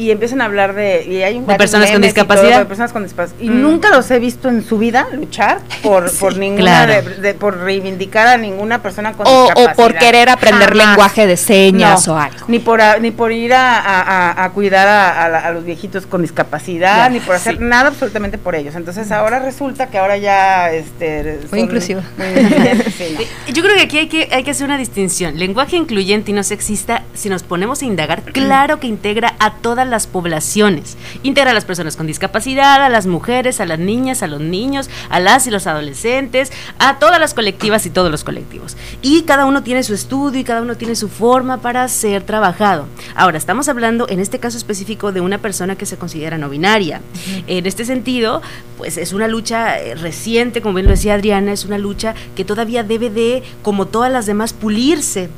y 0.00 0.10
empiezan 0.10 0.40
a 0.40 0.46
hablar 0.46 0.74
de 0.74 1.04
y 1.06 1.22
hay 1.22 1.36
un 1.36 1.44
personas 1.44 1.90
con 1.90 2.00
discapacidad. 2.00 2.62
y, 2.62 2.64
personas 2.64 2.90
con 2.90 3.02
discapacidad 3.02 3.38
y 3.38 3.50
mm. 3.50 3.60
nunca 3.60 3.90
los 3.90 4.10
he 4.10 4.18
visto 4.18 4.48
en 4.48 4.64
su 4.64 4.78
vida 4.78 5.06
luchar 5.12 5.60
por 5.82 6.10
por 6.18 6.38
ninguna 6.38 6.86
de, 6.86 7.34
por 7.34 7.58
reivindicar 7.58 8.26
a 8.26 8.38
ninguna 8.38 8.80
persona 8.80 9.12
con 9.12 9.26
discapacidad 9.26 9.72
o 9.72 9.76
por 9.76 9.94
querer 9.94 10.30
aprender 10.30 10.74
lenguaje 10.74 11.26
de 11.26 11.36
señas 11.36 12.08
o 12.08 12.16
algo. 12.16 12.46
ni 12.48 12.60
por 12.60 12.80
ni 13.02 13.10
por 13.10 13.30
ir 13.30 13.52
a, 13.52 14.42
a, 14.42 14.50
cuidar 14.52 14.88
a, 14.88 15.50
los 15.52 15.66
viejitos 15.66 16.06
con 16.06 16.22
discapacidad 16.22 17.10
ni 17.10 17.20
por 17.20 17.34
hacer 17.34 17.60
nada 17.60 17.88
absolutamente 17.88 18.38
por 18.38 18.54
ellos. 18.54 18.74
Entonces 18.76 19.12
ahora 19.12 19.40
resulta 19.40 19.88
que 19.88 19.98
ahora 19.98 20.16
ya 20.16 20.72
este 20.72 21.40
muy 21.50 21.60
inclusivo. 21.60 22.00
yo 23.52 23.62
creo 23.62 23.76
que 23.76 23.82
aquí 23.82 23.98
hay 23.98 24.08
que 24.08 24.28
hay 24.32 24.44
que 24.44 24.52
hacer 24.52 24.64
una 24.64 24.78
distinción. 24.78 25.38
Lenguaje 25.38 25.76
incluyente 25.76 26.30
y 26.30 26.34
no 26.34 26.42
sexista 26.42 27.02
si 27.12 27.28
nos 27.28 27.42
ponemos 27.42 27.82
a 27.82 27.84
indagar 27.84 28.22
claro 28.22 28.80
que 28.80 28.86
integra 28.86 29.34
a 29.38 29.56
todas 29.56 29.89
las 29.90 30.06
poblaciones. 30.06 30.96
Integra 31.22 31.50
a 31.50 31.54
las 31.54 31.64
personas 31.64 31.96
con 31.96 32.06
discapacidad, 32.06 32.82
a 32.82 32.88
las 32.88 33.06
mujeres, 33.06 33.60
a 33.60 33.66
las 33.66 33.78
niñas, 33.78 34.22
a 34.22 34.26
los 34.26 34.40
niños, 34.40 34.88
a 35.08 35.20
las 35.20 35.46
y 35.46 35.50
los 35.50 35.66
adolescentes, 35.66 36.52
a 36.78 36.98
todas 36.98 37.20
las 37.20 37.34
colectivas 37.34 37.86
y 37.86 37.90
todos 37.90 38.10
los 38.10 38.24
colectivos. 38.24 38.76
Y 39.02 39.22
cada 39.22 39.46
uno 39.46 39.62
tiene 39.62 39.82
su 39.82 39.94
estudio 39.94 40.40
y 40.40 40.44
cada 40.44 40.62
uno 40.62 40.76
tiene 40.76 40.96
su 40.96 41.08
forma 41.08 41.58
para 41.58 41.86
ser 41.88 42.22
trabajado. 42.22 42.86
Ahora, 43.14 43.38
estamos 43.38 43.68
hablando 43.68 44.08
en 44.08 44.20
este 44.20 44.38
caso 44.38 44.56
específico 44.56 45.12
de 45.12 45.20
una 45.20 45.38
persona 45.38 45.76
que 45.76 45.86
se 45.86 45.96
considera 45.96 46.38
no 46.38 46.48
binaria. 46.48 47.00
En 47.46 47.66
este 47.66 47.84
sentido, 47.84 48.42
pues 48.78 48.96
es 48.96 49.12
una 49.12 49.28
lucha 49.28 49.78
eh, 49.78 49.94
reciente, 49.94 50.62
como 50.62 50.74
bien 50.74 50.86
lo 50.86 50.92
decía 50.92 51.14
Adriana, 51.14 51.52
es 51.52 51.64
una 51.64 51.78
lucha 51.78 52.14
que 52.34 52.44
todavía 52.44 52.82
debe 52.82 53.10
de, 53.10 53.42
como 53.62 53.86
todas 53.86 54.12
las 54.12 54.26
demás, 54.26 54.52
pulirse 54.52 55.28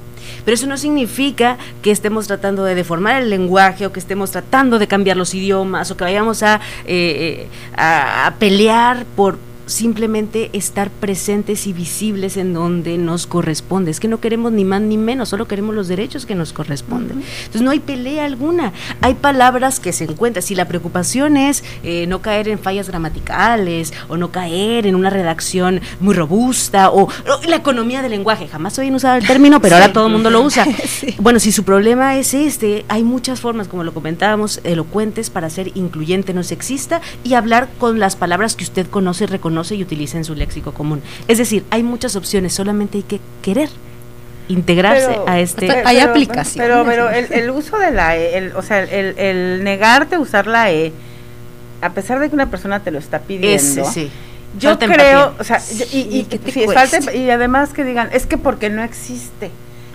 pero 0.44 0.54
eso 0.54 0.66
no 0.66 0.76
significa 0.76 1.58
que 1.82 1.90
estemos 1.90 2.26
tratando 2.26 2.64
de 2.64 2.74
deformar 2.74 3.22
el 3.22 3.30
lenguaje 3.30 3.86
o 3.86 3.92
que 3.92 4.00
estemos 4.00 4.30
tratando 4.30 4.78
de 4.78 4.86
cambiar 4.86 5.16
los 5.16 5.34
idiomas 5.34 5.90
o 5.90 5.96
que 5.96 6.04
vayamos 6.04 6.42
a, 6.42 6.60
eh, 6.86 7.46
a, 7.76 8.32
pelear 8.38 9.04
por 9.16 9.38
simplemente 9.66 10.50
estar 10.52 10.90
presentes 10.90 11.66
y 11.66 11.72
visibles 11.72 12.36
en 12.36 12.54
donde 12.54 12.98
nos 12.98 13.26
corresponde. 13.26 13.90
Es 13.90 14.00
que 14.00 14.08
no 14.08 14.20
queremos 14.20 14.52
ni 14.52 14.64
más 14.64 14.80
ni 14.80 14.96
menos, 14.96 15.28
solo 15.28 15.46
queremos 15.46 15.74
los 15.74 15.88
derechos 15.88 16.26
que 16.26 16.34
nos 16.34 16.52
corresponden. 16.52 17.22
Entonces 17.38 17.62
no 17.62 17.70
hay 17.70 17.80
pelea 17.80 18.24
alguna. 18.24 18.72
Hay 19.00 19.14
palabras 19.14 19.80
que 19.80 19.92
se 19.92 20.04
encuentran. 20.04 20.42
Si 20.42 20.54
la 20.54 20.66
preocupación 20.66 21.36
es 21.36 21.62
eh, 21.82 22.06
no 22.06 22.20
caer 22.20 22.48
en 22.48 22.58
fallas 22.58 22.88
gramaticales 22.88 23.92
o 24.08 24.16
no 24.16 24.30
caer 24.30 24.86
en 24.86 24.94
una 24.94 25.10
redacción 25.10 25.80
muy 26.00 26.14
robusta 26.14 26.90
o, 26.90 27.08
la 27.46 27.56
economía 27.56 28.02
del 28.02 28.12
lenguaje, 28.12 28.48
jamás 28.48 28.78
habían 28.78 28.94
usado 28.94 29.16
el 29.16 29.26
término, 29.26 29.60
pero 29.60 29.76
ahora 29.76 29.92
todo 29.92 30.06
el 30.06 30.12
mundo 30.12 30.30
lo 30.30 30.42
usa. 30.44 30.66
Bueno, 31.18 31.38
si 31.38 31.52
su 31.52 31.64
problema 31.64 32.16
es 32.16 32.34
este, 32.34 32.84
hay 32.88 33.04
muchas 33.04 33.40
formas, 33.40 33.68
como 33.68 33.84
lo 33.84 33.94
comentábamos, 33.94 34.60
elocuentes 34.64 35.30
para 35.30 35.50
ser 35.50 35.72
incluyente, 35.76 36.34
no 36.34 36.42
sexista 36.42 37.00
y 37.24 37.34
hablar 37.34 37.68
con 37.78 37.98
las 37.98 38.16
palabras 38.16 38.56
que 38.56 38.64
usted 38.64 38.86
conoce 38.86 39.24
y 39.24 39.26
reconoce 39.26 39.51
y 39.74 39.82
utiliza 39.82 40.18
en 40.18 40.24
su 40.24 40.34
léxico 40.34 40.72
común. 40.72 41.02
Es 41.28 41.38
decir, 41.38 41.64
hay 41.70 41.82
muchas 41.82 42.16
opciones, 42.16 42.52
solamente 42.52 42.98
hay 42.98 43.04
que 43.04 43.20
querer 43.42 43.68
integrarse 44.48 45.18
a 45.26 45.38
este 45.40 45.70
hay 45.84 46.00
aplicaciones. 46.00 46.68
pero 46.68 46.84
pero 46.84 47.08
el, 47.10 47.50
uso 47.50 47.78
de 47.78 47.92
la 47.92 48.16
e 48.16 48.52
o 48.54 48.60
sea 48.62 48.80
el, 48.80 49.16
el, 49.16 49.62
negarte 49.62 50.16
a 50.16 50.18
usar 50.18 50.46
la 50.48 50.70
e 50.72 50.92
a 51.80 51.90
pesar 51.90 52.18
de 52.18 52.28
que 52.28 52.34
una 52.34 52.50
persona 52.50 52.80
te 52.80 52.90
lo 52.90 52.98
está 52.98 53.20
pidiendo 53.20 53.84
sí. 53.84 54.10
yo 54.58 54.78
creo 54.80 55.34
o 55.38 55.44
sea 55.44 55.60
y, 55.92 56.26
y, 56.34 57.18
y 57.18 57.30
además 57.30 57.72
que 57.72 57.84
digan 57.84 58.10
es 58.12 58.26
que 58.26 58.36
porque 58.36 58.68
no 58.68 58.82
existe 58.82 59.50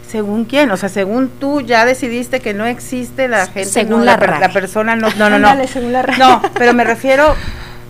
según 0.08 0.46
quién, 0.46 0.72
o 0.72 0.78
sea, 0.78 0.90
según 0.90 1.30
tú 1.30 1.62
ya 1.62 1.86
decidiste 1.86 2.40
que 2.40 2.54
no 2.54 2.66
existe 2.66 3.28
la 3.28 3.46
gente, 3.48 3.66
según 3.66 4.06
la, 4.06 4.16
la, 4.16 4.54
persona 4.54 4.96
no, 4.96 5.10
no, 5.18 5.30
no, 5.30 5.38
no, 5.38 5.54
no, 5.54 6.42
pero 6.58 6.74
me 6.74 6.84
refiero 6.84 7.36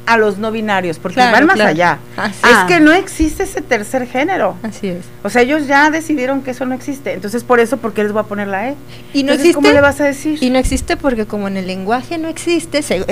a 0.08 0.18
los 0.18 0.38
no 0.38 0.52
binarios, 0.52 0.98
porque 0.98 1.20
van 1.20 1.46
más 1.46 1.60
allá. 1.60 2.00
Es 2.18 2.58
que 2.68 2.80
no 2.80 2.94
existe 2.94 3.44
ese 3.44 3.62
tercer 3.62 4.08
género. 4.08 4.56
Así 4.64 4.88
es. 4.88 5.06
O 5.24 5.30
sea, 5.30 5.44
ellos 5.44 5.68
ya 5.68 5.92
decidieron 5.92 6.42
que 6.42 6.52
eso 6.52 6.66
no 6.66 6.74
existe. 6.74 7.14
Entonces, 7.14 7.44
por 7.44 7.60
eso, 7.60 7.78
¿por 7.78 7.94
qué 7.94 8.04
les 8.04 8.14
voy 8.14 8.22
a 8.22 8.26
poner 8.26 8.48
la 8.48 8.70
E? 8.70 8.76
Y 9.14 9.24
no 9.24 9.34
existe. 9.34 9.54
¿Cómo 9.54 9.70
le 9.70 9.82
vas 9.82 10.02
a 10.02 10.06
decir? 10.06 10.42
Y 10.42 10.50
no 10.50 10.58
existe 10.58 10.98
porque 10.98 11.26
como 11.26 11.48
en 11.48 11.58
el 11.58 11.68
lenguaje 11.68 12.18
no 12.18 12.30
existe, 12.30 12.82
se, 12.82 13.06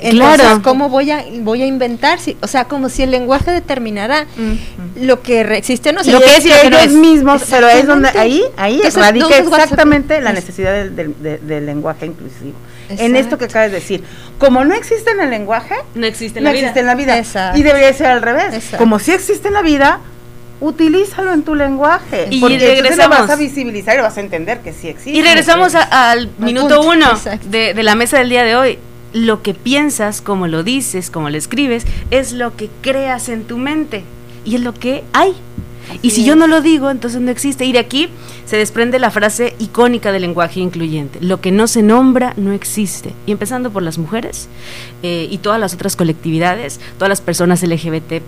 entonces, 0.00 0.40
claro. 0.40 0.62
¿cómo 0.62 0.88
voy 0.88 1.10
a 1.10 1.24
voy 1.40 1.62
a 1.62 1.66
inventar? 1.66 2.18
Si, 2.18 2.36
o 2.40 2.46
sea, 2.46 2.64
como 2.64 2.88
si 2.88 3.02
el 3.02 3.10
lenguaje 3.10 3.50
determinara 3.50 4.26
lo 4.96 5.20
que 5.22 5.42
existe, 5.56 5.92
no 5.92 6.02
sé. 6.02 6.12
Lo 6.12 6.20
que 6.20 6.36
es, 6.36 6.46
ellos 6.46 6.92
mismos, 6.92 7.42
pero 7.50 7.68
es 7.68 7.86
donde 7.86 8.08
ahí 8.08 8.42
ahí 8.56 8.80
radica 8.94 9.36
exactamente 9.36 10.20
la 10.20 10.32
necesidad 10.32 10.86
del, 10.86 11.14
del, 11.20 11.66
lenguaje 11.66 12.06
inclusivo. 12.06 12.54
En 12.98 13.16
esto 13.16 13.38
que 13.38 13.46
acabas 13.46 13.70
de 13.70 13.78
decir, 13.78 14.02
como 14.38 14.64
no 14.64 14.74
existe 14.74 15.10
en 15.10 15.20
el 15.20 15.30
lenguaje, 15.30 15.74
no 15.94 16.06
existe 16.06 16.38
en 16.38 16.44
la 16.44 16.52
vida. 16.52 16.60
Existe 16.60 16.80
en 16.80 16.86
la 16.86 16.94
vida. 16.94 17.56
Y 17.56 17.62
debería 17.62 17.92
ser 17.92 18.06
al 18.06 18.22
revés. 18.22 18.70
Como 18.78 18.98
sí 18.98 19.12
existe 19.12 19.48
en 19.48 19.54
la 19.54 19.62
vida, 19.62 20.00
utilízalo 20.60 21.32
en 21.32 21.42
tu 21.42 21.54
lenguaje. 21.54 22.28
Y 22.30 22.40
porque 22.40 22.58
regresamos. 22.58 23.18
Lo 23.18 23.26
vas 23.26 23.30
a 23.30 23.36
visibilizar 23.36 23.98
y 23.98 24.02
vas 24.02 24.16
a 24.16 24.20
entender 24.20 24.60
que 24.60 24.72
sí 24.72 24.88
existe. 24.88 25.18
Y 25.18 25.22
regresamos 25.22 25.74
al 25.74 26.30
minuto 26.38 26.82
uno 26.82 27.18
de, 27.50 27.74
de, 27.74 27.82
la 27.82 27.94
mesa 27.94 28.18
del 28.18 28.28
día 28.28 28.44
de 28.44 28.56
hoy 28.56 28.78
lo 29.12 29.42
que 29.42 29.54
piensas, 29.54 30.20
como 30.20 30.46
lo 30.46 30.62
dices, 30.62 31.10
como 31.10 31.30
lo 31.30 31.36
escribes, 31.36 31.84
es 32.10 32.32
lo 32.32 32.56
que 32.56 32.70
creas 32.80 33.28
en 33.28 33.44
tu 33.44 33.58
mente 33.58 34.04
y 34.44 34.56
es 34.56 34.60
lo 34.60 34.74
que 34.74 35.04
hay. 35.12 35.34
Y 36.02 36.10
si 36.10 36.24
yo 36.24 36.36
no 36.36 36.46
lo 36.46 36.60
digo, 36.60 36.90
entonces 36.90 37.20
no 37.20 37.30
existe. 37.30 37.64
Y 37.64 37.72
de 37.72 37.78
aquí 37.78 38.08
se 38.44 38.56
desprende 38.56 38.98
la 38.98 39.10
frase 39.10 39.54
icónica 39.58 40.12
del 40.12 40.22
lenguaje 40.22 40.60
incluyente. 40.60 41.20
Lo 41.20 41.40
que 41.40 41.52
no 41.52 41.66
se 41.66 41.82
nombra 41.82 42.34
no 42.36 42.52
existe. 42.52 43.12
Y 43.26 43.32
empezando 43.32 43.70
por 43.70 43.82
las 43.82 43.98
mujeres 43.98 44.48
eh, 45.02 45.28
y 45.30 45.38
todas 45.38 45.60
las 45.60 45.74
otras 45.74 45.96
colectividades, 45.96 46.80
todas 46.96 47.08
las 47.08 47.20
personas 47.20 47.62
LGBT 47.62 48.22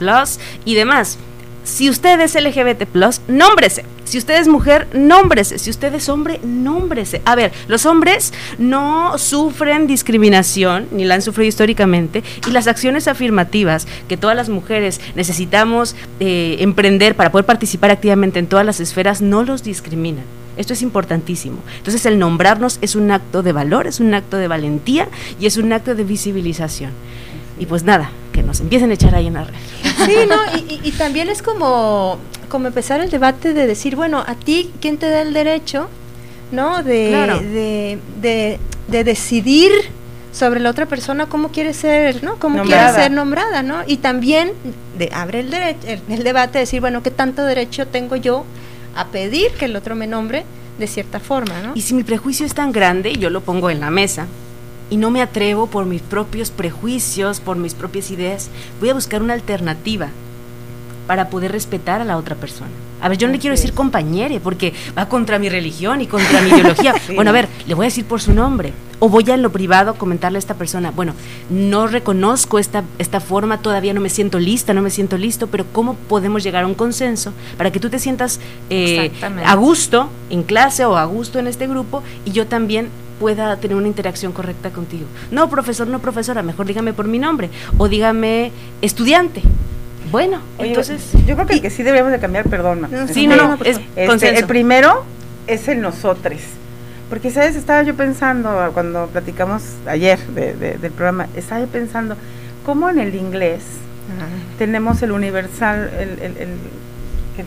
y 0.64 0.74
demás. 0.74 1.18
Si 1.64 1.88
usted 1.88 2.20
es 2.20 2.34
LGBT, 2.34 2.84
nómbrese. 3.28 3.84
Si 4.04 4.18
usted 4.18 4.40
es 4.40 4.48
mujer, 4.48 4.88
nómbrese. 4.92 5.58
Si 5.58 5.70
usted 5.70 5.94
es 5.94 6.08
hombre, 6.08 6.40
nómbrese. 6.42 7.22
A 7.24 7.34
ver, 7.34 7.52
los 7.68 7.86
hombres 7.86 8.32
no 8.58 9.16
sufren 9.16 9.86
discriminación, 9.86 10.88
ni 10.90 11.04
la 11.04 11.14
han 11.14 11.22
sufrido 11.22 11.48
históricamente, 11.48 12.22
y 12.46 12.50
las 12.50 12.66
acciones 12.66 13.06
afirmativas 13.06 13.86
que 14.08 14.16
todas 14.16 14.36
las 14.36 14.48
mujeres 14.48 15.00
necesitamos 15.14 15.94
eh, 16.20 16.56
emprender 16.60 17.14
para 17.14 17.30
poder 17.30 17.46
participar 17.46 17.90
activamente 17.90 18.38
en 18.38 18.48
todas 18.48 18.66
las 18.66 18.80
esferas 18.80 19.22
no 19.22 19.44
los 19.44 19.62
discriminan. 19.62 20.24
Esto 20.56 20.74
es 20.74 20.82
importantísimo. 20.82 21.58
Entonces 21.78 22.04
el 22.04 22.18
nombrarnos 22.18 22.78
es 22.82 22.94
un 22.94 23.10
acto 23.10 23.42
de 23.42 23.52
valor, 23.52 23.86
es 23.86 24.00
un 24.00 24.12
acto 24.12 24.36
de 24.36 24.48
valentía 24.48 25.08
y 25.40 25.46
es 25.46 25.56
un 25.56 25.72
acto 25.72 25.94
de 25.94 26.04
visibilización. 26.04 26.90
Y 27.58 27.66
pues 27.66 27.84
nada, 27.84 28.10
que 28.32 28.42
nos 28.42 28.60
empiecen 28.60 28.90
a 28.90 28.94
echar 28.94 29.14
ahí 29.14 29.28
en 29.28 29.34
la 29.34 29.44
red. 29.44 29.81
Sí, 30.06 30.14
no, 30.28 30.36
y, 30.82 30.92
también 30.92 31.28
es 31.28 31.42
como, 31.42 32.18
como 32.48 32.68
empezar 32.68 33.00
el 33.00 33.10
debate 33.10 33.52
de 33.54 33.66
decir, 33.66 33.96
bueno, 33.96 34.24
a 34.26 34.34
ti, 34.34 34.70
¿quién 34.80 34.98
te 34.98 35.08
da 35.08 35.22
el 35.22 35.32
derecho, 35.32 35.88
no? 36.50 36.82
De, 36.82 37.98
de, 38.20 38.58
de, 38.88 39.04
decidir 39.04 39.70
sobre 40.32 40.60
la 40.60 40.70
otra 40.70 40.86
persona 40.86 41.26
cómo 41.26 41.50
quiere 41.50 41.74
ser, 41.74 42.22
¿no? 42.22 42.36
Cómo 42.36 42.62
quiere 42.62 42.92
ser 42.92 43.10
nombrada, 43.10 43.62
¿no? 43.62 43.82
Y 43.86 43.98
también 43.98 44.52
de, 44.98 45.10
abre 45.12 45.40
el, 45.40 45.54
el 46.08 46.24
debate 46.24 46.54
de 46.54 46.60
decir, 46.60 46.80
bueno, 46.80 47.02
¿qué 47.02 47.10
tanto 47.10 47.44
derecho 47.44 47.86
tengo 47.86 48.16
yo 48.16 48.44
a 48.94 49.08
pedir 49.08 49.52
que 49.52 49.66
el 49.66 49.76
otro 49.76 49.94
me 49.94 50.06
nombre 50.06 50.44
de 50.78 50.86
cierta 50.86 51.20
forma, 51.20 51.60
¿no? 51.62 51.72
Y 51.74 51.82
si 51.82 51.94
mi 51.94 52.02
prejuicio 52.02 52.46
es 52.46 52.54
tan 52.54 52.72
grande, 52.72 53.12
yo 53.14 53.30
lo 53.30 53.40
pongo 53.42 53.70
en 53.70 53.80
la 53.80 53.90
mesa, 53.90 54.26
y 54.92 54.98
no 54.98 55.10
me 55.10 55.22
atrevo 55.22 55.68
por 55.68 55.86
mis 55.86 56.02
propios 56.02 56.50
prejuicios, 56.50 57.40
por 57.40 57.56
mis 57.56 57.72
propias 57.72 58.10
ideas, 58.10 58.50
voy 58.78 58.90
a 58.90 58.94
buscar 58.94 59.22
una 59.22 59.32
alternativa 59.32 60.10
para 61.06 61.30
poder 61.30 61.50
respetar 61.50 62.02
a 62.02 62.04
la 62.04 62.18
otra 62.18 62.36
persona. 62.36 62.68
A 63.00 63.08
ver, 63.08 63.16
yo 63.16 63.26
no 63.26 63.32
le 63.32 63.38
quiero 63.38 63.56
decir 63.56 63.72
compañere 63.72 64.38
porque 64.38 64.74
va 64.96 65.08
contra 65.08 65.38
mi 65.38 65.48
religión 65.48 66.02
y 66.02 66.06
contra 66.06 66.42
mi 66.42 66.50
ideología. 66.50 66.94
Bueno, 67.14 67.30
a 67.30 67.32
ver, 67.32 67.48
le 67.66 67.72
voy 67.72 67.86
a 67.86 67.88
decir 67.88 68.04
por 68.04 68.20
su 68.20 68.34
nombre. 68.34 68.74
O 68.98 69.08
voy 69.08 69.24
a 69.30 69.34
en 69.34 69.40
lo 69.40 69.50
privado 69.50 69.94
comentarle 69.94 70.36
a 70.36 70.40
esta 70.40 70.54
persona, 70.54 70.90
bueno, 70.90 71.14
no 71.48 71.86
reconozco 71.86 72.58
esta, 72.58 72.84
esta 72.98 73.18
forma, 73.18 73.62
todavía 73.62 73.94
no 73.94 74.00
me 74.02 74.10
siento 74.10 74.38
lista, 74.38 74.74
no 74.74 74.82
me 74.82 74.90
siento 74.90 75.16
listo, 75.16 75.46
pero 75.46 75.64
¿cómo 75.72 75.94
podemos 75.94 76.44
llegar 76.44 76.64
a 76.64 76.66
un 76.66 76.74
consenso 76.74 77.32
para 77.56 77.72
que 77.72 77.80
tú 77.80 77.88
te 77.88 77.98
sientas 77.98 78.40
eh, 78.68 79.10
a 79.44 79.54
gusto 79.56 80.10
en 80.28 80.42
clase 80.42 80.84
o 80.84 80.96
a 80.96 81.04
gusto 81.06 81.38
en 81.38 81.46
este 81.46 81.66
grupo 81.66 82.02
y 82.24 82.30
yo 82.30 82.46
también 82.46 82.90
pueda 83.22 83.56
tener 83.56 83.76
una 83.76 83.86
interacción 83.86 84.32
correcta 84.32 84.70
contigo. 84.70 85.06
No, 85.30 85.48
profesor, 85.48 85.86
no, 85.86 86.00
profesora, 86.00 86.42
mejor 86.42 86.66
dígame 86.66 86.92
por 86.92 87.06
mi 87.06 87.20
nombre 87.20 87.50
o 87.78 87.88
dígame 87.88 88.50
estudiante. 88.80 89.42
Bueno, 90.10 90.40
entonces... 90.58 91.12
Yo 91.24 91.36
creo 91.36 91.46
que 91.46 91.52
el 91.54 91.62
que 91.62 91.70
sí 91.70 91.84
deberíamos 91.84 92.10
de 92.10 92.18
cambiar, 92.18 92.48
perdón. 92.48 92.88
sí, 93.12 93.28
no, 93.28 93.36
no, 93.36 93.58
es 93.64 93.78
este, 93.94 94.38
El 94.40 94.46
primero 94.46 95.04
es 95.46 95.68
el 95.68 95.80
nosotros. 95.80 96.40
Porque, 97.08 97.30
¿sabes? 97.30 97.54
Estaba 97.54 97.84
yo 97.84 97.94
pensando, 97.94 98.50
cuando 98.74 99.06
platicamos 99.06 99.62
ayer 99.86 100.18
del 100.18 100.90
programa, 100.90 101.28
estaba 101.36 101.60
yo 101.60 101.68
pensando, 101.68 102.16
¿cómo 102.66 102.90
en 102.90 102.98
el 102.98 103.14
inglés 103.14 103.62
tenemos 104.58 105.00
el 105.02 105.12
universal, 105.12 105.92
el, 105.96 106.18
el, 106.18 106.48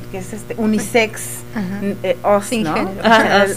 que, 0.10 0.20
es 0.20 0.32
este, 0.32 0.56
unisex, 0.58 1.22
eh, 2.02 2.16
os, 2.24 2.50
¿no? 2.54 2.92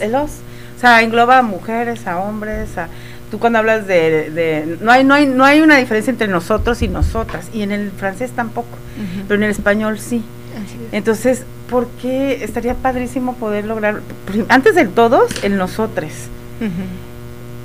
el 0.01 0.15
os 0.17 0.31
o 0.79 0.81
sea, 0.81 1.03
engloba 1.03 1.39
a 1.39 1.43
mujeres, 1.43 2.07
a 2.07 2.21
hombres, 2.21 2.79
a 2.79 2.87
tú 3.33 3.41
cuando 3.41 3.59
hablas 3.59 3.89
de, 3.89 4.79
no 4.81 4.93
hay 4.93 5.03
no 5.03 5.15
hay 5.15 5.27
no 5.27 5.45
hay 5.45 5.61
una 5.61 5.77
diferencia 5.77 6.13
entre 6.13 6.29
nosotros 6.29 6.83
y 6.83 6.89
nosotras 6.89 7.49
y 7.53 7.63
en 7.63 7.73
el 7.73 7.91
francés 7.91 8.31
tampoco, 8.31 8.79
pero 9.27 9.39
en 9.39 9.43
el 9.43 9.51
español 9.51 9.99
sí. 9.99 10.25
Entonces, 10.93 11.45
¿por 11.69 11.89
qué 12.01 12.45
estaría 12.45 12.75
padrísimo 12.75 13.35
poder 13.35 13.65
lograr 13.65 14.03
antes 14.49 14.77
del 14.77 14.91
todos 14.91 15.33
el 15.43 15.57
nosotros? 15.57 16.13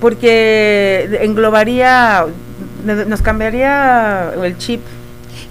Porque 0.02 1.20
englobaría 1.22 2.26
nos 2.84 3.22
cambiaría 3.22 4.34
el 4.44 4.58
chip 4.58 4.82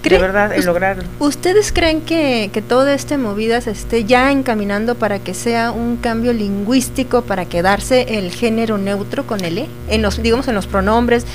de 0.03 0.17
verdad, 0.17 0.53
el 0.53 0.65
lograrlo. 0.65 1.03
¿Ustedes 1.19 1.71
creen 1.71 2.01
que, 2.01 2.49
que 2.51 2.61
toda 2.61 2.93
esta 2.93 3.17
movida 3.17 3.61
se 3.61 3.71
esté 3.71 4.03
ya 4.03 4.31
encaminando 4.31 4.95
para 4.95 5.19
que 5.19 5.33
sea 5.33 5.71
un 5.71 5.97
cambio 5.97 6.33
lingüístico, 6.33 7.21
para 7.21 7.45
quedarse 7.45 8.17
el 8.17 8.31
género 8.31 8.77
neutro 8.77 9.25
con 9.25 9.43
el 9.43 9.57
E? 9.57 9.67
En 9.87 10.01
los, 10.01 10.21
digamos, 10.21 10.47
en 10.47 10.55
los 10.55 10.67
pronombres. 10.67 11.25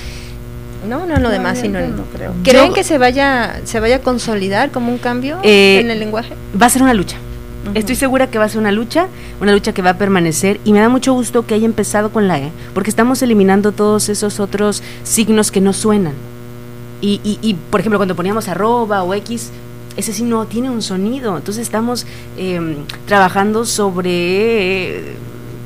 No, 0.89 1.07
no 1.07 1.17
en 1.17 1.23
lo 1.23 1.31
demás, 1.31 1.59
sino 1.59 1.79
en, 1.79 1.97
no 1.97 2.05
creo. 2.15 2.33
¿Creen 2.45 2.73
que 2.73 2.85
se 2.85 2.99
vaya, 2.99 3.61
se 3.65 3.81
vaya 3.81 3.97
a 3.97 4.01
consolidar 4.01 4.71
como 4.71 4.93
un 4.93 4.99
cambio 4.99 5.39
eh, 5.43 5.81
en 5.81 5.91
el 5.91 5.99
lenguaje? 5.99 6.35
Va 6.61 6.67
a 6.67 6.71
ser 6.71 6.83
una 6.83 6.95
lucha. 6.95 7.17
Estoy 7.75 7.97
segura 7.97 8.29
que 8.29 8.39
va 8.39 8.45
a 8.45 8.49
ser 8.49 8.61
una 8.61 8.73
lucha, 8.73 9.09
una 9.41 9.53
lucha 9.53 9.73
que 9.73 9.83
va 9.83 9.91
a 9.91 9.99
permanecer 9.99 10.59
y 10.65 10.73
me 10.73 10.81
da 10.81 10.89
mucho 10.89 11.13
gusto 11.13 11.45
que 11.45 11.55
haya 11.55 11.67
empezado 11.67 12.11
con 12.11 12.29
la 12.29 12.39
E, 12.39 12.51
porque 12.73 12.89
estamos 12.89 13.21
eliminando 13.23 13.73
todos 13.73 14.09
esos 14.09 14.41
otros 14.41 14.83
signos 15.03 15.51
que 15.51 15.61
no 15.61 15.73
suenan. 15.73 16.15
Y, 17.01 17.21
y, 17.41 17.55
por 17.55 17.81
ejemplo, 17.81 17.99
cuando 17.99 18.17
poníamos 18.17 18.49
arroba 18.49 19.03
o 19.05 19.15
X, 19.15 19.51
ese 19.97 20.13
sí 20.13 20.23
no 20.23 20.47
tiene 20.47 20.71
un 20.71 20.83
sonido. 20.83 21.37
Entonces 21.37 21.63
estamos 21.63 22.07
em, 22.37 22.77
trabajando 23.07 23.65
sobre 23.65 25.17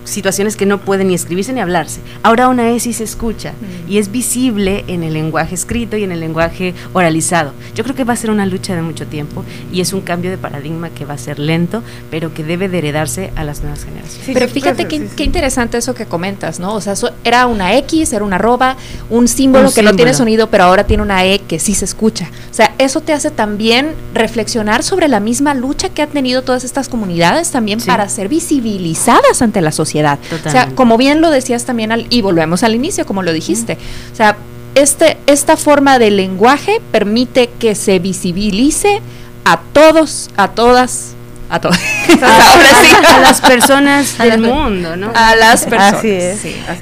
situaciones 0.04 0.56
que 0.56 0.66
no 0.66 0.78
pueden 0.78 1.08
ni 1.08 1.14
escribirse 1.14 1.52
ni 1.52 1.60
hablarse. 1.60 2.00
Ahora 2.22 2.48
una 2.48 2.70
E 2.70 2.80
sí 2.80 2.92
se 2.92 3.04
escucha 3.04 3.52
y 3.88 3.98
es 3.98 4.10
visible 4.10 4.84
en 4.88 5.02
el 5.02 5.12
lenguaje 5.12 5.54
escrito 5.54 5.96
y 5.96 6.04
en 6.04 6.12
el 6.12 6.20
lenguaje 6.20 6.74
oralizado. 6.92 7.52
Yo 7.74 7.84
creo 7.84 7.96
que 7.96 8.04
va 8.04 8.14
a 8.14 8.16
ser 8.16 8.30
una 8.30 8.46
lucha 8.46 8.74
de 8.74 8.82
mucho 8.82 9.06
tiempo 9.06 9.44
y 9.72 9.80
es 9.80 9.92
un 9.92 10.00
cambio 10.00 10.30
de 10.30 10.38
paradigma 10.38 10.90
que 10.90 11.04
va 11.04 11.14
a 11.14 11.18
ser 11.18 11.38
lento, 11.38 11.82
pero 12.10 12.34
que 12.34 12.44
debe 12.44 12.68
de 12.68 12.78
heredarse 12.78 13.32
a 13.36 13.44
las 13.44 13.62
nuevas 13.62 13.84
generaciones. 13.84 14.30
pero 14.32 14.48
fíjate 14.48 14.86
qué, 14.86 15.24
interesante 15.24 15.78
eso 15.78 15.94
que 15.94 16.06
comentas, 16.06 16.58
¿no? 16.58 16.74
O 16.74 16.80
sea, 16.80 16.94
era 17.24 17.46
una 17.46 17.76
X, 17.78 18.12
era 18.12 18.24
una 18.24 18.36
arroba, 18.36 18.76
un 19.10 19.28
símbolo 19.28 19.72
que 19.72 19.82
no 19.82 19.94
tiene 19.94 20.14
sonido, 20.14 20.48
pero 20.48 20.64
ahora 20.64 20.84
tiene 20.84 21.02
una 21.02 21.24
E 21.24 21.38
que 21.38 21.58
sí 21.58 21.74
se 21.74 21.84
escucha. 21.84 22.30
O 22.50 22.54
sea, 22.54 22.74
eso 22.78 23.00
te 23.00 23.12
hace 23.12 23.30
también 23.30 23.94
reflexionar 24.14 24.82
sobre 24.82 25.08
la 25.08 25.20
misma 25.20 25.54
lucha 25.54 25.88
que 25.88 26.02
han 26.02 26.10
tenido 26.10 26.42
todas 26.42 26.64
estas 26.64 26.88
comunidades 26.88 27.50
también 27.50 27.80
para 27.80 28.08
ser 28.08 28.28
visibilizadas 28.28 29.42
ante 29.42 29.60
la 29.60 29.72
sociedad. 29.72 29.91
O 30.00 30.50
sea, 30.50 30.68
como 30.74 30.96
bien 30.96 31.20
lo 31.20 31.30
decías 31.30 31.64
también, 31.64 31.92
al, 31.92 32.06
y 32.10 32.22
volvemos 32.22 32.62
al 32.62 32.74
inicio, 32.74 33.06
como 33.06 33.22
lo 33.22 33.32
dijiste, 33.32 33.76
o 34.12 34.16
sea, 34.16 34.36
este, 34.74 35.18
esta 35.26 35.56
forma 35.56 35.98
de 35.98 36.10
lenguaje 36.10 36.80
permite 36.90 37.50
que 37.58 37.74
se 37.74 37.98
visibilice 37.98 39.00
a 39.44 39.60
todos, 39.72 40.30
a 40.36 40.48
todas, 40.48 41.14
a 41.50 41.60
todos. 41.60 41.76
a 42.22 43.20
las 43.20 43.40
personas 43.40 44.16
del 44.18 44.40
mundo, 44.40 44.96
¿no? 44.96 45.12
A 45.14 45.36
las 45.36 45.64
personas. 45.64 45.94
Así 45.94 46.10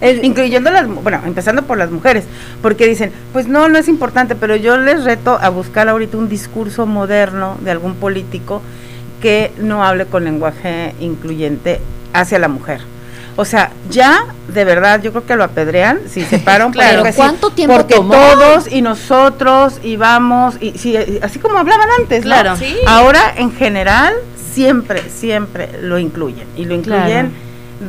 es. 0.01 0.25
Incluyendo 0.25 0.71
las, 0.71 0.87
bueno, 0.87 1.21
empezando 1.27 1.63
por 1.63 1.79
las 1.79 1.91
mujeres, 1.91 2.25
porque 2.63 2.87
dicen, 2.87 3.13
pues 3.33 3.49
no, 3.49 3.69
no 3.69 3.79
es 3.79 3.89
importante, 3.89 4.37
pero 4.37 4.55
yo 4.55 4.77
les 4.77 5.05
reto 5.05 5.39
a 5.41 5.49
buscar 5.49 5.89
ahorita 5.89 6.17
un 6.17 6.29
discurso 6.29 6.87
moderno 6.87 7.57
de 7.63 7.73
algún 7.73 7.97
político 7.97 8.63
que 9.21 9.53
no 9.59 9.85
hable 9.85 10.07
con 10.07 10.25
lenguaje 10.25 10.95
incluyente 11.01 11.81
hacia 12.13 12.39
la 12.39 12.49
mujer. 12.49 12.81
O 13.37 13.45
sea, 13.45 13.71
ya 13.89 14.27
de 14.49 14.65
verdad 14.65 15.01
yo 15.03 15.13
creo 15.13 15.27
que 15.27 15.37
lo 15.37 15.45
apedrean 15.45 16.01
si 16.09 16.23
se 16.23 16.39
paran 16.41 16.73
claro, 16.73 17.05
¿cuánto 17.15 17.51
tiempo 17.51 17.77
porque 17.77 17.95
todos 17.95 18.71
y 18.71 18.83
nosotros 18.83 19.81
y 19.83 19.97
vamos 19.97 20.57
y 20.61 20.79
si, 20.79 20.97
así 21.23 21.39
como 21.39 21.59
hablaban 21.59 21.89
antes, 21.99 22.23
claro. 22.23 22.55
Ahora 22.87 23.35
en 23.37 23.53
general 23.53 24.15
siempre 24.53 25.09
siempre 25.09 25.69
lo 25.81 25.99
incluyen 25.99 26.47
y 26.57 26.65
lo 26.65 26.75
incluyen 26.75 27.33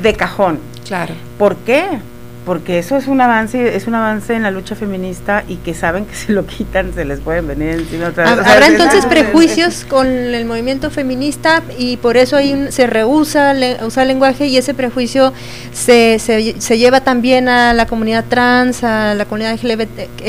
de 0.01 0.13
cajón. 0.13 0.59
Claro. 0.85 1.13
¿Por 1.37 1.55
qué? 1.57 1.99
Porque 2.45 2.79
eso 2.79 2.97
es 2.97 3.07
un 3.07 3.21
avance, 3.21 3.75
es 3.75 3.87
un 3.87 3.95
avance 3.95 4.33
en 4.33 4.43
la 4.43 4.51
lucha 4.51 4.75
feminista 4.75 5.43
y 5.47 5.57
que 5.57 5.73
saben 5.73 6.05
que 6.05 6.15
si 6.21 6.31
lo 6.31 6.45
quitan 6.45 6.93
se 6.93 7.05
les 7.05 7.19
pueden 7.19 7.47
venir 7.47 7.69
encima 7.69 8.07
otra 8.07 8.35
vez. 8.35 8.47
Habrá 8.47 8.67
entonces 8.67 9.05
prejuicios 9.05 9.85
con 9.85 10.07
el 10.07 10.45
movimiento 10.45 10.89
feminista 10.89 11.61
y 11.77 11.97
por 11.97 12.17
eso 12.17 12.37
ahí 12.37 12.67
se 12.69 12.87
rehúsa 12.87 13.53
usar 13.85 14.07
lenguaje 14.07 14.47
y 14.47 14.57
ese 14.57 14.73
prejuicio 14.73 15.33
se, 15.71 16.17
se, 16.19 16.59
se, 16.59 16.77
lleva 16.77 17.01
también 17.01 17.47
a 17.47 17.73
la 17.73 17.85
comunidad 17.85 18.25
trans, 18.27 18.83
a 18.83 19.13
la 19.13 19.25
comunidad 19.25 19.53
LGBT. 19.53 20.21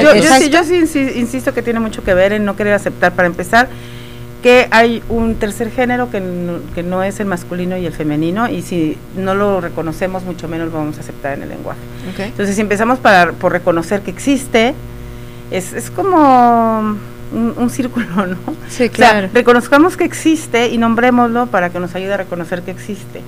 Yo, 0.00 0.14
yo, 0.14 0.34
sí, 0.38 0.50
yo 0.50 0.64
sí 0.64 1.12
insisto 1.16 1.54
que 1.54 1.62
tiene 1.62 1.80
mucho 1.80 2.04
que 2.04 2.14
ver 2.14 2.32
en 2.32 2.44
no 2.44 2.56
querer 2.56 2.74
aceptar 2.74 3.12
para 3.12 3.26
empezar 3.26 3.68
que 4.42 4.68
hay 4.70 5.02
un 5.08 5.34
tercer 5.36 5.70
género 5.70 6.10
que 6.10 6.20
no, 6.82 7.02
es 7.02 7.20
el 7.20 7.26
masculino 7.26 7.76
y 7.76 7.86
el 7.86 7.92
femenino 7.92 8.48
y 8.48 8.62
si 8.62 8.96
no 9.16 9.34
lo 9.34 9.60
reconocemos 9.60 10.24
mucho 10.24 10.48
menos 10.48 10.72
lo 10.72 10.78
vamos 10.78 10.96
a 10.98 11.00
aceptar 11.00 11.34
en 11.34 11.42
el 11.42 11.50
lenguaje. 11.50 11.80
Entonces 12.18 12.54
si 12.54 12.60
empezamos 12.60 12.98
para, 12.98 13.32
por 13.32 13.52
reconocer 13.52 14.00
que 14.00 14.10
existe, 14.10 14.74
es, 15.50 15.72
es 15.72 15.90
como 15.90 16.96
un, 17.32 17.70
círculo, 17.70 18.06
¿no? 18.26 18.36
Sí, 18.68 18.88
claro. 18.88 19.28
reconozcamos 19.32 19.96
que 19.96 20.04
existe 20.04 20.68
y 20.68 20.78
nombrémoslo 20.78 21.46
para 21.46 21.70
que 21.70 21.80
nos 21.80 21.94
ayude 21.94 22.14
a 22.14 22.16
reconocer 22.18 22.62
que 22.62 22.70
existe. 22.70 23.22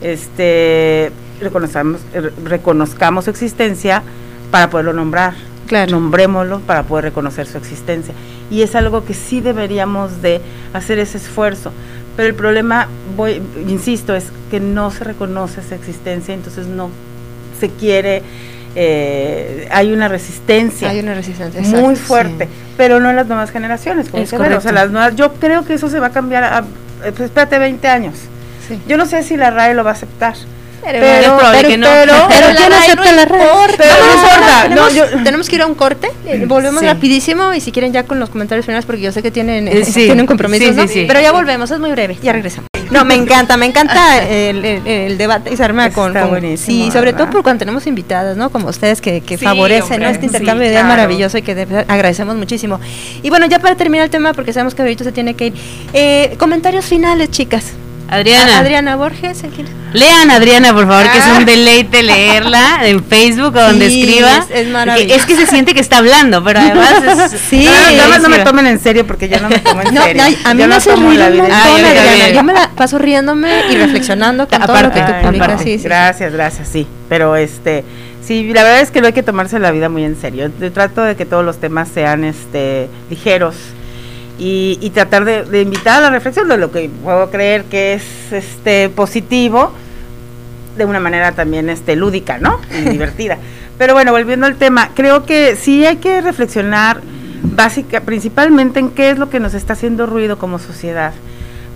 Este, 0.00 1.12
reconozcamos, 1.40 2.00
reconozcamos 2.44 3.24
su 3.24 3.30
existencia 3.30 4.02
para 4.50 4.70
poderlo 4.70 4.92
nombrar. 4.92 5.34
Claro. 5.66 5.92
Nombrémoslo 5.92 6.60
para 6.60 6.82
poder 6.82 7.06
reconocer 7.06 7.46
su 7.46 7.58
existencia 7.58 8.14
y 8.50 8.62
es 8.62 8.74
algo 8.74 9.04
que 9.04 9.14
sí 9.14 9.40
deberíamos 9.40 10.22
de 10.22 10.40
hacer 10.72 10.98
ese 10.98 11.18
esfuerzo. 11.18 11.72
Pero 12.16 12.28
el 12.28 12.34
problema, 12.34 12.88
voy, 13.16 13.42
insisto, 13.68 14.14
es 14.14 14.26
que 14.50 14.60
no 14.60 14.90
se 14.90 15.04
reconoce 15.04 15.60
esa 15.60 15.74
existencia, 15.74 16.32
entonces 16.32 16.66
no 16.66 16.90
se 17.58 17.70
quiere, 17.70 18.22
eh, 18.76 19.68
hay 19.72 19.92
una 19.92 20.08
resistencia. 20.08 20.90
Hay 20.90 21.00
una 21.00 21.14
resistencia 21.14 21.60
muy 21.62 21.96
fuerte, 21.96 22.48
pero 22.76 23.00
no 23.00 23.10
en 23.10 23.16
las 23.16 23.26
nuevas 23.26 23.50
generaciones. 23.50 24.08
Como 24.08 24.22
o 24.22 24.26
sea, 24.60 24.72
las 24.72 24.90
nuevas, 24.90 25.16
yo 25.16 25.34
creo 25.34 25.64
que 25.64 25.74
eso 25.74 25.88
se 25.88 25.98
va 25.98 26.08
a 26.08 26.10
cambiar, 26.10 26.44
a, 26.44 26.64
pues, 27.00 27.20
espérate, 27.20 27.58
20 27.58 27.88
años. 27.88 28.14
Yo 28.86 28.96
no 28.96 29.06
sé 29.06 29.22
si 29.22 29.36
la 29.36 29.50
RAE 29.50 29.74
lo 29.74 29.84
va 29.84 29.90
a 29.90 29.94
aceptar. 29.94 30.34
Pero, 30.84 31.00
pero, 31.00 31.38
pero, 31.52 31.68
que 31.68 31.78
no. 31.78 31.86
pero, 31.86 32.12
pero, 32.28 32.46
¿quién 32.56 32.72
acepta 32.72 33.12
la 33.12 33.24
red? 33.24 33.40
Pero 33.76 33.90
no 34.00 34.14
importa. 34.14 34.62
Tenemos, 34.68 35.12
no, 35.16 35.24
tenemos 35.24 35.48
que 35.48 35.56
ir 35.56 35.62
a 35.62 35.66
un 35.66 35.74
corte. 35.74 36.10
Volvemos 36.46 36.82
rapidísimo 36.82 37.54
y 37.54 37.60
si 37.60 37.72
quieren 37.72 37.92
ya 37.92 38.04
con 38.04 38.20
los 38.20 38.30
comentarios 38.30 38.66
finales 38.66 38.84
porque 38.84 39.02
yo 39.02 39.12
sé 39.12 39.22
que 39.22 39.30
tienen, 39.30 39.68
eh, 39.68 39.82
tienen 39.94 40.26
compromisos, 40.26 40.74
¿no? 40.76 40.84
Pero 40.86 41.20
ya 41.20 41.32
volvemos, 41.32 41.70
es 41.70 41.78
muy 41.78 41.90
breve. 41.90 42.18
Ya 42.22 42.32
regresamos. 42.32 42.68
No, 42.90 43.04
me 43.04 43.14
encanta, 43.14 43.56
me 43.56 43.66
encanta 43.66 44.22
el, 44.22 44.64
el, 44.64 45.18
debate 45.18 45.52
y 45.52 45.56
se 45.56 45.64
arma 45.64 45.90
con, 45.90 46.12
con 46.12 46.56
sí, 46.56 46.90
sobre 46.92 47.12
todo 47.12 47.28
por 47.30 47.42
cuando 47.42 47.60
tenemos 47.60 47.86
invitadas, 47.88 48.36
¿no? 48.36 48.50
Como 48.50 48.68
ustedes 48.68 49.00
que, 49.00 49.20
que 49.20 49.36
favorecen 49.36 50.02
este 50.02 50.26
intercambio 50.26 50.66
de 50.66 50.74
ideas 50.74 50.86
maravilloso 50.86 51.38
y 51.38 51.42
que 51.42 51.66
agradecemos 51.88 52.36
muchísimo. 52.36 52.78
Y 53.22 53.30
bueno, 53.30 53.46
ya 53.46 53.58
para 53.58 53.74
terminar 53.74 54.04
el 54.04 54.10
tema, 54.10 54.32
porque 54.32 54.52
sabemos 54.52 54.74
que 54.74 54.82
ahorita 54.82 55.02
se 55.02 55.12
tiene 55.12 55.34
que 55.34 55.46
ir, 55.46 55.54
eh, 55.92 56.36
comentarios 56.38 56.84
finales, 56.84 57.30
chicas. 57.30 57.72
Adriana. 58.08 58.58
Adriana 58.58 58.96
Borges. 58.96 59.42
Lean 59.92 60.30
Adriana, 60.30 60.74
por 60.74 60.88
favor, 60.88 61.10
que 61.10 61.18
es 61.18 61.26
un 61.26 61.42
ah. 61.42 61.44
deleite 61.44 62.02
leerla 62.02 62.80
en 62.82 63.04
Facebook 63.04 63.54
o 63.54 63.60
donde 63.60 63.86
escriba. 63.86 64.44
Es, 64.52 64.66
maravilloso. 64.68 65.14
Es 65.14 65.24
que 65.24 65.36
se 65.36 65.46
siente 65.46 65.72
que 65.72 65.80
está 65.80 65.98
hablando, 65.98 66.42
pero 66.42 66.58
además 66.58 67.32
es, 67.32 67.40
Sí, 67.48 67.68
no, 67.96 68.18
no 68.18 68.28
me 68.28 68.40
tomen 68.40 68.66
en 68.66 68.80
serio 68.80 69.06
porque 69.06 69.28
yo 69.28 69.40
no 69.40 69.48
me 69.48 69.60
tomo 69.60 69.82
en 69.82 69.96
serio. 69.96 70.22
No, 70.22 70.50
a 70.50 70.54
mí 70.54 70.66
me 70.66 70.74
hace 70.74 70.96
reír 70.96 71.20
un 71.20 71.36
montón, 71.36 71.84
Adriana. 71.84 72.30
Yo 72.30 72.42
me 72.42 72.52
la 72.54 72.70
paso 72.70 72.98
riéndome 72.98 73.70
y 73.70 73.76
reflexionando 73.76 74.48
con 74.48 74.62
todo 74.62 74.82
lo 74.82 74.90
que 74.90 75.00
tú 75.00 75.12
publicas. 75.22 75.62
Sí, 75.62 75.76
gracias, 75.76 76.32
gracias, 76.32 76.68
sí. 76.68 76.88
Pero 77.08 77.36
este, 77.36 77.84
sí, 78.26 78.52
la 78.52 78.64
verdad 78.64 78.80
es 78.80 78.90
que 78.90 79.00
no 79.00 79.06
hay 79.06 79.12
que 79.12 79.22
tomarse 79.22 79.60
la 79.60 79.70
vida 79.70 79.88
muy 79.88 80.04
en 80.04 80.20
serio. 80.20 80.50
Yo 80.60 80.72
trato 80.72 81.02
de 81.02 81.14
que 81.14 81.24
todos 81.24 81.44
los 81.44 81.58
temas 81.58 81.88
sean 81.88 82.24
este 82.24 82.88
ligeros 83.10 83.54
y, 84.38 84.90
tratar 84.90 85.24
de, 85.24 85.60
invitar 85.60 85.98
a 85.98 86.00
la 86.00 86.10
reflexión 86.10 86.48
de 86.48 86.56
lo 86.56 86.72
que 86.72 86.90
puedo 87.02 87.30
creer 87.30 87.64
que 87.64 87.94
es 87.94 88.32
este 88.32 88.88
positivo 88.88 89.72
de 90.76 90.84
una 90.84 90.98
manera 90.98 91.32
también 91.32 91.70
este 91.70 91.94
lúdica, 91.94 92.38
¿no? 92.38 92.58
Y 92.70 92.88
divertida. 92.90 93.38
Pero 93.78 93.94
bueno, 93.94 94.12
volviendo 94.12 94.46
al 94.46 94.56
tema, 94.56 94.90
creo 94.94 95.24
que 95.24 95.56
sí 95.56 95.84
hay 95.86 95.96
que 95.96 96.20
reflexionar 96.20 97.00
básica, 97.42 98.00
principalmente 98.00 98.80
en 98.80 98.90
qué 98.90 99.10
es 99.10 99.18
lo 99.18 99.30
que 99.30 99.40
nos 99.40 99.54
está 99.54 99.74
haciendo 99.74 100.06
ruido 100.06 100.38
como 100.38 100.58
sociedad 100.58 101.12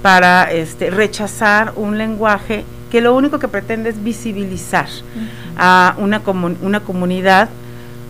para 0.02 0.50
este, 0.50 0.90
rechazar 0.90 1.72
un 1.76 1.98
lenguaje 1.98 2.64
que 2.90 3.00
lo 3.00 3.14
único 3.14 3.38
que 3.38 3.48
pretende 3.48 3.90
es 3.90 4.02
visibilizar 4.02 4.88
a 5.56 5.94
una, 5.98 6.22
una 6.62 6.80
comunidad 6.80 7.48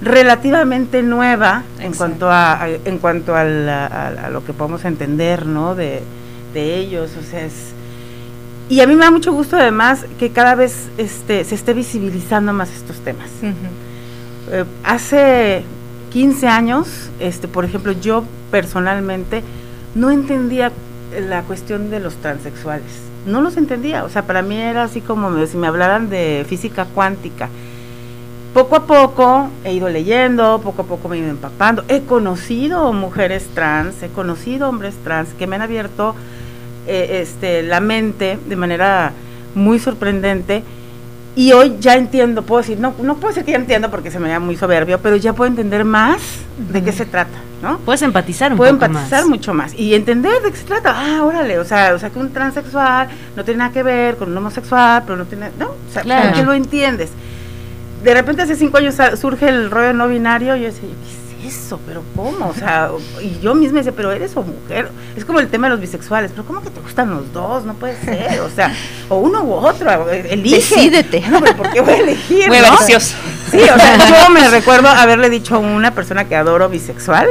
relativamente 0.01 1.03
nueva 1.03 1.64
en 1.80 1.92
cuanto 1.92 2.30
a, 2.30 2.68
en 2.84 2.99
cuanto 2.99 3.34
a, 3.34 3.44
lo 4.30 4.44
que 4.44 4.53
podemos 4.53 4.84
entender 4.84 5.46
no 5.46 5.74
de, 5.74 6.03
ellos 6.55 7.12
o 7.16 7.22
sea 7.22 7.44
es 7.44 7.72
y 8.68 8.80
a 8.80 8.86
mí 8.86 8.96
me 8.96 9.05
da 9.05 9.12
mucho 9.12 9.32
gusto 9.32 9.57
además 9.57 10.05
que 10.18 10.30
cada 10.30 10.57
vez 10.57 10.88
este 10.99 11.44
se 11.44 11.55
esté 11.55 11.72
visibilizando 11.72 12.53
más 12.53 12.68
estos 12.74 12.96
temas. 12.96 13.30
Eh, 14.51 14.64
hace 14.82 15.62
15 16.11 16.49
años 16.49 17.11
este 17.20 17.46
por 17.46 17.64
ejemplo 17.64 17.92
yo 17.92 18.24
personalmente 18.51 19.44
no 19.94 20.11
entendía 20.11 20.72
la 21.28 21.42
cuestión 21.42 21.90
de 21.90 22.01
los 22.01 22.16
transexuales. 22.16 22.90
No 23.24 23.40
los 23.40 23.57
entendía 23.57 24.05
o 24.05 24.09
sea 24.09 24.26
para 24.26 24.42
mí 24.42 24.57
era 24.57 24.82
así 24.82 25.01
como 25.01 25.46
si 25.46 25.57
me 25.57 25.68
hablaran 25.68 26.11
de 26.11 26.44
física 26.49 26.86
cuántica 26.86 27.49
poco 28.55 28.76
a 28.76 28.86
poco 28.86 29.49
he 29.64 29.72
ido 29.72 29.88
leyendo, 29.88 30.61
poco 30.62 30.82
a 30.82 30.84
poco 30.84 31.09
me 31.09 31.16
he 31.16 31.20
ido 31.20 31.30
empapando. 31.30 31.84
He 31.88 32.03
conocido 32.03 32.92
mujeres 32.92 33.46
trans, 33.55 34.03
he 34.03 34.09
conocido 34.09 34.68
hombres 34.68 34.94
trans 35.05 35.30
que 35.30 35.46
me 35.46 35.57
han 35.57 35.62
abierto 35.62 36.14
eh, 36.86 37.20
este, 37.22 37.62
la 37.62 37.80
mente 37.80 38.38
de 38.46 38.57
manera 38.57 39.12
muy 39.55 39.78
sorprendente. 39.78 40.62
Y 41.36 41.53
hoy 41.53 41.76
ya 41.78 41.94
entiendo, 41.94 42.42
puedo 42.42 42.62
decir, 42.62 42.80
no, 42.80 42.94
no 43.01 43.14
puedo 43.14 43.28
decir 43.28 43.44
que 43.44 43.53
ya 43.53 43.59
entiendo 43.59 43.90
porque 43.90 44.11
se 44.11 44.18
me 44.18 44.28
da 44.28 44.40
muy 44.40 44.57
soberbio, 44.57 44.99
pero 44.99 45.14
ya 45.14 45.34
puedo 45.34 45.49
entender 45.49 45.84
más 45.84 46.20
de 46.72 46.82
qué 46.82 46.90
se 46.90 47.07
trata, 47.07 47.38
¿no? 47.62 47.78
Puedes 47.78 48.03
empatizar 48.03 48.51
un 48.51 48.57
puedo 48.57 48.70
empatizar 48.70 49.24
mucho 49.26 49.55
más 49.55 49.72
y 49.72 49.94
entender 49.94 50.42
de 50.42 50.51
qué 50.51 50.57
se 50.57 50.64
trata. 50.64 50.94
Ah, 50.96 51.22
órale, 51.22 51.61
o 51.61 51.64
sea, 51.64 51.94
o 51.94 51.99
sea 52.01 52.11
que 52.11 52.18
un 52.18 52.32
transexual 52.32 53.09
no 53.36 53.44
tiene 53.44 53.59
nada 53.59 53.72
que 53.72 53.84
ver 53.84 54.16
con 54.16 54.32
un 54.32 54.36
homosexual, 54.36 55.05
pero 55.07 55.16
no 55.16 55.26
tiene, 55.26 55.51
no, 55.61 55.66
o 55.66 55.92
sea, 55.92 56.03
claro. 56.03 56.34
que 56.34 56.42
lo 56.42 56.55
entiendes 56.55 57.11
de 58.03 58.14
repente 58.14 58.42
hace 58.42 58.57
cinco 58.57 58.78
años 58.78 58.96
surge 59.20 59.49
el 59.49 59.70
rollo 59.70 59.92
no 59.92 60.09
binario 60.09 60.57
y 60.57 60.61
yo 60.61 60.66
decía, 60.66 60.88
¿qué 61.40 61.49
es 61.49 61.55
eso? 61.55 61.80
¿Pero 61.86 62.03
cómo? 62.14 62.49
O 62.49 62.55
sea, 62.55 62.90
y 63.22 63.40
yo 63.40 63.55
misma 63.55 63.78
decía, 63.78 63.92
pero 63.96 64.12
eres 64.12 64.36
o 64.36 64.42
mujer. 64.42 64.90
Es 65.16 65.24
como 65.24 65.40
el 65.40 65.49
tema 65.49 65.66
de 65.66 65.72
los 65.72 65.80
bisexuales, 65.80 66.30
pero 66.30 66.44
¿cómo 66.44 66.62
que 66.62 66.70
te 66.70 66.80
gustan 66.80 67.11
los 67.11 67.32
dos? 67.32 67.64
No 67.64 67.74
puede 67.74 67.96
ser. 67.96 68.40
O 68.40 68.51
sea, 68.51 68.72
o 69.09 69.18
uno 69.18 69.42
u 69.42 69.53
otro, 69.53 70.11
elige. 70.11 70.57
Decídete. 70.57 71.20
No, 71.28 71.40
pero 71.40 71.57
¿por 71.57 71.70
qué 71.70 71.80
voy 71.80 71.94
a 71.94 71.99
elegir? 71.99 72.49
Muy 72.49 72.59
¿no? 72.59 72.76
Sí, 72.78 72.94
o 72.94 73.01
sea, 73.01 74.26
yo 74.26 74.30
me 74.30 74.49
recuerdo 74.49 74.88
haberle 74.88 75.30
dicho 75.30 75.57
a 75.57 75.59
una 75.59 75.92
persona 75.94 76.24
que 76.28 76.36
adoro 76.36 76.68
bisexual 76.68 77.28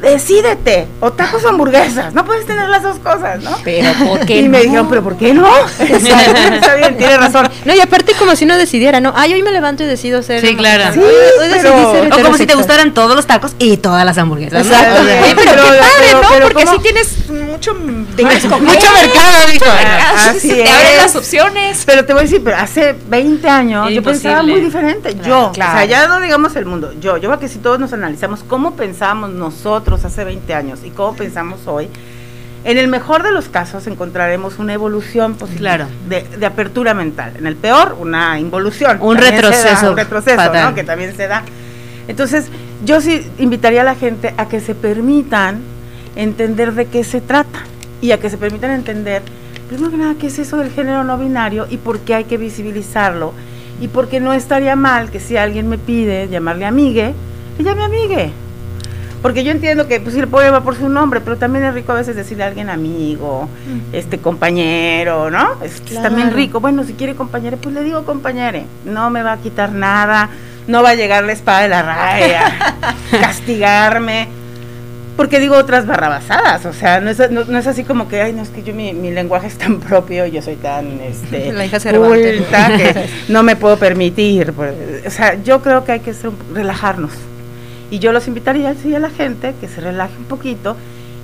decídete, 0.00 0.86
o 1.00 1.12
tacos 1.12 1.44
o 1.44 1.48
hamburguesas, 1.48 2.14
no 2.14 2.24
puedes 2.24 2.46
tener 2.46 2.68
las 2.68 2.82
dos 2.82 2.98
cosas, 2.98 3.42
¿no? 3.42 3.50
Pero 3.64 3.92
¿por 4.06 4.26
qué 4.26 4.38
Y 4.38 4.48
me 4.48 4.60
dijeron, 4.62 4.88
pero 4.88 5.02
¿por 5.02 5.16
qué 5.16 5.32
no? 5.34 5.48
Está 5.78 6.74
bien, 6.76 6.96
tiene 6.96 7.16
razón. 7.18 7.48
No, 7.64 7.74
y 7.74 7.80
aparte 7.80 8.12
como 8.18 8.36
si 8.36 8.46
no 8.46 8.56
decidiera, 8.56 9.00
¿no? 9.00 9.12
Ay, 9.16 9.32
hoy 9.34 9.42
me 9.42 9.50
levanto 9.52 9.82
y 9.82 9.86
decido 9.86 10.22
ser 10.22 10.40
Sí, 10.40 10.56
claro. 10.56 10.92
Sí, 10.94 11.00
Hoy- 11.00 11.06
hoy 11.40 11.48
decidí 11.48 11.62
pero- 11.62 11.92
ser 11.92 12.12
O 12.12 12.22
como 12.24 12.36
si 12.36 12.46
te 12.46 12.54
gustaran 12.54 12.94
todos 12.94 13.14
los 13.16 13.26
tacos 13.26 13.52
y 13.58 13.76
todas 13.78 14.04
las 14.04 14.16
hamburguesas. 14.18 14.66
¿no? 14.66 14.72
Exacto. 14.74 15.02
Pero, 15.04 15.36
Pero- 15.36 15.62
qué 15.62 15.78
padre, 15.78 15.78
pero- 15.98 16.22
¿no? 16.22 16.28
pero 16.28 16.44
Porque 16.48 16.64
¿cómo? 16.64 16.76
sí 16.76 16.82
tienes 16.82 17.28
mucho 17.30 17.74
de 17.74 18.24
Mucho 18.24 18.48
mercado, 18.50 19.46
dijo. 19.52 19.64
Así 20.30 20.48
te 20.48 20.62
es. 20.64 20.70
abren 20.70 20.96
las 20.96 21.16
opciones. 21.16 21.82
Pero 21.86 22.04
te 22.04 22.12
voy 22.12 22.20
a 22.20 22.22
decir, 22.24 22.40
pero 22.44 22.56
hace 22.56 22.94
20 23.08 23.48
años 23.48 23.90
yo 23.90 24.02
pensaba 24.02 24.42
muy 24.42 24.60
diferente. 24.60 25.14
Claro, 25.14 25.46
yo, 25.46 25.52
claro. 25.52 25.72
o 25.72 25.76
sea, 25.76 25.84
ya 25.86 26.06
no 26.08 26.20
digamos 26.20 26.54
el 26.56 26.66
mundo, 26.66 26.92
yo, 27.00 27.16
yo 27.16 27.28
creo 27.28 27.38
que 27.40 27.48
si 27.48 27.58
todos 27.58 27.78
nos 27.78 27.92
analizamos 27.92 28.40
cómo 28.46 28.74
pensábamos 28.74 29.30
nosotros 29.30 29.87
hace 29.92 30.24
20 30.24 30.54
años 30.54 30.80
y 30.84 30.90
cómo 30.90 31.14
pensamos 31.16 31.66
hoy, 31.66 31.88
en 32.64 32.76
el 32.76 32.88
mejor 32.88 33.22
de 33.22 33.30
los 33.32 33.48
casos 33.48 33.86
encontraremos 33.86 34.58
una 34.58 34.74
evolución 34.74 35.34
positiva 35.34 35.76
Claro. 35.76 35.86
de, 36.08 36.24
de 36.38 36.46
apertura 36.46 36.92
mental. 36.94 37.32
En 37.38 37.46
el 37.46 37.56
peor, 37.56 37.96
una 38.00 38.38
involución. 38.38 38.98
Un 39.00 39.16
se 39.18 39.24
da, 39.24 39.30
retroceso 39.30 39.90
un 39.90 39.96
retroceso. 39.96 40.52
¿no? 40.52 40.74
Que 40.74 40.84
también 40.84 41.14
se 41.16 41.28
da. 41.28 41.42
Entonces, 42.08 42.46
yo 42.84 43.00
sí 43.00 43.26
invitaría 43.38 43.82
a 43.82 43.84
la 43.84 43.94
gente 43.94 44.34
a 44.36 44.48
que 44.48 44.60
se 44.60 44.74
permitan 44.74 45.60
entender 46.16 46.72
de 46.74 46.86
qué 46.86 47.04
se 47.04 47.20
trata 47.20 47.60
y 48.00 48.10
a 48.12 48.18
que 48.20 48.28
se 48.30 48.38
permitan 48.38 48.70
entender, 48.72 49.22
primero 49.68 49.90
que 49.90 49.96
nada, 49.96 50.14
qué 50.18 50.26
es 50.28 50.38
eso 50.38 50.56
del 50.56 50.70
género 50.70 51.04
no 51.04 51.16
binario 51.18 51.66
y 51.70 51.76
por 51.76 52.00
qué 52.00 52.14
hay 52.14 52.24
que 52.24 52.38
visibilizarlo 52.38 53.32
y 53.80 53.88
por 53.88 54.08
qué 54.08 54.18
no 54.20 54.32
estaría 54.32 54.74
mal 54.74 55.10
que 55.10 55.20
si 55.20 55.36
alguien 55.36 55.68
me 55.68 55.78
pide 55.78 56.28
llamarle 56.28 56.66
amigue, 56.66 57.14
le 57.58 57.64
llame 57.64 57.84
amigue. 57.84 58.32
Porque 59.22 59.42
yo 59.42 59.50
entiendo 59.50 59.88
que 59.88 59.98
pues 60.00 60.14
sí 60.14 60.20
le 60.20 60.26
puedo 60.28 60.46
llamar 60.46 60.62
por 60.62 60.76
su 60.76 60.88
nombre, 60.88 61.20
pero 61.20 61.36
también 61.36 61.64
es 61.64 61.74
rico 61.74 61.92
a 61.92 61.96
veces 61.96 62.14
decirle 62.14 62.44
a 62.44 62.46
alguien 62.46 62.70
amigo, 62.70 63.48
este 63.92 64.18
compañero, 64.18 65.30
¿no? 65.30 65.62
Es, 65.62 65.82
también 66.00 66.32
rico. 66.32 66.60
Bueno, 66.60 66.84
si 66.84 66.92
quiere 66.92 67.16
compañero, 67.16 67.56
pues 67.56 67.74
le 67.74 67.82
digo 67.82 68.04
compañere. 68.04 68.64
No 68.84 69.10
me 69.10 69.22
va 69.22 69.32
a 69.32 69.36
quitar 69.38 69.72
nada, 69.72 70.30
no 70.68 70.82
va 70.82 70.90
a 70.90 70.94
llegar 70.94 71.24
la 71.24 71.32
espada 71.32 71.62
de 71.62 71.68
la 71.68 71.82
raya, 71.82 72.76
castigarme. 73.10 74.28
Porque 75.16 75.40
digo 75.40 75.56
otras 75.56 75.84
barrabasadas, 75.84 76.64
o 76.64 76.72
sea, 76.72 77.00
no 77.00 77.10
es, 77.10 77.18
no, 77.32 77.44
no 77.44 77.58
es 77.58 77.66
así 77.66 77.82
como 77.82 78.06
que, 78.06 78.22
ay, 78.22 78.32
no, 78.32 78.40
es 78.40 78.50
que 78.50 78.62
yo 78.62 78.72
mi, 78.72 78.92
mi 78.92 79.10
lenguaje 79.10 79.48
es 79.48 79.58
tan 79.58 79.80
propio, 79.80 80.26
yo 80.26 80.40
soy 80.42 80.54
tan, 80.54 81.00
este, 81.00 81.52
La 81.52 81.66
hija 81.66 81.80
culta 81.80 82.76
que 82.76 83.08
no 83.28 83.42
me 83.42 83.56
puedo 83.56 83.76
permitir. 83.78 84.52
pues, 84.52 84.72
O 85.04 85.10
sea, 85.10 85.42
yo 85.42 85.60
creo 85.60 85.84
que 85.84 85.90
hay 85.90 86.00
que 86.00 86.14
ser 86.14 86.30
relajarnos. 86.54 87.10
Y 87.90 87.98
yo 87.98 88.12
los 88.12 88.28
invitaría 88.28 88.74
sí, 88.74 88.94
a 88.94 88.98
la 88.98 89.10
gente 89.10 89.54
que 89.60 89.68
se 89.68 89.80
relaje 89.80 90.16
un 90.18 90.24
poquito 90.24 90.76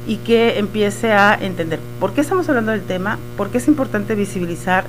y 0.07 0.17
que 0.19 0.59
empiece 0.59 1.13
a 1.13 1.35
entender 1.35 1.79
por 2.01 2.13
qué 2.13 2.21
estamos 2.21 2.49
hablando 2.49 2.73
del 2.73 2.83
tema, 2.83 3.19
por 3.37 3.51
qué 3.51 3.59
es 3.59 3.69
importante 3.69 4.15
visibilizar 4.15 4.85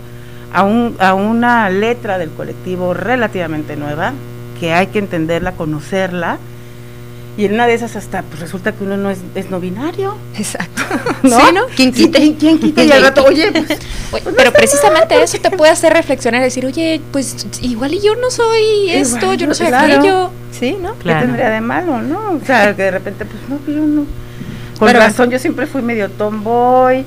a, 0.53 0.63
un, 0.63 0.95
a 0.99 1.13
una 1.13 1.69
letra 1.69 2.17
del 2.17 2.29
colectivo 2.31 2.93
relativamente 2.93 3.75
nueva, 3.75 4.13
que 4.59 4.73
hay 4.73 4.87
que 4.87 4.99
entenderla, 4.99 5.53
conocerla. 5.53 6.37
Y 7.37 7.45
en 7.45 7.53
una 7.55 7.67
de 7.67 7.73
esas 7.73 7.95
hasta 7.97 8.21
pues 8.21 8.39
resulta 8.39 8.71
que 8.71 8.83
uno 8.85 8.95
no 8.95 9.09
es, 9.09 9.17
es 9.35 9.49
no 9.49 9.59
binario, 9.59 10.15
Exacto. 10.37 10.81
¿no? 11.23 11.37
Sí, 11.39 11.45
¿no? 11.53 11.61
¿Quién 11.75 11.93
Sí, 11.93 12.05
quite? 12.05 12.17
¿quién, 12.19 12.33
quién 12.35 12.59
quita? 12.59 12.83
Y 12.83 12.91
al 12.91 13.01
rato, 13.01 13.25
oye, 13.25 13.51
pues, 13.51 13.79
Oye, 14.11 14.35
pero 14.37 14.53
precisamente 14.53 15.21
eso 15.21 15.37
te 15.39 15.51
puede 15.51 15.71
hacer 15.71 15.91
reflexionar 15.91 16.39
y 16.41 16.45
decir, 16.45 16.65
oye, 16.65 17.01
pues 17.11 17.45
igual 17.61 17.93
y 17.93 17.99
yo 18.01 18.15
no 18.15 18.29
soy 18.31 18.89
esto, 18.91 19.17
Igual, 19.17 19.37
yo 19.37 19.47
no 19.47 19.53
soy 19.53 19.67
claro. 19.67 19.93
aquello. 19.95 20.29
Sí, 20.57 20.77
¿no? 20.81 20.93
¿qué 20.93 20.99
Claro. 21.03 21.25
tendría 21.25 21.49
de 21.49 21.59
malo, 21.59 22.01
no? 22.01 22.39
O 22.41 22.45
sea, 22.45 22.73
que 22.73 22.83
de 22.83 22.91
repente, 22.91 23.25
pues 23.25 23.37
no, 23.49 23.63
que 23.65 23.73
yo 23.73 23.81
no. 23.81 24.05
Con 24.79 24.87
Pero- 24.87 24.99
razón, 24.99 25.29
yo 25.29 25.39
siempre 25.39 25.67
fui 25.67 25.81
medio 25.81 26.09
tomboy, 26.11 27.05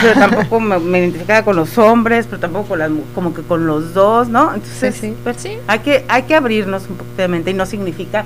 pero 0.00 0.14
tampoco 0.14 0.60
me, 0.60 0.78
me 0.78 0.98
identificaba 0.98 1.42
con 1.44 1.56
los 1.56 1.76
hombres, 1.78 2.26
pero 2.28 2.40
tampoco 2.40 2.68
con 2.68 2.78
las, 2.78 2.90
mu- 2.90 3.02
como 3.14 3.32
que 3.34 3.42
con 3.42 3.66
los 3.66 3.92
dos, 3.94 4.28
¿no? 4.28 4.54
Entonces, 4.54 4.94
Sí, 4.94 5.08
sí. 5.08 5.14
pues, 5.22 5.36
Sí. 5.38 5.58
hay 5.66 5.78
que 5.80 6.04
hay 6.08 6.22
que 6.24 6.34
abrirnos 6.34 6.82
un 6.88 6.96
poquito 6.96 7.20
de 7.22 7.28
mente 7.28 7.50
y 7.50 7.54
no 7.54 7.64
significa 7.66 8.24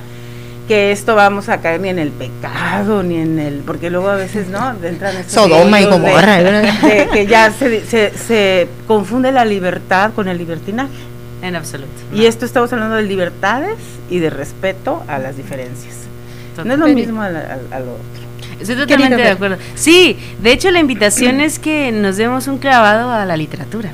que 0.68 0.90
esto 0.92 1.14
vamos 1.14 1.48
a 1.48 1.58
caer 1.60 1.80
ni 1.80 1.88
en 1.90 1.98
el 1.98 2.10
pecado 2.10 3.02
ni 3.02 3.16
en 3.16 3.38
el 3.38 3.54
porque 3.60 3.88
luego 3.90 4.08
a 4.08 4.16
veces 4.16 4.48
no 4.48 4.74
entran 4.82 5.16
esos 5.16 5.32
Sodoma 5.32 5.80
y 5.80 5.84
de- 5.84 5.90
Gomorra. 5.90 6.42
de 6.42 7.08
que 7.12 7.26
ya 7.26 7.52
se, 7.52 7.84
se, 7.86 8.12
se 8.16 8.68
confunde 8.86 9.30
la 9.32 9.44
libertad 9.44 10.12
con 10.14 10.28
el 10.28 10.38
libertinaje. 10.38 10.92
En 11.42 11.54
absoluto. 11.54 11.90
y 12.12 12.24
esto 12.24 12.46
estamos 12.46 12.72
hablando 12.72 12.96
de 12.96 13.02
libertades 13.02 13.76
y 14.10 14.18
de 14.18 14.30
respeto 14.30 15.04
a 15.06 15.18
las 15.18 15.36
diferencias. 15.36 15.94
No 16.64 16.72
es 16.72 16.78
lo 16.78 16.88
mismo 16.88 17.20
al, 17.22 17.36
al- 17.36 17.60
al 17.70 17.82
otro. 17.82 18.26
Estoy 18.58 18.74
totalmente 18.76 19.16
de 19.16 19.28
acuerdo. 19.28 19.58
Sí, 19.74 20.18
de 20.42 20.52
hecho 20.52 20.70
la 20.70 20.80
invitación 20.80 21.40
es 21.40 21.58
que 21.58 21.92
nos 21.92 22.16
demos 22.16 22.48
un 22.48 22.56
clavado 22.58 23.10
a 23.12 23.24
la 23.26 23.36
literatura, 23.36 23.90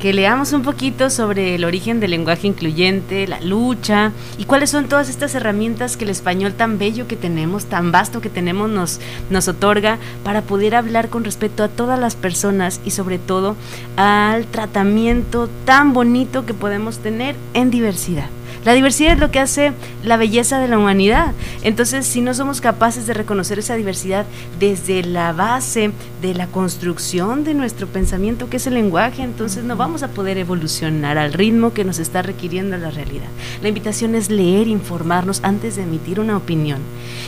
que 0.00 0.12
leamos 0.12 0.52
un 0.52 0.62
poquito 0.62 1.10
sobre 1.10 1.54
el 1.56 1.64
origen 1.64 2.00
del 2.00 2.12
lenguaje 2.12 2.46
incluyente, 2.46 3.26
la 3.26 3.40
lucha 3.40 4.12
y 4.38 4.44
cuáles 4.44 4.70
son 4.70 4.88
todas 4.88 5.08
estas 5.08 5.34
herramientas 5.34 5.96
que 5.96 6.04
el 6.04 6.10
español 6.10 6.54
tan 6.54 6.78
bello 6.78 7.08
que 7.08 7.16
tenemos, 7.16 7.66
tan 7.66 7.90
vasto 7.90 8.20
que 8.20 8.30
tenemos 8.30 8.70
nos 8.70 9.00
nos 9.30 9.48
otorga 9.48 9.98
para 10.24 10.42
poder 10.42 10.74
hablar 10.74 11.08
con 11.08 11.24
respeto 11.24 11.64
a 11.64 11.68
todas 11.68 11.98
las 11.98 12.14
personas 12.14 12.80
y 12.84 12.92
sobre 12.92 13.18
todo 13.18 13.56
al 13.96 14.46
tratamiento 14.46 15.48
tan 15.64 15.92
bonito 15.92 16.46
que 16.46 16.54
podemos 16.54 16.98
tener 16.98 17.34
en 17.54 17.70
diversidad. 17.70 18.30
La 18.64 18.74
diversidad 18.74 19.12
es 19.12 19.18
lo 19.18 19.30
que 19.30 19.38
hace 19.38 19.72
la 20.02 20.16
belleza 20.16 20.58
de 20.58 20.68
la 20.68 20.78
humanidad. 20.78 21.32
Entonces, 21.62 22.06
si 22.06 22.20
no 22.20 22.34
somos 22.34 22.60
capaces 22.60 23.06
de 23.06 23.14
reconocer 23.14 23.58
esa 23.58 23.76
diversidad 23.76 24.26
desde 24.58 25.02
la 25.04 25.32
base 25.32 25.90
de 26.20 26.34
la 26.34 26.46
construcción 26.46 27.44
de 27.44 27.54
nuestro 27.54 27.86
pensamiento, 27.86 28.50
que 28.50 28.58
es 28.58 28.66
el 28.66 28.74
lenguaje, 28.74 29.22
entonces 29.22 29.64
no 29.64 29.76
vamos 29.76 30.02
a 30.02 30.08
poder 30.08 30.38
evolucionar 30.38 31.18
al 31.18 31.32
ritmo 31.32 31.72
que 31.72 31.84
nos 31.84 31.98
está 31.98 32.22
requiriendo 32.22 32.76
la 32.76 32.90
realidad. 32.90 33.28
La 33.62 33.68
invitación 33.68 34.14
es 34.14 34.30
leer, 34.30 34.68
informarnos 34.68 35.40
antes 35.42 35.76
de 35.76 35.82
emitir 35.82 36.20
una 36.20 36.36
opinión. 36.36 36.78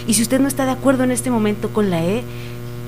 Y 0.07 0.15
si 0.15 0.23
usted 0.23 0.41
no 0.41 0.49
está 0.49 0.65
de 0.65 0.73
acuerdo 0.73 1.05
en 1.05 1.11
este 1.11 1.31
momento 1.31 1.71
con 1.71 1.91
la 1.91 2.05
E, 2.05 2.23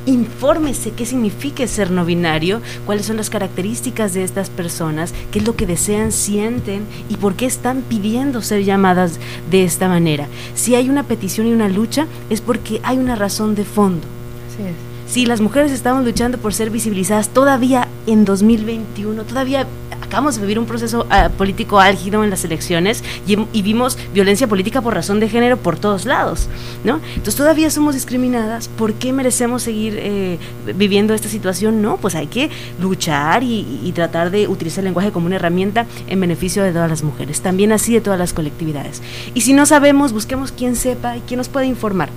infórmese 0.06 0.92
qué 0.92 1.06
significa 1.06 1.66
ser 1.66 1.90
no 1.90 2.04
binario, 2.04 2.60
cuáles 2.86 3.06
son 3.06 3.16
las 3.16 3.30
características 3.30 4.14
de 4.14 4.24
estas 4.24 4.50
personas, 4.50 5.14
qué 5.30 5.38
es 5.38 5.46
lo 5.46 5.56
que 5.56 5.66
desean, 5.66 6.12
sienten 6.12 6.84
y 7.08 7.16
por 7.16 7.34
qué 7.34 7.46
están 7.46 7.82
pidiendo 7.82 8.42
ser 8.42 8.64
llamadas 8.64 9.18
de 9.50 9.64
esta 9.64 9.88
manera. 9.88 10.26
Si 10.54 10.74
hay 10.74 10.90
una 10.90 11.04
petición 11.04 11.46
y 11.46 11.52
una 11.52 11.68
lucha, 11.68 12.06
es 12.30 12.40
porque 12.40 12.80
hay 12.82 12.98
una 12.98 13.16
razón 13.16 13.54
de 13.54 13.64
fondo. 13.64 14.06
Así 14.52 14.62
es. 14.62 14.92
Si 15.12 15.26
las 15.26 15.42
mujeres 15.42 15.72
estamos 15.72 16.04
luchando 16.04 16.38
por 16.38 16.54
ser 16.54 16.70
visibilizadas 16.70 17.28
todavía 17.28 17.86
en 18.06 18.24
2021, 18.24 19.24
todavía 19.24 19.66
acabamos 20.02 20.34
de 20.34 20.42
vivir 20.42 20.58
un 20.58 20.66
proceso 20.66 21.06
ah, 21.10 21.30
político 21.36 21.80
álgido 21.80 22.24
en 22.24 22.30
las 22.30 22.44
elecciones 22.44 23.02
y, 23.26 23.62
vimos 23.62 23.96
violencia 24.12 24.46
política 24.46 24.82
por 24.82 24.94
razón 24.94 25.20
de 25.20 25.28
género 25.28 25.56
por 25.56 25.78
todos 25.78 26.04
lados, 26.04 26.48
¿no? 26.84 27.00
Entonces 27.10 27.36
todavía 27.36 27.70
somos 27.70 27.94
discriminadas, 27.94 28.68
¿por 28.68 28.94
qué 28.94 29.12
merecemos 29.12 29.62
seguir 29.62 29.94
eh, 29.98 30.38
viviendo 30.76 31.14
esta 31.14 31.28
situación? 31.28 31.80
No, 31.80 31.96
pues 31.96 32.14
hay 32.14 32.26
que 32.26 32.50
luchar 32.80 33.42
y, 33.42 33.80
y 33.84 33.92
tratar 33.92 34.30
de 34.30 34.48
utilizar 34.48 34.80
el 34.80 34.86
lenguaje 34.86 35.12
como 35.12 35.26
una 35.26 35.36
herramienta 35.36 35.86
en 36.08 36.20
beneficio 36.20 36.62
de 36.62 36.72
todas 36.72 36.90
las 36.90 37.02
mujeres, 37.02 37.40
también 37.40 37.72
así 37.72 37.94
de 37.94 38.00
todas 38.00 38.18
las 38.18 38.32
colectividades. 38.32 39.00
Y 39.34 39.42
si 39.42 39.52
no 39.52 39.64
sabemos, 39.66 40.12
busquemos 40.12 40.52
quien 40.52 40.76
sepa 40.76 41.16
y 41.16 41.20
quien 41.20 41.38
nos 41.38 41.48
pueda 41.48 41.66
informar. 41.66 42.10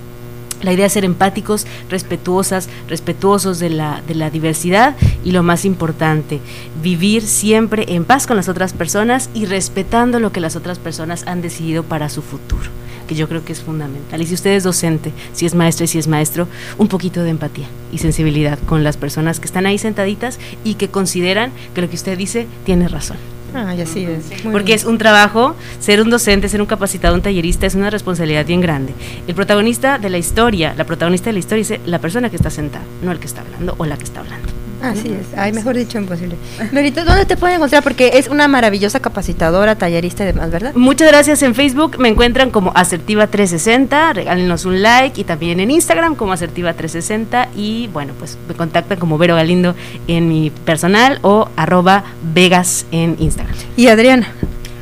La 0.62 0.72
idea 0.72 0.86
es 0.86 0.92
ser 0.92 1.04
empáticos, 1.04 1.66
respetuosas, 1.90 2.68
respetuosos 2.88 3.58
de 3.58 3.70
la, 3.70 4.02
de 4.06 4.14
la 4.14 4.30
diversidad 4.30 4.96
y 5.24 5.32
lo 5.32 5.42
más 5.42 5.64
importante, 5.64 6.40
vivir 6.82 7.22
siempre 7.22 7.84
en 7.88 8.04
paz 8.04 8.26
con 8.26 8.36
las 8.36 8.48
otras 8.48 8.72
personas 8.72 9.28
y 9.34 9.44
respetando 9.44 10.18
lo 10.18 10.32
que 10.32 10.40
las 10.40 10.56
otras 10.56 10.78
personas 10.78 11.26
han 11.26 11.42
decidido 11.42 11.82
para 11.82 12.08
su 12.08 12.22
futuro, 12.22 12.70
que 13.06 13.14
yo 13.14 13.28
creo 13.28 13.44
que 13.44 13.52
es 13.52 13.60
fundamental. 13.60 14.22
Y 14.22 14.26
si 14.26 14.34
usted 14.34 14.52
es 14.52 14.64
docente, 14.64 15.12
si 15.32 15.44
es 15.44 15.54
maestra 15.54 15.84
y 15.84 15.88
si 15.88 15.98
es 15.98 16.08
maestro, 16.08 16.48
un 16.78 16.88
poquito 16.88 17.22
de 17.22 17.30
empatía 17.30 17.66
y 17.92 17.98
sensibilidad 17.98 18.58
con 18.66 18.82
las 18.82 18.96
personas 18.96 19.40
que 19.40 19.46
están 19.46 19.66
ahí 19.66 19.78
sentaditas 19.78 20.38
y 20.64 20.74
que 20.74 20.88
consideran 20.88 21.52
que 21.74 21.82
lo 21.82 21.90
que 21.90 21.96
usted 21.96 22.16
dice 22.16 22.46
tiene 22.64 22.88
razón. 22.88 23.35
Ay, 23.56 23.80
así 23.80 24.04
es. 24.04 24.44
Muy 24.44 24.52
Porque 24.52 24.66
bien. 24.66 24.78
es 24.78 24.84
un 24.84 24.98
trabajo, 24.98 25.56
ser 25.80 26.02
un 26.02 26.10
docente, 26.10 26.48
ser 26.48 26.60
un 26.60 26.66
capacitado, 26.66 27.14
un 27.14 27.22
tallerista, 27.22 27.66
es 27.66 27.74
una 27.74 27.90
responsabilidad 27.90 28.44
bien 28.44 28.60
grande. 28.60 28.92
El 29.26 29.34
protagonista 29.34 29.98
de 29.98 30.10
la 30.10 30.18
historia, 30.18 30.74
la 30.76 30.84
protagonista 30.84 31.26
de 31.26 31.34
la 31.34 31.38
historia 31.38 31.62
es 31.62 31.80
la 31.86 31.98
persona 31.98 32.30
que 32.30 32.36
está 32.36 32.50
sentada, 32.50 32.84
no 33.02 33.12
el 33.12 33.18
que 33.18 33.26
está 33.26 33.40
hablando 33.40 33.74
o 33.78 33.86
la 33.86 33.96
que 33.96 34.04
está 34.04 34.20
hablando. 34.20 34.55
Así 34.82 35.08
es, 35.08 35.36
ay, 35.36 35.52
mejor 35.52 35.76
dicho, 35.76 35.98
imposible. 35.98 36.36
Merito, 36.72 37.04
¿dónde 37.04 37.24
te 37.24 37.36
pueden 37.36 37.56
encontrar? 37.56 37.82
Porque 37.82 38.12
es 38.14 38.28
una 38.28 38.48
maravillosa 38.48 39.00
capacitadora, 39.00 39.76
tallerista 39.76 40.22
y 40.24 40.26
demás, 40.26 40.50
¿verdad? 40.50 40.74
Muchas 40.74 41.08
gracias 41.08 41.42
en 41.42 41.54
Facebook, 41.54 41.98
me 41.98 42.08
encuentran 42.08 42.50
como 42.50 42.72
Asertiva360, 42.74 44.14
regálenos 44.14 44.64
un 44.64 44.82
like 44.82 45.20
y 45.20 45.24
también 45.24 45.60
en 45.60 45.70
Instagram 45.70 46.14
como 46.14 46.32
Asertiva360 46.32 47.48
y 47.56 47.88
bueno, 47.88 48.12
pues 48.18 48.38
me 48.48 48.54
contactan 48.54 48.98
como 48.98 49.18
Vero 49.18 49.34
Galindo 49.34 49.74
en 50.08 50.28
mi 50.28 50.50
personal 50.50 51.18
o 51.22 51.48
arroba 51.56 52.04
Vegas 52.34 52.86
en 52.90 53.16
Instagram. 53.18 53.54
Y 53.76 53.88
Adriana. 53.88 54.28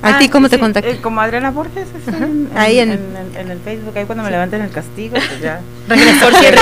¿A 0.04 0.18
ti 0.18 0.26
ah, 0.26 0.30
cómo 0.30 0.50
te 0.50 0.58
contactas? 0.58 0.94
Eh, 0.94 0.98
como 1.00 1.20
Adriana 1.20 1.50
Borges, 1.50 1.88
ahí 2.54 2.78
en, 2.78 2.90
el 2.92 3.58
Facebook, 3.64 3.96
ahí 3.96 4.04
cuando 4.04 4.22
me 4.22 4.30
levanten 4.30 4.60
el 4.60 4.70
castigo, 4.70 5.14
pues 5.14 5.40
ya. 5.40 5.60
Por 5.88 6.34
cierto, 6.34 6.60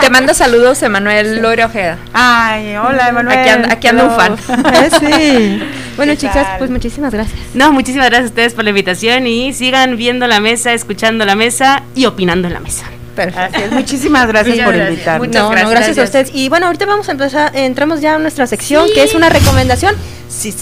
te 0.00 0.10
mando 0.10 0.34
saludos 0.34 0.82
Emanuel 0.82 1.40
Lore 1.40 1.64
Ojeda. 1.64 1.98
Ay, 2.12 2.76
hola 2.76 3.08
Emanuel. 3.08 3.38
Aquí 3.70 3.86
anda, 3.86 4.04
un 4.04 4.16
fan. 4.16 4.36
sí. 5.00 5.62
Bueno, 5.96 6.14
chicas, 6.14 6.46
pues 6.56 6.70
muchísimas 6.70 7.12
gracias. 7.12 7.38
No, 7.52 7.72
muchísimas 7.72 8.06
gracias 8.06 8.28
a 8.28 8.30
ustedes 8.30 8.54
por 8.54 8.64
la 8.64 8.70
invitación 8.70 9.26
y 9.26 9.52
sigan 9.52 9.98
viendo 9.98 10.26
la 10.26 10.40
mesa, 10.40 10.72
escuchando 10.72 11.26
la 11.26 11.34
mesa 11.34 11.82
y 11.94 12.06
opinando 12.06 12.48
en 12.48 12.54
la 12.54 12.60
mesa. 12.60 12.86
Perfecto. 13.14 13.74
Muchísimas 13.74 14.26
gracias 14.26 14.60
por 14.60 14.74
invitarme. 14.74 15.28
No, 15.28 15.50
gracias, 15.50 15.64
no, 15.64 15.70
gracias, 15.70 15.98
a 15.98 16.02
ustedes. 16.04 16.30
Y 16.32 16.48
bueno, 16.48 16.66
ahorita 16.66 16.86
vamos 16.86 17.08
a 17.10 17.12
empezar, 17.12 17.54
entramos 17.54 18.00
ya 18.00 18.14
a 18.14 18.18
nuestra 18.18 18.46
sección, 18.46 18.86
que 18.94 19.02
es 19.02 19.14
una 19.14 19.28
recomendación 19.28 19.94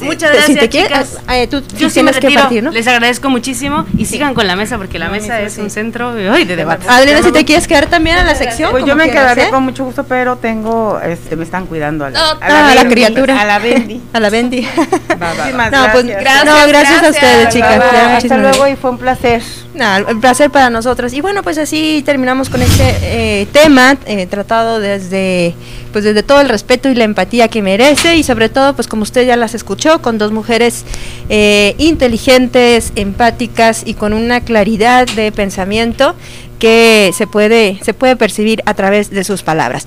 Muchas 0.00 0.32
gracias. 0.32 0.46
Si 0.46 0.68
te 0.68 0.88
eh, 1.30 1.46
tú, 1.46 1.62
yo 1.76 1.90
sí 1.90 2.02
que 2.20 2.30
partir, 2.30 2.62
¿no? 2.62 2.70
Les 2.70 2.86
agradezco 2.86 3.28
muchísimo 3.28 3.84
y 3.96 4.06
sigan 4.06 4.34
con 4.34 4.46
la 4.46 4.56
mesa 4.56 4.78
porque 4.78 4.98
la 4.98 5.10
mesa 5.10 5.40
es 5.42 5.58
un 5.58 5.70
centro 5.70 6.14
de, 6.14 6.44
debate. 6.44 6.86
Adriana, 6.88 7.22
si 7.22 7.32
te 7.32 7.44
quieres 7.44 7.68
quedar 7.68 7.86
también 7.86 8.16
a 8.16 8.24
la 8.24 8.34
sección. 8.34 8.70
Pues 8.70 8.84
yo 8.84 8.96
me 8.96 9.10
quedaré 9.10 9.44
¿eh? 9.44 9.50
con 9.50 9.62
mucho 9.62 9.84
gusto, 9.84 10.04
pero 10.04 10.36
tengo, 10.36 10.98
este, 11.00 11.36
me 11.36 11.44
están 11.44 11.66
cuidando 11.66 12.06
a 12.06 12.10
la, 12.10 12.30
a 12.40 12.74
la, 12.74 12.88
criatura. 12.88 13.40
A 13.40 13.44
la 13.44 13.58
Bendy. 13.58 14.00
a 14.12 14.20
la 14.20 14.30
Bendy. 14.30 14.62
no, 15.08 15.92
pues, 15.92 16.06
gracias. 16.06 16.44
No, 16.44 16.66
gracias, 16.66 17.02
a 17.02 17.10
ustedes, 17.10 17.48
chicas. 17.50 17.82
Hasta 18.16 18.38
luego 18.38 18.66
y 18.66 18.76
fue 18.76 18.90
un 18.90 18.98
placer. 18.98 19.42
No, 19.74 19.86
un 20.08 20.20
placer 20.20 20.50
para 20.50 20.70
nosotros. 20.70 21.12
Y 21.12 21.20
bueno, 21.20 21.42
pues 21.42 21.58
así 21.58 22.02
terminamos 22.04 22.48
con 22.48 22.62
este 22.62 22.96
eh, 23.02 23.46
tema 23.52 23.96
tratado 24.30 24.80
desde 24.80 25.54
pues 25.92 26.04
desde 26.04 26.22
todo 26.22 26.40
el 26.40 26.48
respeto 26.48 26.88
y 26.88 26.94
la 26.94 27.04
empatía 27.04 27.48
que 27.48 27.62
merece 27.62 28.16
y 28.16 28.22
sobre 28.22 28.48
todo 28.48 28.74
pues 28.74 28.86
como 28.86 29.02
usted 29.02 29.26
ya 29.26 29.36
las 29.36 29.54
escuchó 29.58 30.00
con 30.00 30.16
dos 30.16 30.32
mujeres 30.32 30.84
eh, 31.28 31.74
inteligentes, 31.76 32.92
empáticas 32.96 33.82
y 33.84 33.92
con 33.92 34.14
una 34.14 34.40
claridad 34.40 35.06
de 35.06 35.30
pensamiento 35.30 36.14
que 36.58 37.12
se 37.14 37.26
puede 37.26 37.78
se 37.82 37.94
puede 37.94 38.16
percibir 38.16 38.62
a 38.64 38.74
través 38.74 39.10
de 39.10 39.22
sus 39.24 39.42
palabras. 39.42 39.86